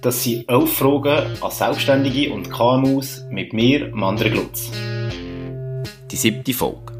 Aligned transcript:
Das 0.00 0.22
sind 0.22 0.48
elf 0.48 0.72
Fragen 0.72 1.26
an 1.40 1.50
Selbstständige 1.50 2.32
und 2.32 2.50
KMUs 2.50 3.24
mit 3.30 3.52
mir, 3.52 3.90
Mandre 3.92 4.30
Glutz. 4.30 4.70
Die 6.10 6.16
siebte 6.16 6.52
Folge. 6.52 6.96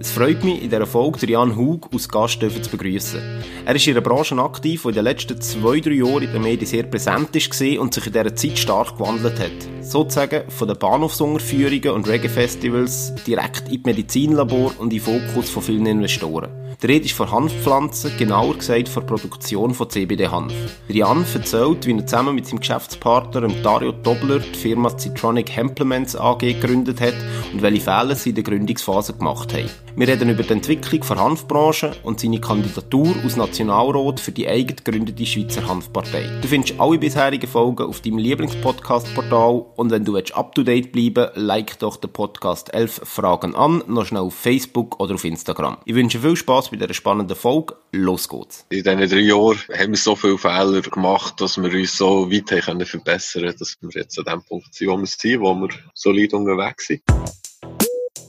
Es 0.00 0.12
freut 0.12 0.44
mich, 0.44 0.62
in 0.62 0.70
dieser 0.70 0.86
Folge 0.86 1.26
Jan 1.26 1.56
Hug 1.56 1.88
als 1.92 2.08
Gast 2.08 2.40
zu 2.40 2.70
begrüßen. 2.70 3.20
Er 3.66 3.74
ist 3.74 3.86
in 3.88 3.94
einer 3.94 4.00
Branche 4.00 4.36
aktiv, 4.38 4.82
die 4.82 4.88
in 4.90 4.94
den 4.94 5.04
letzten 5.04 5.40
zwei, 5.40 5.80
drei 5.80 5.94
Jahren 5.94 6.22
in 6.22 6.32
den 6.32 6.42
Medien 6.42 6.66
sehr 6.66 6.84
präsent 6.84 7.34
war 7.34 7.80
und 7.80 7.92
sich 7.92 8.06
in 8.06 8.12
dieser 8.12 8.36
Zeit 8.36 8.58
stark 8.58 8.96
gewandelt 8.96 9.40
hat. 9.40 9.84
Sozusagen 9.84 10.48
von 10.50 10.68
den 10.68 10.78
Bahnhofsunterführungen 10.78 11.90
und 11.90 12.06
Reggae-Festivals 12.06 13.12
direkt 13.26 13.68
in 13.72 13.82
Medizinlabor 13.82 14.72
und 14.78 14.92
in 14.92 15.00
den 15.00 15.00
Fokus 15.00 15.50
von 15.50 15.64
vielen 15.64 15.86
Investoren. 15.86 16.67
Die 16.80 16.86
Rede 16.86 17.06
ist 17.06 17.14
von 17.14 17.28
Hanfpflanzen, 17.32 18.16
genauer 18.18 18.54
gesagt 18.54 18.88
von 18.88 19.04
Produktion 19.04 19.74
von 19.74 19.90
CBD-Hanf. 19.90 20.52
Jan 20.86 21.24
erzählt, 21.34 21.84
wie 21.86 21.92
er 21.92 22.06
zusammen 22.06 22.36
mit 22.36 22.46
seinem 22.46 22.60
Geschäftspartner 22.60 23.48
Dario 23.64 23.90
Dobler 23.90 24.38
die 24.38 24.56
Firma 24.56 24.96
Citronic 24.96 25.50
Hemplements 25.50 26.14
AG 26.14 26.38
gegründet 26.38 27.00
hat 27.00 27.14
und 27.52 27.62
welche 27.62 27.80
Fehler 27.80 28.14
sie 28.14 28.28
in 28.28 28.36
der 28.36 28.44
Gründungsphase 28.44 29.14
gemacht 29.14 29.52
haben. 29.54 29.68
Wir 29.96 30.06
reden 30.06 30.28
über 30.28 30.44
die 30.44 30.52
Entwicklung 30.52 31.00
der 31.00 31.18
Hanfbranche 31.18 31.90
und 32.04 32.20
seine 32.20 32.40
Kandidatur 32.40 33.12
als 33.24 33.34
Nationalrat 33.34 34.20
für 34.20 34.30
die 34.30 34.46
eigen 34.46 34.76
gegründete 34.76 35.26
Schweizer 35.26 35.66
Hanfpartei. 35.66 36.38
Du 36.40 36.46
findest 36.46 36.78
alle 36.78 36.98
bisherigen 36.98 37.48
Folgen 37.48 37.88
auf 37.88 38.00
deinem 38.00 38.18
Lieblingspodcast-Portal 38.18 39.64
und 39.74 39.90
wenn 39.90 40.04
du 40.04 40.16
up-to-date 40.16 40.92
bleiben 40.92 41.30
like 41.34 41.80
doch 41.80 41.96
den 41.96 42.12
Podcast 42.12 42.72
11 42.72 43.00
Fragen 43.02 43.56
an, 43.56 43.82
noch 43.88 44.06
schnell 44.06 44.22
auf 44.22 44.34
Facebook 44.34 45.00
oder 45.00 45.14
auf 45.14 45.24
Instagram. 45.24 45.78
Ich 45.84 45.96
wünsche 45.96 46.20
viel 46.20 46.36
Spaß 46.36 46.67
bei 46.70 46.76
dieser 46.76 46.94
spannenden 46.94 47.36
Folge. 47.36 47.76
Los 47.92 48.28
geht's. 48.28 48.66
In 48.70 48.82
diesen 48.82 48.98
drei 48.98 49.20
Jahren 49.20 49.58
haben 49.76 49.90
wir 49.90 49.96
so 49.96 50.14
viele 50.14 50.38
Fehler 50.38 50.80
gemacht, 50.82 51.40
dass 51.40 51.56
wir 51.56 51.72
uns 51.72 51.96
so 51.96 52.30
weit 52.30 52.66
haben 52.66 52.84
verbessern 52.84 53.42
können, 53.42 53.56
dass 53.58 53.76
wir 53.80 53.90
jetzt 54.00 54.18
an 54.18 54.24
dem 54.24 54.42
Punkt 54.42 54.74
sind, 54.74 54.88
wo 54.88 54.96
wir 54.96 55.06
sind, 55.06 55.40
wo 55.40 55.54
wir 55.54 55.68
solid 55.94 56.34
unterwegs 56.34 56.86
sind. 56.88 57.02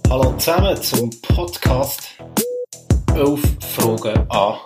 Hallo 0.10 0.36
zusammen 0.38 0.82
zum 0.82 1.10
Podcast 1.22 2.18
11 3.16 3.42
Fragen 3.76 4.26
an 4.30 4.58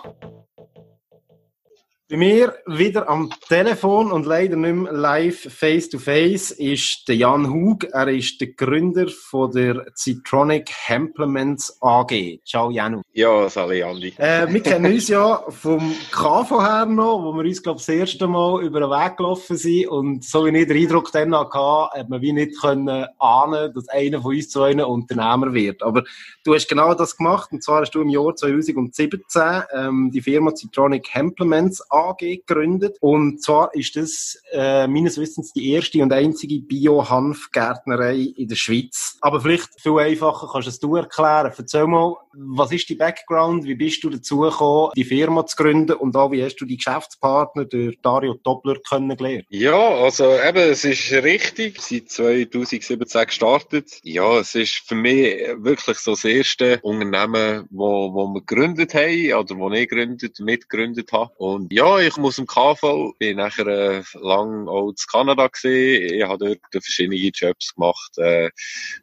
bei 2.14 2.18
mir 2.18 2.54
wieder 2.66 3.08
am 3.08 3.28
Telefon 3.48 4.12
und 4.12 4.24
leider 4.24 4.54
nicht 4.54 4.72
mehr 4.72 4.92
live 4.92 5.52
face-to-face 5.52 6.52
ist 6.52 7.08
der 7.08 7.16
Jan 7.16 7.52
Hug. 7.52 7.88
Er 7.90 8.06
ist 8.06 8.40
der 8.40 8.52
Gründer 8.52 9.08
von 9.08 9.50
der 9.50 9.84
Citronic 9.96 10.70
Hemplements 10.70 11.76
AG. 11.82 12.38
Ciao 12.46 12.70
Janu. 12.70 13.00
Ja, 13.14 13.48
salut 13.48 13.82
Andi. 13.82 14.14
Äh, 14.18 14.46
wir 14.48 14.62
kennen 14.62 14.92
uns 14.92 15.08
ja 15.08 15.42
vom 15.48 15.92
KV 16.12 16.62
her 16.62 16.86
noch, 16.86 17.20
wo 17.20 17.32
wir 17.32 17.46
uns, 17.46 17.60
glaube 17.60 17.80
ich, 17.80 17.86
das 17.86 17.96
erste 17.96 18.28
Mal 18.28 18.62
über 18.62 18.78
den 18.78 18.90
Weg 18.90 19.16
gelaufen 19.16 19.56
sind 19.56 19.88
und 19.88 20.24
so 20.24 20.46
wie 20.46 20.56
ich 20.56 20.68
den 20.68 20.76
Eindruck 20.76 21.10
dann 21.10 21.34
hatte, 21.34 21.98
hat 21.98 22.08
man 22.08 22.22
wie 22.22 22.32
nicht 22.32 22.60
können 22.60 23.06
ahnen, 23.18 23.74
dass 23.74 23.88
einer 23.88 24.22
von 24.22 24.36
uns 24.36 24.50
zu 24.50 24.62
einem 24.62 24.86
Unternehmer 24.86 25.52
wird. 25.52 25.82
Aber 25.82 26.04
du 26.44 26.54
hast 26.54 26.68
genau 26.68 26.94
das 26.94 27.16
gemacht 27.16 27.50
und 27.50 27.64
zwar 27.64 27.80
hast 27.80 27.90
du 27.90 28.02
im 28.02 28.08
Jahr 28.08 28.36
2017 28.36 29.62
ähm, 29.74 30.12
die 30.12 30.20
Firma 30.20 30.54
Citronic 30.54 31.08
Hemplements 31.12 31.82
AG 31.90 32.03
gegründet. 32.12 32.96
Und 33.00 33.42
zwar 33.42 33.74
ist 33.74 33.96
das 33.96 34.38
äh, 34.52 34.86
meines 34.86 35.18
Wissens 35.18 35.52
die 35.52 35.72
erste 35.72 36.02
und 36.02 36.12
einzige 36.12 36.60
Bio-Hanfgärtnerei 36.60 38.32
in 38.36 38.48
der 38.48 38.56
Schweiz. 38.56 39.16
Aber 39.20 39.40
vielleicht 39.40 39.80
viel 39.80 39.98
einfacher 39.98 40.48
kannst 40.50 40.66
du 40.66 40.70
es 40.70 40.80
du 40.80 40.96
erklären. 40.96 41.52
Erzähl 41.56 41.86
mal, 41.86 42.16
was 42.32 42.72
ist 42.72 42.88
die 42.88 42.94
Background? 42.94 43.64
Wie 43.64 43.74
bist 43.74 44.02
du 44.04 44.10
dazu 44.10 44.40
gekommen, 44.40 44.92
die 44.96 45.04
Firma 45.04 45.46
zu 45.46 45.56
gründen? 45.56 45.96
Und 45.96 46.16
auch, 46.16 46.30
wie 46.30 46.42
hast 46.42 46.56
du 46.56 46.64
die 46.64 46.76
Geschäftspartner, 46.76 47.64
der 47.64 47.92
Dario 48.02 48.34
Doppler, 48.34 48.76
kennengelernt? 48.88 49.46
Ja, 49.48 49.78
also 49.78 50.24
eben, 50.24 50.70
es 50.70 50.84
ist 50.84 51.12
richtig. 51.12 51.80
Seit 51.80 52.10
2017 52.10 53.26
gestartet. 53.26 54.00
Ja, 54.02 54.38
es 54.38 54.54
ist 54.54 54.82
für 54.86 54.94
mich 54.94 55.36
wirklich 55.58 55.98
so 55.98 56.12
das 56.12 56.24
erste 56.24 56.78
Unternehmen, 56.82 57.66
wo, 57.70 58.12
wo 58.12 58.26
wir 58.28 58.40
gegründet 58.40 58.94
haben, 58.94 59.32
oder 59.34 59.56
wo 59.56 59.70
ich 59.70 59.88
gegründet, 59.88 60.38
mitgegründet 60.40 61.12
habe. 61.12 61.32
Und 61.36 61.72
ja, 61.72 61.93
ja, 62.00 62.08
ich 62.08 62.16
muss 62.16 62.38
im 62.38 62.46
KV, 62.46 63.14
bin 63.18 63.36
nachher 63.36 63.66
äh, 63.66 64.02
lang 64.14 64.68
auch 64.68 64.88
in 64.88 64.94
Kanada 65.10 65.46
gesehen. 65.48 66.14
Ich 66.14 66.22
habe 66.22 66.58
dort 66.70 66.84
verschiedene 66.84 67.16
Jobs 67.16 67.74
gemacht. 67.74 68.18
Äh, 68.18 68.50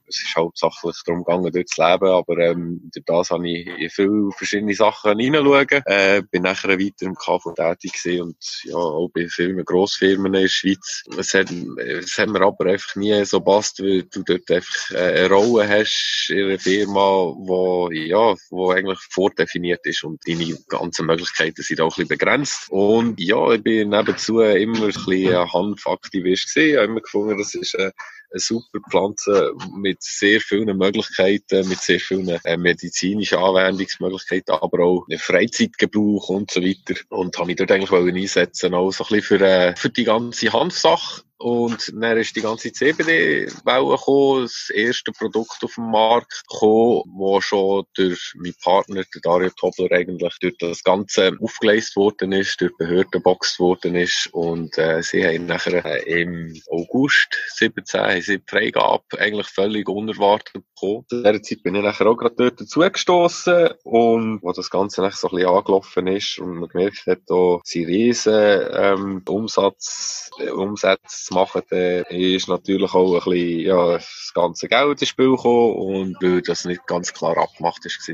es 0.08 0.24
ist 0.24 0.36
hauptsächlich 0.36 0.96
darum 1.06 1.24
gegangen, 1.24 1.52
dort 1.54 1.70
zu 1.70 1.82
leben, 1.82 2.08
aber 2.08 2.38
ähm, 2.38 2.92
durch 2.94 3.06
das 3.06 3.30
habe 3.32 3.50
ich 3.50 3.68
in 3.68 3.90
viele 3.90 4.32
verschiedene 4.36 4.74
Sachen 4.74 5.18
hineinschauen. 5.18 5.82
Äh, 5.86 6.24
bin 6.30 6.44
nachher 6.44 6.80
weiter 6.80 7.06
im 7.06 7.16
KV 7.16 7.54
tätig 7.56 7.94
gewesen 7.94 8.22
und 8.22 8.62
ja, 8.64 8.76
auch 8.76 9.10
bei 9.14 9.28
vielen 9.28 9.64
Grossfirmen 9.64 10.34
in 10.34 10.42
der 10.42 10.48
Schweiz. 10.50 11.04
Es 11.18 11.34
hat, 11.34 11.52
es 11.78 12.18
hat 12.18 12.30
mir 12.30 12.42
aber 12.42 12.66
einfach 12.66 12.96
nie 12.96 13.24
so 13.26 13.40
passt, 13.40 13.82
weil 13.82 14.04
du 14.04 14.24
dort 14.24 14.50
einfach 14.52 14.92
äh, 14.92 15.22
eine 15.22 15.30
Rolle 15.30 15.68
hast 15.68 16.30
in 16.30 16.46
einer 16.46 16.60
Firma, 16.60 17.00
wo, 17.00 17.90
ja, 17.92 18.36
wo 18.50 18.72
eigentlich 18.72 19.00
vordefiniert 19.10 19.86
ist 19.86 20.04
und 20.04 20.22
deine 20.28 20.58
ganzen 20.68 21.06
Möglichkeiten 21.06 21.62
sind 21.62 21.82
auch 21.82 21.86
ein 21.86 21.90
bisschen 21.90 22.08
begrenzt. 22.08 22.71
Und 22.72 23.20
ja, 23.20 23.52
ich 23.52 23.64
bin 23.64 23.90
nebenzu 23.90 24.40
immer 24.40 24.84
ein 24.84 24.94
bisschen 24.94 25.54
Hanfaktivist 25.54 26.56
gewesen. 26.56 26.70
Ich 26.70 26.78
habe 26.78 26.86
immer 26.86 27.02
gefunden, 27.02 27.38
das 27.38 27.54
ist 27.54 27.78
eine, 27.78 27.92
eine 28.32 28.40
super 28.40 28.80
Pflanze 28.90 29.52
mit 29.76 30.02
sehr 30.02 30.40
vielen 30.40 30.78
Möglichkeiten, 30.78 31.68
mit 31.68 31.80
sehr 31.80 32.00
vielen 32.00 32.30
äh, 32.30 32.56
medizinischen 32.56 33.40
Anwendungsmöglichkeiten, 33.40 34.56
aber 34.56 34.86
auch 34.86 35.06
Freizeitgebrauch 35.18 36.30
und 36.30 36.50
so 36.50 36.62
weiter. 36.62 36.98
Und 37.10 37.38
habe 37.38 37.48
mich 37.48 37.58
dort 37.58 37.74
eigentlich 37.74 37.92
einsetzen, 37.92 38.74
auch 38.74 38.92
so 38.92 39.04
ein 39.04 39.16
bisschen 39.16 39.40
für, 39.40 39.46
äh, 39.46 39.76
für 39.76 39.90
die 39.90 40.06
ganze 40.06 40.54
Hanfsache 40.54 41.24
und 41.42 41.92
dann 41.96 42.18
ist 42.18 42.36
die 42.36 42.42
ganze 42.42 42.72
CBD-Welle 42.72 43.98
gekommen, 43.98 44.44
das 44.44 44.70
erste 44.70 45.12
Produkt 45.12 45.64
auf 45.64 45.74
dem 45.76 45.90
Markt 45.90 46.44
gekommen, 46.48 47.04
wo 47.16 47.42
schon 47.42 47.86
durch 47.96 48.34
meinen 48.36 48.54
Partner, 48.62 49.04
der 49.14 49.22
Dario 49.22 49.50
Tobler, 49.50 49.92
eigentlich 49.92 50.38
durch 50.40 50.56
das 50.60 50.84
Ganze 50.84 51.36
aufgeleistet 51.42 51.96
worden 51.96 52.32
ist, 52.32 52.62
durch 52.62 52.76
Behörden 52.78 53.10
geboxt 53.12 53.60
worden 53.60 53.96
ist. 53.96 54.30
Und 54.32 54.78
äh, 54.78 55.02
sie 55.02 55.26
haben 55.26 55.48
nachher 55.48 55.84
äh, 55.84 56.22
im 56.22 56.54
August 56.70 57.36
17 57.56 58.02
haben 58.02 58.22
sie 58.22 58.38
die 58.38 58.44
Freigabe 58.48 59.04
eigentlich 59.18 59.48
völlig 59.48 59.90
unerwartet 59.90 60.54
bekommen. 60.54 61.06
In 61.12 61.24
dieser 61.24 61.42
Zeit 61.42 61.64
bin 61.64 61.76
ich 61.76 61.84
nachher 61.84 62.08
auch 62.08 62.18
gerade 62.18 62.36
dort 62.36 62.62
dazugestossen 62.62 63.70
und 63.84 64.44
wo 64.44 64.52
das 64.52 64.70
Ganze 64.70 65.02
nachher 65.02 65.18
so 65.18 65.30
ein 65.30 65.38
bisschen 65.38 65.50
angelaufen 65.50 66.08
ist 66.08 66.38
und 66.38 66.56
man 66.56 66.70
gemerkt 66.70 67.08
hat, 67.08 67.20
da 67.26 67.60
sind 67.64 67.88
riesen 67.88 68.62
ähm, 68.74 69.24
Umsatz, 69.28 70.30
äh, 70.40 70.50
Umsätze 70.50 71.31
machen, 71.32 71.62
dann 71.70 72.04
ist 72.10 72.48
natürlich 72.48 72.94
auch 72.94 73.14
ein 73.14 73.32
bisschen, 73.32 73.60
ja, 73.60 73.94
das 73.94 74.32
ganze 74.34 74.68
Geld 74.68 75.02
ins 75.02 75.10
Spiel 75.10 75.32
gekommen. 75.32 75.76
Und 75.76 76.18
weil 76.22 76.42
das 76.42 76.66
nicht 76.66 76.86
ganz 76.88 77.14
klar 77.14 77.38
abgemacht 77.38 77.86
ist, 77.86 78.10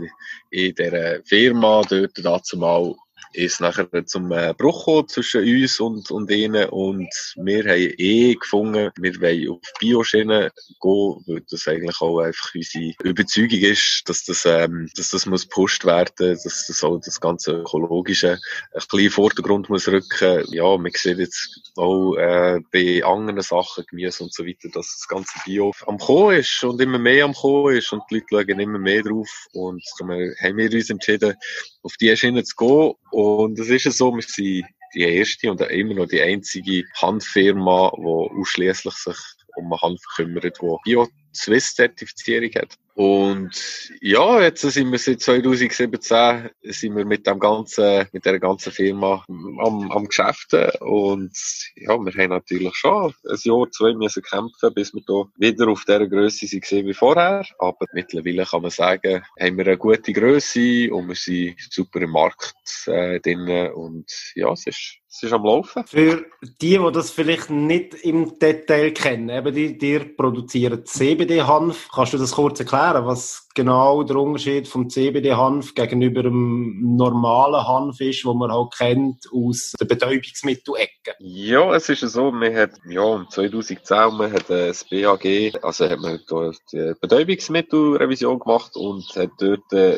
in 0.50 0.76
dieser 0.76 1.24
Firma 1.24 1.82
dort 1.90 2.14
dazu 2.24 2.58
mal 2.58 2.96
ist 3.34 3.62
nachher 3.62 4.06
zum 4.06 4.32
äh, 4.32 4.54
Bruch 4.58 4.86
gekommen 4.86 5.08
zwischen 5.08 5.44
uns 5.44 5.80
und, 5.80 6.12
und 6.12 6.32
ihnen. 6.32 6.70
Und 6.70 7.10
wir 7.36 7.64
haben 7.64 7.94
eh 7.98 8.36
gefunden, 8.36 8.92
wir 8.98 9.22
wollen 9.22 9.50
auf 9.50 9.62
Bioschienen 9.80 10.50
gehen, 10.82 11.24
weil 11.26 11.44
das 11.50 11.68
eigentlich 11.68 12.02
auch 12.02 12.20
einfach 12.20 12.54
unsere 12.54 12.94
Überzeugung 13.04 13.60
ist, 13.60 14.04
dass 14.06 14.24
das, 14.26 14.46
ähm, 14.46 14.90
dass 14.96 15.10
das 15.10 15.26
muss 15.26 15.48
gepusht 15.48 15.86
werden, 15.86 16.38
dass 16.44 16.66
das 16.68 16.84
auch 16.84 17.00
das 17.00 17.20
ganze 17.20 17.54
Ökologische 17.54 18.32
ein 18.32 18.40
bisschen 18.74 19.00
in 19.00 19.06
den 19.06 19.12
Vordergrund 19.12 19.70
muss 19.70 19.88
rücken. 19.88 20.44
Ja, 20.52 20.78
man 20.78 20.92
sieht 20.94 21.20
jetzt 21.20 21.72
auch 21.76 22.16
äh, 22.16 22.60
bei 22.72 23.04
anderen 23.04 23.42
Sachen, 23.42 23.86
Gemüse 23.90 24.24
und 24.24 24.34
so 24.34 24.46
weiter, 24.46 24.70
dass 24.70 24.98
das 24.98 25.08
ganze 25.08 25.34
Bio 25.46 25.74
am 25.86 25.98
Kommen 25.98 26.38
ist 26.38 26.64
und 26.64 26.82
immer 26.82 27.00
mehr 27.00 27.26
am 27.26 27.34
Kommen 27.34 27.76
ist. 27.76 27.92
Und 27.92 28.04
die 28.10 28.24
Leute 28.30 28.48
schauen 28.48 28.60
immer 28.60 28.80
mehr 28.80 29.04
drauf. 29.04 29.30
Und 29.54 29.84
darum 30.00 30.12
haben 30.42 30.58
wir 30.58 30.72
uns 30.72 30.90
entschieden, 30.90 31.36
auf 31.88 31.96
die 32.02 32.16
Schiene 32.18 32.44
zu 32.44 32.56
gehen 32.58 32.94
und 33.12 33.58
es 33.58 33.70
ist 33.70 33.98
so, 33.98 34.14
wir 34.14 34.22
sind 34.22 34.66
die 34.94 35.02
erste 35.02 35.50
und 35.50 35.62
immer 35.62 35.94
noch 35.94 36.08
die 36.08 36.22
einzige 36.22 36.84
Handfirma, 37.02 37.92
die 37.96 38.40
ausschließlich 38.40 38.94
sich 38.94 39.18
um 39.56 39.72
Hanf 39.82 40.02
kümmert, 40.16 40.60
die 40.62 40.76
Bio-Swiss-Zertifizierung 40.84 42.52
hat. 42.56 42.78
Und 42.98 43.92
ja, 44.02 44.42
jetzt 44.42 44.62
sind 44.62 44.92
wir 44.92 44.98
seit 44.98 45.22
2017 45.22 46.50
sind 46.64 46.96
wir 46.96 47.06
mit 47.06 47.28
dem 47.28 47.38
ganzen, 47.38 48.08
mit 48.12 48.26
der 48.26 48.40
ganzen 48.40 48.72
Firma 48.72 49.24
am, 49.28 49.92
am 49.92 50.08
Geschäften. 50.08 50.72
Und 50.80 51.38
ja, 51.76 51.96
wir 51.96 52.12
haben 52.12 52.32
natürlich 52.32 52.74
schon 52.74 53.14
ein 53.30 53.38
Jahr, 53.44 53.70
zwei 53.70 53.94
müssen 53.94 54.24
kämpfen, 54.24 54.74
bis 54.74 54.96
wir 54.96 55.04
da 55.06 55.26
wieder 55.38 55.68
auf 55.68 55.86
dieser 55.86 56.08
Größe 56.08 56.48
sind 56.48 56.68
wie 56.72 56.94
vorher. 56.96 57.46
Aber 57.60 57.86
mittlerweile 57.94 58.46
kann 58.46 58.64
man 58.64 58.72
sagen, 58.72 59.22
haben 59.40 59.58
wir 59.58 59.68
eine 59.68 59.78
gute 59.78 60.12
Größe 60.12 60.92
und 60.92 61.10
wir 61.10 61.16
sind 61.16 61.56
super 61.70 62.02
im 62.02 62.10
Markt 62.10 62.56
äh, 62.88 63.20
drin. 63.20 63.74
Und 63.74 64.12
ja, 64.34 64.52
es 64.54 64.66
ist 64.66 64.98
es 65.18 65.24
ist 65.24 65.34
am 65.34 65.46
Laufen. 65.46 65.84
Für 65.88 66.26
die, 66.62 66.78
die 66.78 66.92
das 66.94 67.10
vielleicht 67.10 67.50
nicht 67.50 67.96
im 68.04 68.38
Detail 68.38 68.92
kennen, 68.92 69.30
eben 69.30 69.56
die, 69.56 69.76
die 69.78 69.98
produzieren 70.00 70.86
CBD-Hanf. 70.86 71.88
Kannst 71.92 72.14
du 72.14 72.20
das 72.20 72.34
kurz 72.34 72.60
erklären, 72.60 72.87
was 72.94 73.48
genau 73.56 74.04
der 74.04 74.18
Unterschied 74.18 74.68
vom 74.68 74.90
CBD-Hanf 74.90 75.74
gegenüber 75.74 76.24
dem 76.24 76.96
normalen 76.96 77.68
Hanf 77.68 78.00
ist, 78.02 78.26
wo 78.26 78.34
man 78.34 78.52
halt 78.52 78.74
kennt 78.78 79.26
aus 79.34 79.74
der 79.80 79.86
Betäubungsmittelecke? 79.86 81.16
Ja, 81.20 81.74
es 81.76 81.90
ist 81.90 82.02
so, 82.02 82.32
man 82.32 82.56
hat, 82.56 82.72
ja, 82.88 83.26
2010, 83.30 83.98
man 84.18 84.32
hat 84.32 84.50
das 84.50 84.84
BAG, 84.84 85.54
also 85.64 85.90
hat 85.90 86.00
man 86.00 86.20
die 86.72 86.94
Betäubungsmittelrevision 87.00 88.40
gemacht 88.40 88.76
und 88.76 89.04
hat 89.16 89.32
dort 89.40 89.74
äh, 89.74 89.98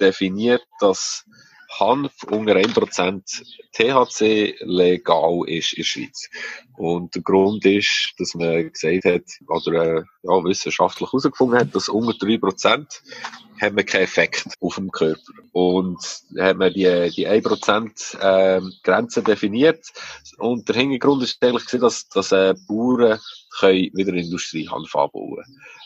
definiert, 0.00 0.62
dass 0.80 1.24
Hanf 1.78 2.24
unter 2.24 2.56
1% 2.56 3.42
THC 3.72 4.56
legal 4.60 5.42
ist 5.46 5.72
in 5.72 5.82
der 5.82 5.84
Schweiz. 5.84 6.28
Und 6.76 7.14
der 7.14 7.22
Grund 7.22 7.64
ist, 7.64 8.12
dass 8.18 8.34
man 8.34 8.72
gesagt 8.72 9.04
hat, 9.04 9.22
oder 9.46 9.98
äh, 9.98 10.02
ja, 10.22 10.44
wissenschaftlich 10.44 11.08
herausgefunden 11.08 11.58
hat, 11.58 11.74
dass 11.74 11.88
unter 11.88 12.12
3% 12.12 12.86
haben 13.60 13.76
wir 13.76 13.84
keinen 13.84 14.04
Effekt 14.04 14.46
auf 14.60 14.76
dem 14.76 14.90
Körper. 14.90 15.20
Und 15.52 15.98
hat 16.38 16.56
man 16.56 16.72
die, 16.72 17.10
die 17.14 17.28
1% 17.28 18.18
äh, 18.18 18.60
Grenze 18.82 19.22
definiert. 19.22 19.86
Und 20.38 20.68
der 20.68 20.76
Hintergrund 20.76 21.22
ist 21.22 21.42
eigentlich 21.44 21.80
dass, 21.80 22.08
dass 22.08 22.32
äh, 22.32 22.54
Bauern 22.66 23.18
können 23.58 23.90
wieder 23.92 24.14
Industriehanf 24.14 24.94
anbauen 24.94 25.44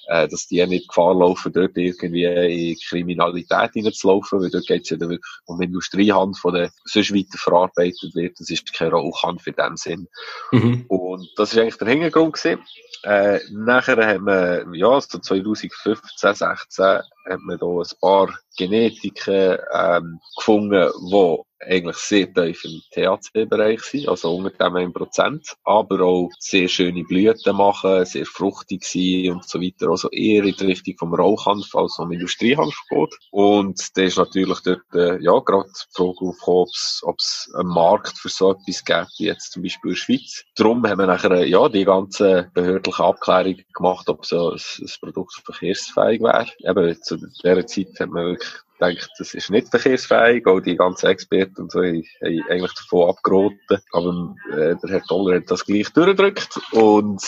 äh, 0.09 0.29
dass 0.29 0.47
die 0.47 0.65
nicht 0.67 0.89
Gefahr 0.89 1.15
laufen, 1.15 1.53
dort 1.53 1.77
irgendwie 1.77 2.25
in 2.25 2.77
Kriminalität 2.89 3.73
hineinzulaufen, 3.73 4.41
weil 4.41 4.51
dort 4.51 4.67
geht 4.67 4.83
es 4.83 4.91
ja 4.91 4.97
dann 4.97 5.11
wirklich 5.11 5.33
um 5.47 5.61
Industriehanf, 5.61 6.41
die 6.45 6.53
dann 6.53 6.71
sonst 6.85 7.15
weiter 7.15 7.39
verarbeitet 7.39 8.15
wird. 8.15 8.39
Das 8.39 8.51
ist 8.51 8.73
kein 8.73 8.89
Rauchhanf 8.89 9.47
in 9.47 9.55
dem 9.55 9.77
Sinn. 9.77 10.09
Mhm. 10.53 10.85
Und 10.89 11.29
das 11.37 11.53
ist 11.53 11.59
eigentlich 11.59 11.77
der 11.77 11.89
Hintergrund 11.89 12.35
gewesen. 12.35 12.63
Äh, 13.03 13.41
nachher 13.51 14.07
haben 14.07 14.27
wir, 14.27 14.67
ja, 14.75 15.01
so 15.01 15.19
2015, 15.19 16.35
16, 16.35 17.01
hat 17.25 17.41
man 17.41 17.59
da 17.59 17.67
ein 17.67 18.01
paar 18.01 18.39
Genetiken 18.57 19.59
ähm, 19.73 20.21
gefunden, 20.37 20.91
die 21.11 21.41
eigentlich 21.67 21.97
sehr 21.97 22.33
tief 22.33 22.65
im 22.65 22.81
THC-Bereich 22.93 23.81
sind, 23.83 24.09
also 24.09 24.37
unter 24.37 24.51
dem 24.51 24.93
1%, 24.93 25.55
aber 25.65 26.01
auch 26.03 26.31
sehr 26.39 26.69
schöne 26.69 27.05
Blüten 27.05 27.57
machen, 27.57 28.05
sehr 28.05 28.27
fruchtig 28.27 28.85
sind 28.85 29.31
und 29.31 29.49
so 29.49 29.61
weiter, 29.61 29.89
also 29.89 30.11
eher 30.11 30.45
in 30.45 30.55
die 30.55 30.65
Richtung 30.65 30.97
vom 30.99 31.15
Rauchhanf 31.15 31.75
als 31.75 31.97
vom 31.97 32.13
Industriehanf 32.13 32.75
geht. 32.89 33.15
Und 33.31 33.97
da 33.97 34.03
ist 34.03 34.19
natürlich 34.19 34.61
dort, 34.61 34.95
äh, 34.95 35.23
ja, 35.23 35.39
gerade 35.41 35.69
die 35.69 35.95
Frage 35.95 36.21
aufgekommen, 36.21 36.69
ob 37.03 37.19
es 37.19 37.51
einen 37.55 37.69
Markt 37.69 38.19
für 38.19 38.29
so 38.29 38.53
etwas 38.53 38.85
gibt, 38.85 39.19
wie 39.19 39.27
jetzt 39.27 39.53
zum 39.53 39.63
Beispiel 39.63 39.91
in 39.91 39.95
der 39.95 40.01
Schweiz. 40.01 40.45
Darum 40.57 40.87
haben 40.87 40.99
wir 40.99 41.07
nachher, 41.07 41.31
äh, 41.33 41.49
ja, 41.49 41.69
die 41.69 41.85
ganze 41.85 42.51
behördliche 42.55 43.03
Abklärung 43.03 43.57
gemacht, 43.73 44.09
ob 44.09 44.25
so 44.25 44.51
ein, 44.51 44.61
ein 44.81 44.91
Produkt 45.01 45.35
verkehrsfähig 45.45 46.21
wäre. 46.21 46.47
Eben, 46.59 47.03
zu 47.03 47.17
dieser 47.17 47.67
Zeit 47.67 48.01
hat 48.01 48.11
man 48.11 48.27
wirklich 48.27 48.53
denkt, 48.81 49.09
das 49.19 49.35
ist 49.35 49.51
nicht 49.51 49.69
verkehrsfähig. 49.69 50.47
Auch 50.47 50.61
die 50.61 50.77
ganzen 50.77 51.07
Experten 51.07 51.63
und 51.63 51.73
so 51.73 51.81
haben 51.81 52.05
eigentlich 52.23 52.73
davon 52.75 53.09
abgeraten. 53.09 53.79
Aber 53.93 54.35
äh, 54.53 54.77
der 54.83 54.91
Herr 54.91 55.03
Toller 55.03 55.37
hat 55.37 55.51
das 55.51 55.65
gleich 55.65 55.91
durchgedrückt 55.91 56.61
und 56.73 57.23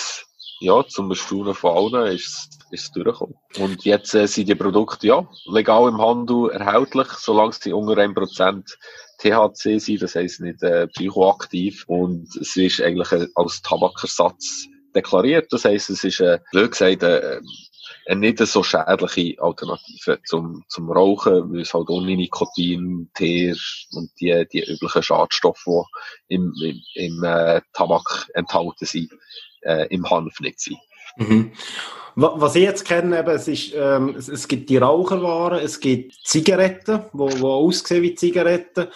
ja, 0.61 0.87
zum 0.87 1.11
Erstaunen 1.11 1.55
von 1.55 1.95
allen 1.95 2.15
ist 2.15 2.49
es 2.71 2.91
durchgekommen. 2.91 3.37
Und 3.59 3.85
jetzt 3.85 4.15
äh, 4.15 4.27
sind 4.27 4.49
die 4.49 4.55
Produkte 4.55 5.07
ja 5.07 5.29
legal 5.47 5.89
im 5.89 6.01
Handel 6.01 6.51
erhältlich, 6.51 7.09
solange 7.09 7.53
sie 7.53 7.73
unter 7.73 7.93
1% 7.93 8.65
THC 9.19 9.79
sind, 9.79 10.03
das 10.03 10.15
heisst 10.15 10.41
nicht 10.41 10.63
äh, 10.63 10.87
psychoaktiv. 10.89 11.85
Und 11.87 12.35
es 12.37 12.57
ist 12.57 12.81
eigentlich 12.81 13.13
äh, 13.13 13.27
als 13.35 13.63
Tabakersatz 13.63 14.67
deklariert. 14.95 15.53
Das 15.53 15.65
heisst, 15.65 15.91
es 15.91 16.05
ist, 16.05 16.21
äh, 16.21 16.39
blöd 16.53 16.73
gesagt, 16.73 17.03
äh, 17.03 17.41
nicht 18.15 18.39
so 18.39 18.63
schädliche 18.63 19.41
Alternative 19.43 20.19
zum, 20.25 20.65
zum 20.69 20.91
Rauchen, 20.91 21.53
weil 21.53 21.63
es 21.63 21.75
halt 21.75 21.89
ohne 21.89 22.17
Nikotin, 22.17 23.11
Teer 23.15 23.57
und 23.93 24.11
die, 24.21 24.47
die 24.53 24.65
üblichen 24.65 25.03
Schadstoffe, 25.03 25.65
die 26.31 26.35
im, 26.35 26.53
im, 26.63 26.81
im 26.95 27.25
äh, 27.25 27.61
Tabak 27.73 28.29
enthalten 28.35 28.87
sind, 28.87 29.13
äh, 29.63 29.87
im 29.89 30.09
Hanf 30.09 30.41
nicht 30.41 30.61
sind. 30.61 30.79
Mhm. 31.17 31.53
Was 32.19 32.55
ich 32.55 32.63
jetzt 32.63 32.87
kenne, 32.87 33.19
eben, 33.19 33.29
es, 33.29 33.47
ist, 33.47 33.75
ähm, 33.75 34.15
es, 34.17 34.29
es, 34.29 34.49
gibt 34.49 34.71
die 34.71 34.79
Raucherwaren, 34.79 35.59
es 35.59 35.79
gibt 35.79 36.15
Zigaretten, 36.25 37.03
wo, 37.13 37.29
wo 37.41 37.53
aussehen 37.53 38.03
wie 38.03 38.15
Zigaretten, 38.15 38.87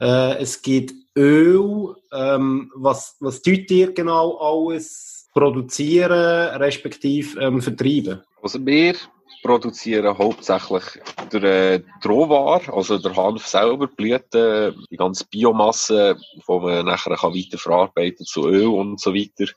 äh, 0.00 0.38
es 0.38 0.60
gibt 0.60 0.92
Öl, 1.16 1.94
ähm, 2.12 2.72
was, 2.74 3.16
was 3.20 3.42
tut 3.42 3.70
ihr 3.70 3.92
genau 3.92 4.38
alles 4.38 5.28
produzieren, 5.32 6.56
respektive 6.56 7.40
ähm, 7.40 7.62
vertreiben? 7.62 8.22
Also 8.44 8.64
wir 8.66 8.94
produzieren 9.42 10.18
hauptsächlich 10.18 10.84
der 11.32 11.42
äh, 11.42 11.82
Rohware, 12.06 12.74
also 12.74 12.98
der 12.98 13.16
Hanf 13.16 13.46
selber, 13.46 13.86
Blüten, 13.86 14.84
die 14.90 14.98
ganze 14.98 15.24
Biomasse, 15.30 16.18
die 16.34 16.52
man 16.52 16.84
nachher 16.84 17.16
kann 17.16 17.32
weiterverarbeiten 17.32 18.26
zu 18.26 18.46
Öl 18.46 18.66
und 18.66 19.00
so 19.00 19.14
weiter. 19.14 19.50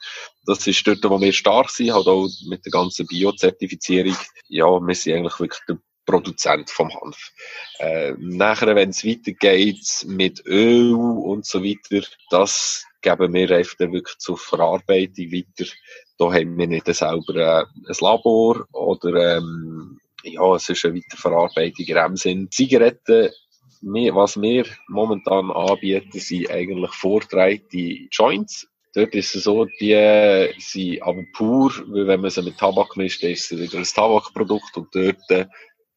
Das 0.45 0.65
ist 0.65 0.87
dort, 0.87 1.03
wo 1.03 1.19
wir 1.19 1.33
stark 1.33 1.69
sind, 1.69 1.93
halt 1.93 2.07
auch 2.07 2.29
mit 2.47 2.63
der 2.63 2.71
ganzen 2.71 3.05
Biozertifizierung. 3.07 4.15
Ja, 4.47 4.67
wir 4.79 4.95
sind 4.95 5.15
eigentlich 5.15 5.39
wirklich 5.41 5.61
der 5.67 5.79
Produzent 6.05 6.69
vom 6.69 6.89
Hanf. 6.89 7.33
Äh, 7.79 8.13
nachher, 8.19 8.73
wenn 8.73 8.91
es 8.91 9.03
weitergeht 9.03 10.05
mit 10.07 10.45
Öl 10.45 10.93
und 10.93 11.45
so 11.45 11.61
weiter, 11.61 12.07
das 12.29 12.85
geben 13.01 13.33
wir 13.33 13.51
einfach 13.51 13.79
wirklich 13.79 14.17
zur 14.17 14.37
Verarbeitung 14.37 15.31
weiter 15.33 15.65
da 16.17 16.25
haben 16.33 16.57
wir 16.57 16.67
nicht 16.67 16.87
selber 16.87 17.35
äh, 17.35 17.65
ein 17.87 17.95
Labor 17.99 18.67
oder 18.71 19.37
ähm, 19.37 19.99
ja, 20.23 20.55
es 20.55 20.69
ist 20.69 20.85
eine 20.85 20.95
Weiterverarbeitung 20.95 21.85
in 21.85 21.95
dem 21.95 22.15
Sinn. 22.17 22.51
Zigaretten, 22.51 23.29
was 23.81 24.41
wir 24.41 24.65
momentan 24.87 25.51
anbieten, 25.51 26.19
sind 26.19 26.49
eigentlich 26.49 26.91
vortreite 26.91 28.07
Joints. 28.11 28.67
Dort 28.93 29.13
ist 29.13 29.35
es 29.35 29.43
so, 29.43 29.65
die 29.79 30.49
sind 30.57 31.03
aber 31.03 31.23
pur, 31.33 31.71
weil 31.87 32.07
wenn 32.07 32.21
man 32.21 32.31
sie 32.31 32.41
mit 32.41 32.57
Tabak 32.57 32.97
mischt, 32.97 33.23
ist 33.23 33.51
es 33.51 33.59
wieder 33.59 33.77
ein 33.77 33.83
Tabakprodukt 33.83 34.75
und 34.75 34.93
dort 34.93 35.47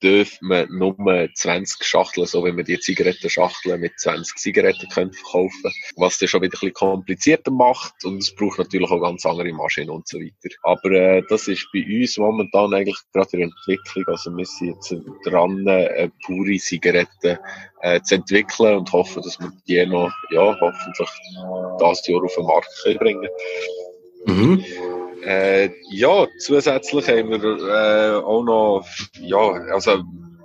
dürfen 0.03 0.49
man 0.49 0.69
nur 0.71 1.29
20 1.35 1.85
Schachteln, 1.85 2.27
so 2.27 2.45
wie 2.45 2.53
man 2.53 2.65
die 2.65 2.79
Zigarettenschachteln 2.79 3.81
mit 3.81 3.99
20 3.99 4.37
Zigaretten 4.37 4.89
können 4.89 5.13
verkaufen 5.13 5.73
was 5.97 6.19
das 6.19 6.31
schon 6.31 6.43
wieder 6.43 6.51
ein 6.51 6.61
bisschen 6.61 6.73
komplizierter 6.73 7.51
macht 7.51 8.05
und 8.05 8.19
es 8.19 8.35
braucht 8.35 8.59
natürlich 8.59 8.91
auch 8.91 9.01
ganz 9.01 9.27
andere 9.27 9.53
Maschinen 9.53 9.91
und 9.91 10.09
so 10.09 10.19
weiter. 10.19 10.55
Aber 10.63 10.91
äh, 10.91 11.23
das 11.29 11.49
ist 11.49 11.69
bei 11.73 11.85
uns 11.85 12.17
momentan 12.17 12.73
eigentlich 12.75 12.99
gerade 13.13 13.37
in 13.37 13.43
Entwicklung, 13.43 14.05
also 14.07 14.37
wir 14.37 14.47
sind 14.47 14.69
jetzt 14.69 14.95
dran, 15.25 15.67
äh, 15.67 16.09
pure 16.25 16.57
Zigaretten 16.57 17.39
äh, 17.83 18.01
zu 18.03 18.17
entwickeln 18.17 18.79
und 18.79 18.93
hoffen, 18.93 19.23
dass 19.23 19.39
wir 19.39 19.53
die 19.69 19.87
noch, 19.87 20.13
ja, 20.31 20.57
hoffentlich 20.61 21.09
das 21.79 22.07
Jahr 22.07 22.25
auf 22.25 22.35
den 22.35 22.45
Markt 22.45 22.69
können 22.83 22.99
bringen 22.99 23.29
Mhm. 24.27 24.65
Äh, 25.23 25.71
ja, 25.91 26.27
zusätzlich 26.39 27.09
haben 27.09 27.31
wir 27.31 27.45
äh, 27.45 28.23
auch 28.23 28.43
noch, 28.43 28.87
ja, 29.21 29.53
also 29.73 30.03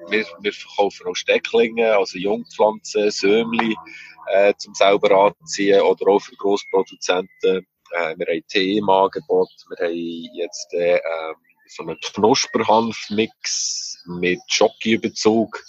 wir, 0.09 0.25
wir 0.41 0.53
verkaufen 0.53 1.07
auch 1.07 1.15
Stecklinge, 1.15 1.95
also 1.95 2.17
Jungpflanzen, 2.17 3.09
Sömli 3.09 3.75
äh, 4.27 4.53
zum 4.57 4.73
selber 4.73 5.33
anziehen 5.39 5.81
oder 5.81 6.11
auch 6.11 6.19
für 6.19 6.35
Grossproduzenten. 6.35 7.65
Äh, 7.91 8.15
wir 8.17 8.27
haben 8.27 8.47
Tee 8.47 8.77
im 8.77 8.89
Angebot, 8.89 9.49
wir 9.69 9.87
haben 9.87 10.29
jetzt 10.33 10.73
äh, 10.73 10.97
ähm, 10.97 11.35
so 11.67 11.83
einen 11.83 11.99
Knusperhanf-Mix 11.99 14.03
mit 14.07 14.39
Schokiüberzug 14.47 15.63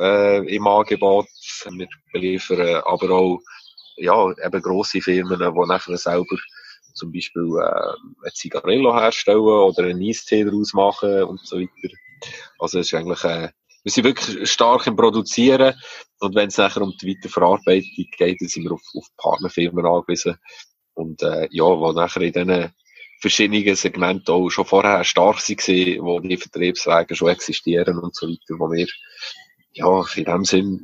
äh, 0.00 0.54
im 0.54 0.66
Angebot. 0.66 1.26
Wir 1.70 1.88
beliefern 2.12 2.82
aber 2.84 3.10
auch 3.10 3.40
ja, 3.96 4.30
eben 4.30 4.62
grosse 4.62 5.00
Firmen, 5.00 5.38
die 5.38 5.68
nachher 5.68 5.98
selber 5.98 6.36
zum 6.94 7.12
Beispiel 7.12 7.48
äh, 7.60 8.26
ein 8.26 8.32
Zigarillo 8.34 8.94
herstellen 8.94 9.40
oder 9.40 9.84
einen 9.84 10.02
Eistee 10.02 10.44
daraus 10.44 10.72
machen 10.74 11.24
und 11.24 11.40
so 11.40 11.58
weiter. 11.58 11.94
Also 12.58 12.78
es 12.78 12.86
ist 12.88 12.94
eigentlich, 12.94 13.24
äh, 13.24 13.48
wir 13.82 13.92
sind 13.92 14.04
wirklich 14.04 14.50
stark 14.50 14.86
im 14.86 14.96
Produzieren 14.96 15.74
und 16.20 16.34
wenn 16.34 16.48
es 16.48 16.58
nachher 16.58 16.82
um 16.82 16.94
die 17.00 17.08
Weiterverarbeitung 17.08 18.06
geht, 18.16 18.40
dann 18.40 18.48
sind 18.48 18.64
wir 18.64 18.72
auf, 18.72 18.82
auf 18.94 19.06
Partnerfirmen 19.16 19.86
angewiesen 19.86 20.36
und 20.94 21.22
äh, 21.22 21.48
ja, 21.50 21.64
wo 21.64 21.92
nachher 21.92 22.22
in 22.22 22.32
diesen 22.32 22.72
verschiedenen 23.20 23.76
Segmenten 23.76 24.34
auch 24.34 24.48
schon 24.50 24.64
vorher 24.64 25.04
stark 25.04 25.36
waren, 25.36 26.04
wo 26.04 26.20
die 26.20 26.36
Vertriebswege 26.36 27.14
schon 27.14 27.28
existieren 27.28 27.98
und 27.98 28.14
so 28.14 28.26
weiter, 28.26 28.58
wo 28.58 28.70
wir 28.70 28.86
ja, 29.72 30.04
in 30.16 30.24
dem 30.24 30.44
Sinn, 30.44 30.80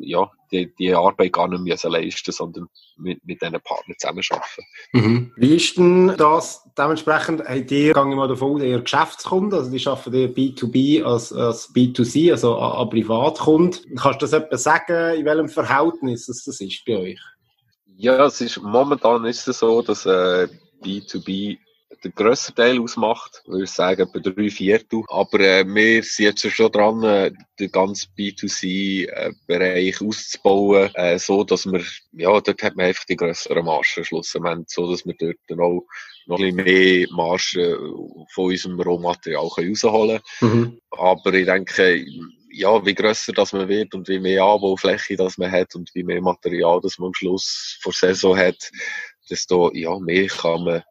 ja, 0.00 0.30
die, 0.50 0.72
die 0.78 0.94
Arbeit 0.94 1.32
gar 1.32 1.48
nicht 1.48 1.62
mehr 1.62 1.90
leisten, 1.90 2.32
sondern 2.32 2.68
mit, 2.96 3.24
mit 3.24 3.42
diesen 3.42 3.60
Partnern 3.60 3.96
zusammenarbeiten. 3.98 4.64
Mhm. 4.92 5.32
Wie 5.36 5.56
ist 5.56 5.76
denn 5.76 6.14
das 6.16 6.66
dementsprechend, 6.76 7.40
habt 7.40 7.70
ihr, 7.70 7.92
gehe 7.92 8.10
ich 8.10 8.16
mal 8.16 8.28
davon 8.28 8.56
aus, 8.56 8.62
eher 8.62 8.80
Geschäftskunden, 8.80 9.58
also 9.58 9.70
die 9.70 9.86
arbeiten 9.86 10.14
eher 10.14 10.28
B2B 10.30 11.02
als, 11.02 11.32
als 11.32 11.72
B2C, 11.74 12.30
also 12.32 12.56
an, 12.56 12.88
Privatkunden. 12.88 13.96
Kannst 13.96 14.22
du 14.22 14.26
das 14.26 14.32
etwas 14.32 14.62
sagen, 14.62 15.18
in 15.18 15.24
welchem 15.24 15.48
Verhältnis 15.48 16.26
das 16.26 16.46
ist 16.46 16.84
bei 16.86 16.96
euch? 16.96 17.20
Ja, 17.96 18.26
es 18.26 18.40
ist, 18.40 18.62
momentan 18.62 19.24
ist 19.24 19.46
es 19.48 19.58
so, 19.58 19.82
dass 19.82 20.06
äh, 20.06 20.48
B2B 20.82 21.58
der 22.04 22.12
grösste 22.12 22.54
Teil 22.54 22.80
ausmacht. 22.80 23.42
Ich 23.44 23.50
würde 23.50 23.66
sagen, 23.66 24.02
etwa 24.02 24.18
drei 24.18 24.50
Viertel. 24.50 25.02
Aber 25.08 25.40
äh, 25.40 25.64
wir 25.66 26.02
sind 26.02 26.26
jetzt 26.26 26.50
schon 26.50 26.70
dran, 26.70 27.02
äh, 27.02 27.32
den 27.58 27.72
ganzen 27.72 28.10
B2C-Bereich 28.16 30.00
auszubauen, 30.00 30.90
äh, 30.94 31.18
so 31.18 31.44
dass 31.44 31.66
wir, 31.66 31.82
ja, 32.12 32.40
dort 32.40 32.62
hat 32.62 32.76
man 32.76 32.86
einfach 32.86 33.04
die 33.04 33.16
grösseren 33.16 33.64
Margen 33.64 34.04
schlussendlich, 34.04 34.68
so 34.68 34.90
dass 34.90 35.04
wir 35.04 35.14
dort 35.18 35.38
dann 35.48 35.60
auch 35.60 35.86
noch 36.26 36.38
ein 36.38 36.56
bisschen 36.56 36.64
mehr 36.64 37.06
Margen 37.10 38.26
von 38.32 38.44
unserem 38.44 38.80
Rohmaterial 38.80 39.46
rausholen 39.46 40.20
können. 40.38 40.60
Mhm. 40.60 40.80
Aber 40.90 41.34
ich 41.34 41.46
denke, 41.46 42.04
ja, 42.50 42.84
wie 42.84 42.94
grösser 42.94 43.32
das 43.32 43.52
man 43.52 43.68
wird 43.68 43.94
und 43.94 44.08
wie 44.08 44.18
mehr 44.18 44.44
Anbaufläche 44.44 45.16
das 45.16 45.38
man 45.38 45.50
hat 45.50 45.74
und 45.74 45.94
wie 45.94 46.02
mehr 46.02 46.20
Material 46.20 46.80
das 46.80 46.98
man 46.98 47.08
am 47.08 47.14
Schluss 47.14 47.78
vor 47.80 47.92
Saison 47.92 48.36
hat, 48.36 48.70
desto 49.30 49.72
ja, 49.74 49.98
mehr 49.98 50.26
kann 50.28 50.64
man 50.64 50.82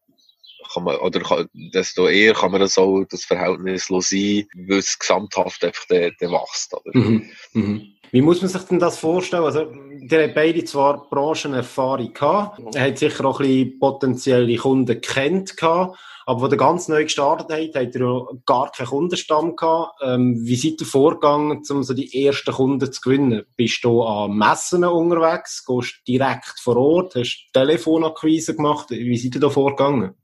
kann 0.73 0.83
man, 0.83 0.97
oder 0.97 1.19
kann, 1.19 1.49
desto 1.53 2.07
eher 2.07 2.33
kann 2.33 2.51
man 2.51 2.61
das 2.61 2.77
auch, 2.77 3.03
das 3.09 3.25
Verhältnis 3.25 3.87
sein, 3.87 4.47
weil 4.55 4.79
es 4.79 4.97
gesamthaft 4.99 5.63
einfach 5.63 5.85
der, 5.87 6.11
der 6.11 6.31
wächst, 6.31 6.73
oder? 6.73 6.97
Mhm. 6.97 7.29
Mhm. 7.53 7.93
Wie 8.11 8.21
muss 8.21 8.41
man 8.41 8.49
sich 8.49 8.61
denn 8.63 8.79
das 8.79 8.97
vorstellen? 8.97 9.43
Also, 9.43 9.67
der 10.01 10.25
hat 10.25 10.35
beide 10.35 10.63
zwar 10.63 11.09
Branchenerfahrung 11.09 12.13
gehabt, 12.13 12.75
er 12.75 12.87
hat 12.87 12.97
sicher 12.97 13.25
auch 13.25 13.39
ein 13.39 13.47
bisschen 13.47 13.79
potenzielle 13.79 14.55
Kunden 14.55 15.01
kennt 15.01 15.57
gehabt, 15.57 15.97
aber 16.27 16.41
wo 16.41 16.47
der 16.47 16.57
ganz 16.57 16.89
neu 16.89 17.03
gestartet 17.03 17.49
hat, 17.49 17.75
hat 17.75 17.95
er 17.95 18.01
ja 18.01 18.21
gar 18.45 18.69
keinen 18.71 18.87
Kundenstamm 18.87 19.55
gehabt. 19.55 19.93
Ähm, 20.03 20.37
wie 20.43 20.57
seid 20.57 20.81
ihr 20.81 20.85
vorgegangen, 20.85 21.63
um 21.69 21.83
so 21.83 21.93
die 21.93 22.25
ersten 22.25 22.51
Kunden 22.51 22.91
zu 22.91 22.99
gewinnen? 22.99 23.43
Bist 23.55 23.81
du 23.85 24.03
an 24.03 24.37
Messen 24.37 24.83
unterwegs? 24.83 25.65
Gehst 25.65 26.01
direkt 26.05 26.59
vor 26.59 26.75
Ort? 26.75 27.15
Hast 27.15 27.47
Telefonakquise 27.53 28.57
gemacht? 28.57 28.89
Wie 28.89 29.17
seid 29.17 29.35
ihr 29.35 29.41
da 29.41 29.49
vorgegangen? 29.49 30.15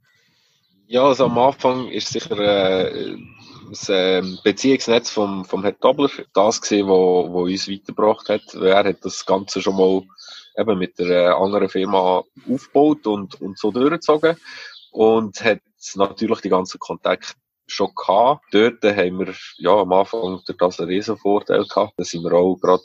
Ja, 0.94 1.06
also 1.06 1.26
am 1.26 1.40
Anfang 1.40 1.88
ist 1.88 2.10
sicher 2.10 2.38
äh, 2.38 3.18
das 3.68 3.90
äh, 3.90 4.22
Beziehungsnetz 4.44 5.10
vom, 5.10 5.44
vom 5.44 5.64
Herrn 5.64 5.76
Dobler 5.82 6.12
das 6.36 6.62
gesehen, 6.62 6.88
wo, 6.88 7.34
wo 7.34 7.46
uns 7.46 7.68
weitergebracht 7.68 8.30
hat. 8.30 8.54
Er 8.54 8.84
hat 8.84 9.04
das 9.04 9.26
Ganze 9.26 9.60
schon 9.60 9.76
mal 9.76 10.04
eben 10.56 10.78
mit 10.78 11.00
äh, 11.00 11.30
anderen 11.30 11.68
Firma 11.68 12.24
aufgebaut 12.48 13.08
und, 13.08 13.42
und 13.42 13.58
so 13.58 13.72
durchgezogen 13.72 14.38
und 14.92 15.44
hat 15.44 15.62
natürlich 15.96 16.42
die 16.42 16.50
ganzen 16.50 16.78
Kontakte 16.78 17.34
schon 17.66 17.90
gehabt. 17.96 18.46
Dort 18.52 18.84
haben 18.84 19.18
wir 19.18 19.34
ja 19.58 19.72
am 19.72 19.94
Anfang 19.94 20.42
durch 20.46 20.58
das 20.60 20.80
einen 20.80 20.90
riesen 20.90 21.18
Vorteil 21.18 21.66
gehabt. 21.66 21.94
Da 21.98 22.04
sind 22.04 22.24
wir 22.24 22.34
auch 22.34 22.58
gerade 22.58 22.84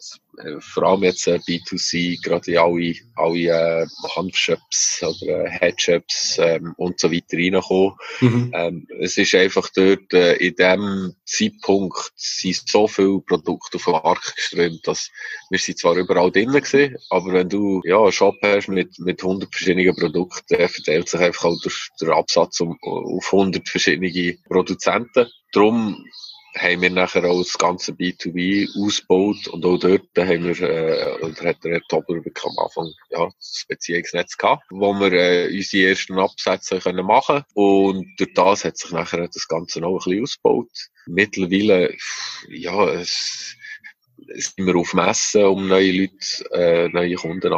vor 0.61 0.83
allem 0.85 1.03
jetzt 1.05 1.27
äh, 1.27 1.39
B2C, 1.47 2.23
gerade 2.23 2.51
in 2.53 2.59
alle, 2.59 2.95
alle 3.17 3.83
äh, 3.83 3.87
Handshops 4.15 5.03
oder 5.03 5.45
äh, 5.45 5.51
Headshops 5.51 6.39
ähm, 6.41 6.75
und 6.77 7.01
so 7.01 7.11
weiter 7.13 7.37
reinkommen. 7.37 7.95
Mhm. 8.21 8.53
Ähm, 8.55 8.87
es 9.01 9.17
ist 9.17 9.35
einfach 9.35 9.69
dort, 9.75 10.13
äh, 10.13 10.35
in 10.37 10.55
dem 10.55 11.15
Zeitpunkt 11.25 12.13
sind 12.17 12.69
so 12.69 12.87
viele 12.87 13.21
Produkte 13.21 13.77
auf 13.77 13.85
den 13.85 13.93
Markt 13.93 14.37
geströmt, 14.37 14.87
dass 14.87 15.11
wir 15.51 15.59
sind 15.59 15.79
zwar 15.79 15.97
überall 15.97 16.31
drinnen 16.31 16.55
gewesen, 16.55 16.97
aber 17.11 17.33
wenn 17.33 17.49
du 17.49 17.81
ja, 17.85 18.01
einen 18.01 18.13
Shop 18.13 18.37
hast 18.43 18.69
mit, 18.69 18.99
mit 18.99 19.23
100 19.23 19.55
verschiedenen 19.55 19.95
Produkten, 19.95 20.69
verteilt 20.69 21.09
sich 21.09 21.21
einfach 21.21 21.47
auch 21.47 21.61
der, 21.63 21.73
der 22.01 22.17
Absatz 22.17 22.61
um, 22.61 22.79
auf 22.81 23.33
100 23.33 23.69
verschiedene 23.69 24.37
Produzenten. 24.49 25.27
Darum 25.53 26.05
haben 26.59 26.83
wir 26.83 26.91
nachher 26.91 27.25
auch 27.25 27.39
das 27.39 27.57
ganze 27.57 27.93
B2B 27.93 28.69
ausgebaut 28.85 29.47
und 29.49 29.65
auch 29.65 29.79
dort 29.79 30.09
haben 30.17 30.45
wir, 30.45 30.61
äh, 30.61 31.23
oder 31.23 31.49
hat 31.49 31.65
der 31.65 31.73
Herr 31.73 31.83
Tobler 31.89 32.19
am 32.19 32.65
Anfang, 32.65 32.93
ja, 33.11 33.29
das 33.39 33.65
Beziehungsnetz 33.69 34.37
gehabt, 34.37 34.65
wo 34.71 34.93
wir 34.95 35.13
äh, 35.13 35.55
unsere 35.55 35.91
ersten 35.91 36.19
Absätze 36.19 36.79
können 36.81 37.07
machen 37.07 37.45
und 37.55 38.07
durch 38.19 38.35
das 38.35 38.65
hat 38.65 38.77
sich 38.77 38.91
nachher 38.91 39.29
das 39.29 39.49
Ganze 39.49 39.81
noch 39.81 39.93
ein 39.93 39.99
bisschen 39.99 40.23
ausgebaut. 40.23 40.71
Mittlerweile, 41.07 41.95
ja, 42.49 42.89
es, 42.93 43.57
sind 44.35 44.67
wir 44.67 44.77
auf 44.77 44.95
Messen, 44.95 45.45
um 45.45 45.69
neue 45.69 45.93
Leute, 45.93 46.53
äh, 46.53 46.89
neue 46.89 47.15
Kunden 47.15 47.53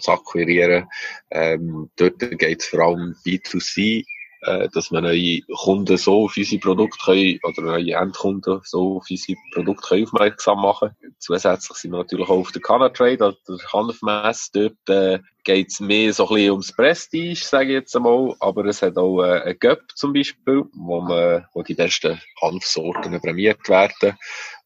zu 0.00 0.10
akquirieren. 0.10 0.88
Ähm, 1.30 1.90
dort 1.96 2.18
geht 2.18 2.60
es 2.60 2.66
vor 2.66 2.80
allem 2.80 3.14
B2C 3.24 4.04
äh, 4.42 4.68
dass 4.72 4.90
wir 4.90 5.00
neue 5.00 5.40
Kunden 5.42 5.96
so 5.96 6.24
auf 6.24 6.36
unsere 6.36 6.60
Produkte 6.60 6.98
können, 7.04 7.38
oder 7.42 7.62
neue 7.62 7.94
Endkunden 7.94 8.60
so 8.64 8.98
auf 8.98 9.06
unsere 9.10 9.38
Produkte 9.52 9.88
können 9.88 10.04
aufmerksam 10.04 10.62
machen. 10.62 10.90
Zusätzlich 11.18 11.78
sind 11.78 11.92
wir 11.92 11.98
natürlich 11.98 12.28
auch 12.28 12.38
auf 12.38 12.52
der 12.52 12.62
Canatrade, 12.62 13.36
der 13.46 13.58
Hanfmesse. 13.72 14.50
Dort 14.52 14.88
äh, 14.88 15.18
geht 15.44 15.68
es 15.68 15.80
mehr 15.80 16.12
so 16.12 16.28
ein 16.28 16.34
bisschen 16.34 16.50
ums 16.50 16.72
Prestige, 16.72 17.40
sage 17.40 17.68
ich 17.70 17.74
jetzt 17.74 17.96
einmal. 17.96 18.34
Aber 18.40 18.64
es 18.66 18.82
hat 18.82 18.96
auch 18.96 19.22
äh, 19.22 19.42
ein 19.42 19.58
Göpp 19.58 19.82
zum 19.94 20.12
Beispiel, 20.12 20.64
wo, 20.72 21.00
man, 21.00 21.46
wo 21.54 21.62
die 21.62 21.74
besten 21.74 22.20
Hanfsorten 22.40 23.20
prämiert 23.20 23.68
werden 23.68 24.16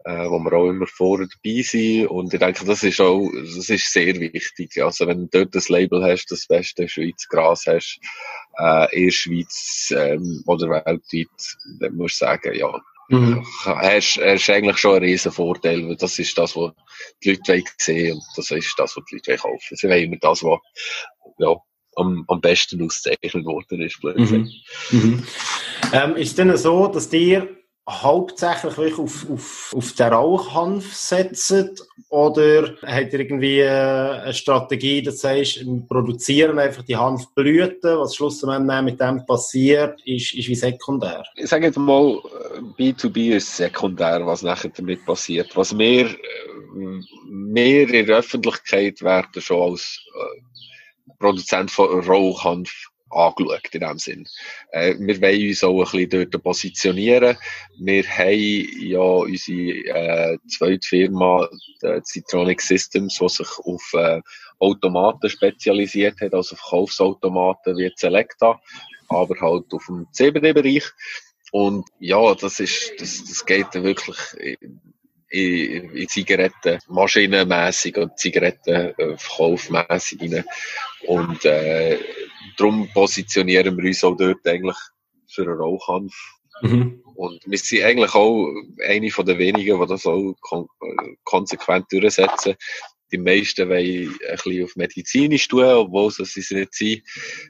äh, 0.05 0.29
wo 0.29 0.39
wir 0.39 0.53
auch 0.53 0.69
immer 0.69 0.87
vorne 0.87 1.27
dabei 1.29 1.63
sind. 1.63 2.07
Und 2.09 2.33
ich 2.33 2.41
denke, 2.41 2.65
das 2.65 2.83
ist 2.83 3.01
auch, 3.01 3.29
das 3.33 3.69
ist 3.69 3.93
sehr 3.93 4.15
wichtig. 4.21 4.83
Also 4.83 5.07
wenn 5.07 5.23
du 5.23 5.39
dort 5.39 5.55
das 5.55 5.69
Label 5.69 6.05
hast, 6.05 6.31
das 6.31 6.47
beste 6.47 6.89
Schweizer 6.89 7.27
Gras 7.31 7.65
hast, 7.67 7.99
äh, 8.59 8.97
in 8.97 9.07
der 9.07 9.13
Schweiz 9.13 9.93
ähm, 9.97 10.43
oder 10.47 10.69
weltweit, 10.69 11.57
dann 11.81 11.97
musst 11.97 12.21
du 12.21 12.27
sagen, 12.27 12.55
ja, 12.55 12.81
Mhm. 13.09 13.47
Hast, 13.65 14.19
hast 14.23 14.51
eigentlich 14.51 14.79
schon 14.79 14.97
einen 14.97 15.05
riesen 15.05 15.33
Vorteil, 15.33 15.87
weil 15.87 15.97
das 15.97 16.19
ist 16.19 16.37
das, 16.39 16.57
was 16.57 16.73
die 17.23 17.31
Leute 17.31 17.65
sehen 17.79 18.15
und 18.15 18.25
das 18.37 18.51
ist 18.51 18.75
das, 18.79 18.97
was 18.97 19.05
die 19.11 19.17
Leute 19.17 19.37
kaufen. 19.37 19.77
Sie 19.77 19.89
wollen 19.89 20.05
immer 20.05 20.17
das, 20.21 20.43
was 20.43 20.59
ja, 21.39 21.55
am, 21.97 22.25
am 22.29 22.41
besten 22.41 22.83
ausgezeichnet 22.83 23.45
worden 23.45 23.83
ist. 23.83 24.03
Mhm. 24.03 24.51
Mhm. 24.91 25.27
Ähm, 25.93 26.17
ist 26.17 26.31
es 26.31 26.35
denn 26.35 26.57
so, 26.57 26.89
dass 26.89 27.09
dir 27.09 27.49
hauptsächlich 27.89 28.79
wirklich 28.79 28.99
auf, 28.99 29.31
auf, 29.31 29.73
auf 29.77 29.93
den 29.93 30.13
Rauchhanf 30.13 30.95
setzen 30.95 31.71
oder 32.09 32.75
hat 32.83 33.13
ihr 33.13 33.21
irgendwie 33.21 33.61
äh, 33.61 33.69
eine 33.69 34.33
Strategie, 34.33 35.03
das 35.03 35.23
heißt, 35.23 35.67
wir 35.67 35.83
produzieren 35.87 36.59
einfach 36.59 36.83
die 36.83 36.97
Hanfblüten, 36.97 37.99
was 37.99 38.17
schlussendlich 38.17 38.83
mit 38.83 39.01
dem 39.01 39.27
passiert, 39.27 40.01
ist, 40.07 40.35
ist 40.35 40.49
wie 40.49 40.55
sekundär? 40.55 41.25
Ich 41.37 41.49
sage 41.49 41.67
jetzt 41.67 41.79
mal, 41.79 42.19
B2B 42.79 43.37
ist 43.37 43.55
sekundär, 43.57 44.27
was 44.27 44.43
nachher 44.43 44.71
damit 44.75 45.05
passiert. 45.05 45.55
Was 45.55 45.77
wir, 45.77 46.09
mehr 47.27 47.89
in 47.89 48.07
der 48.07 48.19
Öffentlichkeit 48.19 49.03
werden 49.03 49.43
schon 49.43 49.73
als 49.73 50.01
äh, 50.15 51.13
Produzent 51.19 51.71
von 51.71 52.01
Rauchhanf 52.01 52.91
angeschaut 53.15 53.69
in 53.73 53.81
dem 53.81 53.99
Sinn. 53.99 54.29
Äh, 54.73 54.95
wir 54.99 55.21
wollen 55.21 55.49
uns 55.49 55.65
auch 55.65 55.95
ein 55.95 56.09
bisschen 56.09 56.31
dort 56.31 56.43
positionieren. 56.43 57.37
Wir 57.79 58.05
haben 58.05 58.69
ja 58.81 59.01
unsere 59.01 59.71
äh, 59.87 60.39
zweite 60.49 60.87
Firma, 60.87 61.49
die 61.83 62.01
Citronic 62.05 62.61
Systems, 62.61 63.19
die 63.19 63.29
sich 63.29 63.59
auf 63.59 63.93
äh, 63.95 64.21
Automaten 64.59 65.31
spezialisiert 65.31 66.21
hat, 66.21 66.35
also 66.35 66.57
Verkaufsautomaten 66.57 67.77
wie 67.77 67.93
Selecta, 67.97 68.61
aber 69.09 69.41
halt 69.41 69.73
auf 69.73 69.87
dem 69.87 70.07
CBD-Bereich. 70.13 70.85
Und 71.53 71.87
ja, 72.01 72.35
das 72.35 72.61
ist, 72.61 72.93
das, 72.99 73.25
das 73.25 73.47
geht 73.47 73.69
dann 73.73 73.85
wirklich 73.85 74.19
in, 75.35 75.91
in 75.91 76.09
Zigaretten 76.09 76.79
maschinenmässig 76.89 77.97
und 77.97 78.19
Zigarettenverkaufmässig 78.19 80.21
rein. 80.21 80.45
Und 81.07 81.45
äh, 81.45 81.99
darum 82.57 82.89
positionieren 82.93 83.77
wir 83.77 83.85
uns 83.85 84.05
auch 84.05 84.17
dort 84.17 84.47
eigentlich 84.47 84.77
für 85.29 85.43
einen 85.43 85.59
Rauchhanf. 85.59 86.15
Mhm. 86.63 87.03
Und 87.15 87.41
wir 87.47 87.59
sind 87.59 87.83
eigentlich 87.83 88.15
auch 88.15 88.53
eine 88.87 89.11
von 89.11 89.27
den 89.27 89.39
wenigen, 89.39 89.81
die 89.81 89.87
das 89.87 90.07
auch 90.07 90.35
kon 90.41 90.67
konsequent 91.25 91.87
durchsetzen. 91.91 92.55
Die 93.13 93.19
meisten 93.19 93.69
wollen 93.69 94.09
ein 94.29 94.37
bisschen 94.37 94.65
auf 94.65 94.77
medizinisch 94.77 95.47
tun, 95.47 95.65
obwohl 95.65 96.11
sie 96.11 96.23
es 96.23 96.51
nicht 96.51 96.75
sind. 96.75 97.03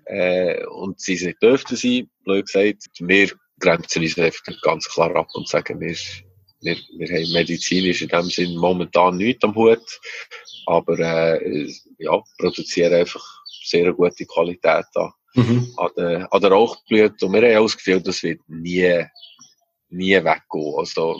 Äh, 0.06 0.64
und 0.66 1.00
sie 1.00 1.14
es 1.14 1.22
nicht 1.22 1.42
dürften 1.42 1.76
sein, 1.76 2.10
blöd 2.24 2.46
gesagt. 2.46 2.88
Wir 2.98 3.30
grenzen 3.60 4.02
uns 4.02 4.18
einfach 4.18 4.60
ganz 4.62 4.86
klar 4.88 5.14
ab 5.16 5.28
und 5.34 5.48
sagen, 5.48 5.80
wir, 5.80 5.96
wir, 6.60 6.76
wir 6.98 7.08
haben 7.08 7.32
medizinisch 7.32 8.02
in 8.02 8.08
dem 8.08 8.28
Sinn 8.28 8.56
momentan 8.56 9.16
nichts 9.16 9.44
am 9.44 9.54
Hut. 9.54 10.00
Aber 10.66 10.98
äh, 10.98 11.72
ja, 11.98 12.22
produzieren 12.38 12.94
einfach 12.94 13.24
sehr 13.64 13.92
gute 13.92 14.26
Qualität 14.26 14.86
an, 14.94 15.10
mhm. 15.34 15.72
an, 15.76 15.90
der, 15.96 16.32
an 16.32 16.40
der 16.40 16.50
Rauchblüte. 16.50 17.26
Und 17.26 17.32
wir 17.32 17.42
haben 17.42 17.58
auch 17.58 17.66
das 17.66 17.76
Gefühl, 17.76 18.00
das 18.00 18.22
wird 18.22 18.40
nie, 18.48 19.04
nie 19.90 20.16
weggehen. 20.16 20.74
Also, 20.76 21.16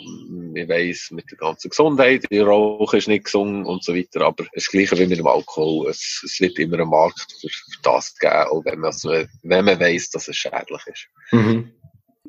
ich 0.53 0.69
weiss, 0.69 1.09
mit 1.11 1.29
der 1.31 1.37
ganzen 1.37 1.69
Gesundheit, 1.69 2.25
die 2.29 2.39
Rauch 2.39 2.93
ist 2.93 3.07
nicht 3.07 3.25
gesund 3.25 3.65
und 3.65 3.83
so 3.83 3.95
weiter, 3.95 4.21
aber 4.21 4.43
es 4.53 4.65
ist 4.65 4.67
das 4.67 4.71
Gleiche 4.71 4.97
wie 4.99 5.07
mit 5.07 5.19
dem 5.19 5.27
Alkohol. 5.27 5.89
Es, 5.89 6.21
es 6.23 6.39
wird 6.39 6.59
immer 6.59 6.79
einen 6.79 6.89
Markt 6.89 7.27
für, 7.39 7.49
für 7.49 7.81
das 7.83 8.15
geben, 8.17 8.47
auch 8.51 8.63
wenn 8.65 8.79
man, 8.79 8.93
wenn 9.43 9.65
man 9.65 9.79
weiss, 9.79 10.09
dass 10.09 10.27
es 10.27 10.37
schädlich 10.37 10.81
ist. 10.87 11.07
Mhm. 11.31 11.71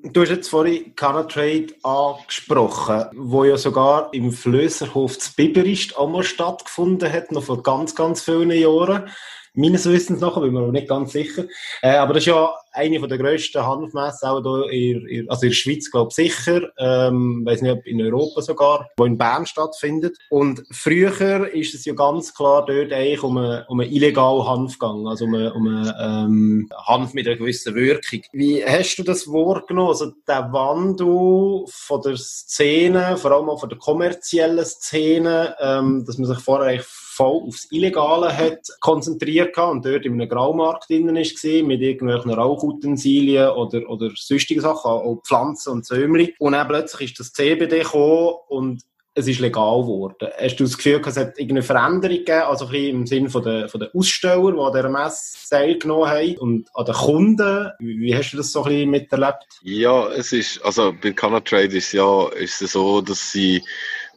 Du 0.02 0.20
hast 0.20 0.28
jetzt 0.28 0.49
vorhin 0.49 0.94
Canatrade 0.94 1.75
angesprochen, 1.82 3.06
wo 3.14 3.44
ja 3.44 3.56
sogar 3.56 4.12
im 4.12 4.30
Flößerhof 4.30 5.18
zu 5.18 5.35
Biberist 5.35 5.99
einmal 5.99 6.23
stattgefunden 6.23 7.11
hat, 7.11 7.32
noch 7.32 7.44
vor 7.44 7.62
ganz, 7.62 7.94
ganz 7.94 8.23
vielen 8.23 8.50
Jahren. 8.50 9.08
Meines 9.56 9.88
Wissens 9.88 10.20
nach, 10.20 10.40
bin 10.40 10.52
mir 10.52 10.72
nicht 10.72 10.88
ganz 10.88 11.12
sicher. 11.12 11.44
Äh, 11.82 11.96
aber 11.96 12.14
das 12.14 12.22
ist 12.22 12.26
ja 12.26 12.54
eine 12.76 13.00
von 13.00 13.08
der 13.08 13.18
grössten 13.18 13.66
Hanfmessen, 13.66 14.28
auch 14.28 14.68
hier 14.70 14.96
in, 14.96 15.06
in, 15.08 15.30
also 15.30 15.44
in 15.44 15.50
der 15.50 15.56
Schweiz, 15.56 15.90
glaube 15.90 16.10
ich, 16.10 16.16
sicher. 16.16 16.70
Ähm, 16.78 17.42
weiß 17.44 17.62
nicht, 17.62 17.72
ob 17.72 17.86
in 17.86 18.02
Europa 18.02 18.42
sogar, 18.42 18.88
wo 18.96 19.04
in 19.04 19.16
Bern 19.16 19.46
stattfindet. 19.46 20.16
Und 20.30 20.62
früher 20.70 21.52
ist 21.52 21.75
es 21.75 21.84
ja 21.84 21.94
ganz 21.94 22.34
klar 22.34 22.66
dort 22.66 22.92
eigentlich 22.92 23.22
um 23.22 23.38
einen, 23.38 23.64
um 23.68 23.80
einen 23.80 23.90
illegalen 23.90 24.46
Hanf 24.46 24.78
gegangen, 24.78 25.06
also 25.06 25.25
um 25.25 25.34
einen, 25.34 25.52
um 25.52 25.66
einen 25.66 25.92
ähm, 25.98 26.70
Hanf 26.86 27.14
mit 27.14 27.26
einer 27.26 27.36
gewissen 27.36 27.75
Wirkung. 27.75 28.20
Wie 28.32 28.64
hast 28.64 28.96
du 28.96 29.02
das 29.02 29.26
wahrgenommen? 29.26 29.88
Also 29.88 30.12
der 30.28 30.52
Wandel 30.52 31.64
von 31.68 32.02
der 32.02 32.16
Szene, 32.16 33.16
vor 33.16 33.32
allem 33.32 33.48
auch 33.48 33.60
von 33.60 33.70
der 33.70 33.78
kommerziellen 33.78 34.64
Szene, 34.64 35.56
ähm, 35.60 36.04
dass 36.06 36.18
man 36.18 36.28
sich 36.28 36.38
vorher 36.40 36.68
eigentlich 36.68 36.86
voll 37.16 37.42
aufs 37.46 37.70
Illegale 37.70 38.37
hat 38.37 38.61
konzentriert 38.80 39.56
und 39.56 39.85
dort 39.85 40.04
in 40.04 40.14
einem 40.14 40.28
Graumarkt 40.28 40.90
drinnen 40.90 41.16
war, 41.16 41.62
mit 41.66 41.80
irgendwelchen 41.80 42.30
Rauchutensilien 42.30 43.50
oder, 43.50 43.88
oder 43.88 44.11
sonstigen 44.14 44.61
Sachen, 44.61 44.90
auch 44.90 45.23
Pflanzen 45.25 45.73
und 45.73 45.87
Säumli. 45.87 46.35
Und 46.38 46.52
dann 46.52 46.68
plötzlich 46.68 47.11
ist 47.11 47.20
das 47.20 47.32
CBD 47.32 47.80
gekommen 47.80 48.35
und 48.49 48.82
es 49.18 49.26
ist 49.26 49.40
legal 49.40 49.80
geworden. 49.80 50.28
Hast 50.38 50.56
du 50.56 50.64
das 50.64 50.76
Gefühl, 50.76 51.00
es 51.06 51.16
hat 51.16 51.38
irgendeine 51.38 51.62
Veränderung 51.62 52.18
gegeben, 52.18 52.42
also 52.42 52.66
ein 52.66 52.70
bisschen 52.70 52.96
im 52.96 53.06
Sinne 53.06 53.30
von 53.30 53.42
der, 53.42 53.68
von 53.70 53.80
der 53.80 53.88
Aussteller, 53.94 54.52
die 54.52 54.58
an 54.58 54.73
dieser 54.75 54.88
Messe 54.90 55.49
teilgenommen 55.49 56.11
haben 56.11 56.37
und 56.37 56.68
an 56.75 56.85
den 56.85 56.94
Kunden? 56.94 57.70
Wie 57.78 58.14
hast 58.14 58.32
du 58.32 58.37
das 58.37 58.52
so 58.52 58.64
ein 58.64 58.68
bisschen 58.68 58.90
miterlebt? 58.90 59.46
Ja, 59.62 60.08
es 60.08 60.35
ist, 60.35 60.62
also 60.62 60.92
bei 61.02 61.12
Canatrade 61.12 61.75
ist 61.75 61.92
ja, 61.92 62.28
ist 62.28 62.61
es 62.61 62.73
so, 62.73 63.00
dass 63.00 63.32
sie 63.32 63.62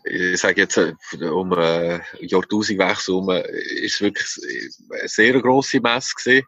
ich 0.04 0.40
sage 0.40 0.62
jetzt, 0.62 0.78
äh, 0.78 0.94
um 1.26 1.52
äh, 1.54 2.00
Jahrtausendwechsel 2.22 3.14
herum, 3.14 3.30
ist 3.30 3.96
es 3.96 4.02
wirklich 4.02 4.72
eine 4.92 5.08
sehr 5.08 5.42
grosse 5.42 5.80
Messe 5.80 6.14
gewesen. 6.16 6.46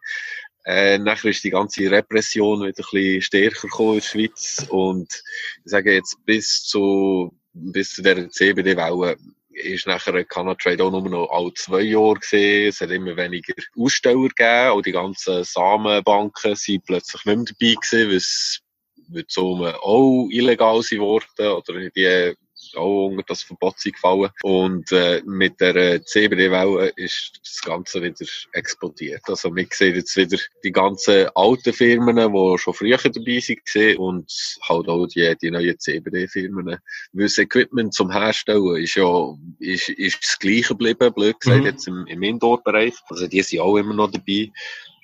Äh, 0.64 0.98
nachher 0.98 1.30
ist 1.30 1.42
die 1.42 1.50
ganze 1.50 1.90
Repression 1.90 2.60
wieder 2.60 2.68
ein 2.68 2.72
bisschen 2.92 3.22
stärker 3.22 3.68
gekommen 3.68 3.94
in 3.94 3.98
der 3.98 4.06
Schweiz 4.06 4.66
und 4.68 5.22
ich 5.64 5.70
sage 5.70 5.94
jetzt 5.94 6.16
bis 6.24 6.62
zu, 6.64 7.36
bis 7.52 7.94
zu 7.94 8.02
der 8.02 8.30
CBD-Welle 8.30 9.16
ist 9.54 9.86
nachher 9.86 10.24
Canatrade 10.24 10.82
auch 10.82 10.90
nur 10.90 11.08
noch 11.08 11.30
alle 11.30 11.52
zwei 11.54 11.82
Jahre 11.82 12.14
gesehen. 12.14 12.68
Es 12.68 12.80
hat 12.80 12.90
immer 12.90 13.16
weniger 13.16 13.54
Aussteller 13.76 14.28
gegeben. 14.28 14.70
Auch 14.70 14.82
die 14.82 14.92
ganzen 14.92 15.44
Samenbanken 15.44 16.54
sind 16.54 16.84
plötzlich 16.86 17.24
nicht 17.24 17.36
mehr 17.36 17.44
dabei 17.44 17.74
gewesen, 17.74 18.08
weil 18.08 18.16
es 18.16 18.60
wird 19.08 19.30
so 19.30 19.66
auch 19.66 20.28
illegal 20.30 20.82
sind 20.82 21.00
worden 21.00 21.48
oder 21.48 21.90
die 21.90 22.34
auch 22.76 23.08
unter 23.08 23.24
das 23.26 23.42
Verbot 23.42 23.76
gefallen. 23.82 24.30
Und 24.42 24.90
äh, 24.92 25.22
mit 25.24 25.60
der 25.60 25.76
äh, 25.76 26.02
CBD-Welle 26.02 26.92
ist 26.96 27.40
das 27.42 27.62
Ganze 27.62 28.02
wieder 28.02 28.26
explodiert. 28.52 29.22
Also 29.26 29.54
wir 29.54 29.66
sehen 29.70 29.96
jetzt 29.96 30.16
wieder 30.16 30.38
die 30.64 30.72
ganzen 30.72 31.28
alten 31.34 31.72
Firmen, 31.72 32.16
die 32.16 32.58
schon 32.58 32.74
früher 32.74 32.98
dabei 32.98 33.42
waren 33.42 33.96
und 33.96 34.32
halt 34.68 34.88
auch 34.88 35.06
die, 35.06 35.34
die 35.40 35.50
neuen 35.50 35.78
CBD-Firmen. 35.78 36.66
Weil 36.66 36.80
das 37.12 37.38
Equipment 37.38 37.94
zum 37.94 38.10
Herstellen 38.10 38.76
ist 38.76 38.94
ja 38.94 39.34
ist, 39.58 39.88
ist 39.88 40.18
das 40.22 40.38
gleiche 40.38 40.68
geblieben, 40.68 41.12
blöd 41.12 41.38
gesagt, 41.40 41.60
mhm. 41.60 41.66
jetzt 41.66 41.88
im, 41.88 42.06
im 42.06 42.22
Indoor-Bereich. 42.22 42.94
Also 43.08 43.26
die 43.26 43.42
sind 43.42 43.60
auch 43.60 43.76
immer 43.76 43.94
noch 43.94 44.10
dabei. 44.10 44.50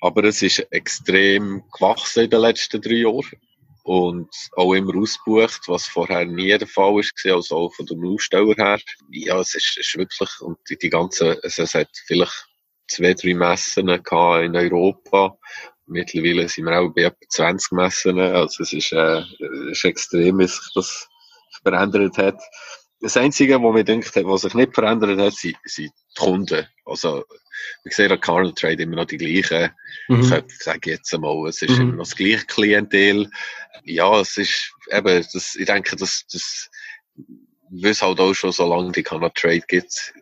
Aber 0.01 0.23
es 0.23 0.41
ist 0.41 0.59
extrem 0.71 1.63
gewachsen 1.73 2.23
in 2.23 2.29
den 2.29 2.41
letzten 2.41 2.81
drei 2.81 2.95
Jahren 2.95 3.25
und 3.83 4.29
auch 4.55 4.73
immer 4.73 4.95
ausgebucht, 4.95 5.61
was 5.67 5.87
vorher 5.87 6.25
nie 6.25 6.57
der 6.57 6.67
Fall 6.67 6.93
war, 6.93 7.35
also 7.35 7.55
auch 7.55 7.73
von 7.73 7.85
den 7.85 8.05
Aussteller 8.05 8.53
her. 8.55 8.79
Ja, 9.09 9.39
es 9.39 9.55
ist, 9.55 9.77
ist 9.77 9.97
wirklich, 9.97 10.29
und 10.41 10.57
die, 10.69 10.77
die 10.77 10.89
ganze, 10.89 11.39
es, 11.43 11.57
es 11.57 11.73
hat 11.73 11.89
vielleicht 12.05 12.47
zwei, 12.87 13.13
drei 13.13 13.33
Messen 13.33 13.87
gehabt 13.87 14.43
in 14.43 14.55
Europa. 14.55 15.37
Mittlerweile 15.85 16.47
sind 16.47 16.65
wir 16.65 16.79
auch 16.79 16.93
bei 16.93 17.03
etwa 17.03 17.17
20 17.27 17.71
Messen, 17.71 18.19
also 18.19 18.63
es 18.63 18.73
ist, 18.73 18.91
äh, 18.91 19.23
es 19.71 19.77
ist 19.77 19.85
extrem, 19.85 20.39
wie 20.39 20.47
sich 20.47 20.71
das 20.75 21.07
verändert 21.63 22.17
hat. 22.17 22.39
Das 23.01 23.15
Einzige, 23.15 23.61
was 23.61 23.73
mir 23.73 23.83
denkt, 23.83 24.13
was 24.15 24.41
sich 24.41 24.53
nicht 24.53 24.75
verändert 24.75 25.19
hat, 25.19 25.33
sind, 25.33 25.55
sind 25.63 25.91
die 25.91 26.19
Kunden. 26.19 26.67
Also, 26.85 27.23
ich 27.85 27.95
sehe 27.95 28.11
an 28.11 28.19
Carl 28.19 28.53
Trade 28.53 28.83
immer 28.83 28.97
noch 28.97 29.05
die 29.05 29.17
gleichen, 29.17 29.71
mhm. 30.07 30.21
ich 30.21 30.57
sage 30.59 30.91
jetzt 30.91 31.13
einmal, 31.13 31.47
es 31.47 31.61
ist 31.61 31.71
mhm. 31.71 31.81
immer 31.81 31.91
noch 31.93 32.03
das 32.03 32.15
gleiche 32.15 32.45
Klientel. 32.45 33.29
Ja, 33.83 34.19
es 34.19 34.37
ist 34.37 34.73
eben, 34.91 35.25
das, 35.33 35.55
ich 35.55 35.65
denke, 35.65 35.95
dass, 35.95 36.25
das, 36.31 36.69
weil 37.69 37.91
es 37.91 38.01
halt 38.01 38.19
auch 38.19 38.33
schon 38.33 38.51
so 38.51 38.67
lange 38.67 38.91
die 38.91 39.03
Carl 39.03 39.29
Trade 39.33 39.63
gibt, 39.67 40.13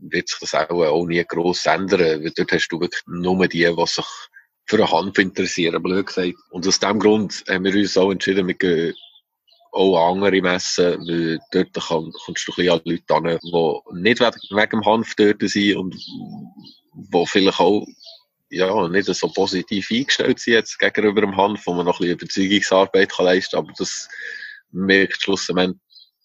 wird 0.00 0.28
sich 0.28 0.38
das 0.38 0.54
auch, 0.54 0.70
auch 0.70 1.06
nie 1.06 1.24
gross 1.24 1.66
ändern, 1.66 2.22
weil 2.22 2.32
dort 2.34 2.52
hast 2.52 2.68
du 2.68 2.80
wirklich 2.80 3.02
nur 3.06 3.46
die, 3.48 3.64
die 3.64 3.86
sich 3.86 4.06
für 4.66 4.76
eine 4.76 4.90
Hand 4.90 5.18
interessieren, 5.18 5.82
blöd 5.82 6.06
gesagt. 6.06 6.36
Und 6.50 6.66
aus 6.66 6.78
dem 6.78 7.00
Grund 7.00 7.44
haben 7.48 7.64
wir 7.64 7.74
uns 7.74 7.96
auch 7.96 8.10
entschieden, 8.10 8.46
wir 8.46 8.54
gehen 8.54 8.94
auch 9.72 10.10
andere 10.10 10.40
Messen, 10.40 11.06
weil 11.06 11.38
dort 11.52 11.74
kann, 11.74 12.12
kommst 12.24 12.48
du 12.48 12.52
ein 12.52 12.56
bisschen 12.56 12.72
an 12.72 12.80
Leute 12.84 13.14
an, 13.14 13.38
die 13.42 14.00
nicht 14.00 14.20
wegen 14.20 14.70
dem 14.70 14.84
Hanf 14.84 15.14
dort 15.14 15.40
sind 15.42 15.76
und 15.76 15.94
die 16.92 17.26
vielleicht 17.26 17.60
auch 17.60 17.86
ja, 18.50 18.88
nicht 18.88 19.06
so 19.06 19.28
positiv 19.28 19.90
eingestellt 19.90 20.40
sind 20.40 20.54
jetzt 20.54 20.78
gegenüber 20.78 21.20
dem 21.20 21.36
Hanf, 21.36 21.66
wo 21.66 21.72
man 21.72 21.86
noch 21.86 22.00
ein 22.00 22.16
bisschen 22.16 22.46
Überzeugungsarbeit 22.48 23.12
kann 23.12 23.26
leisten 23.26 23.56
kann, 23.56 23.64
aber 23.64 23.74
das 23.78 24.08
merkt 24.72 25.22
schlussendlich, 25.22 25.76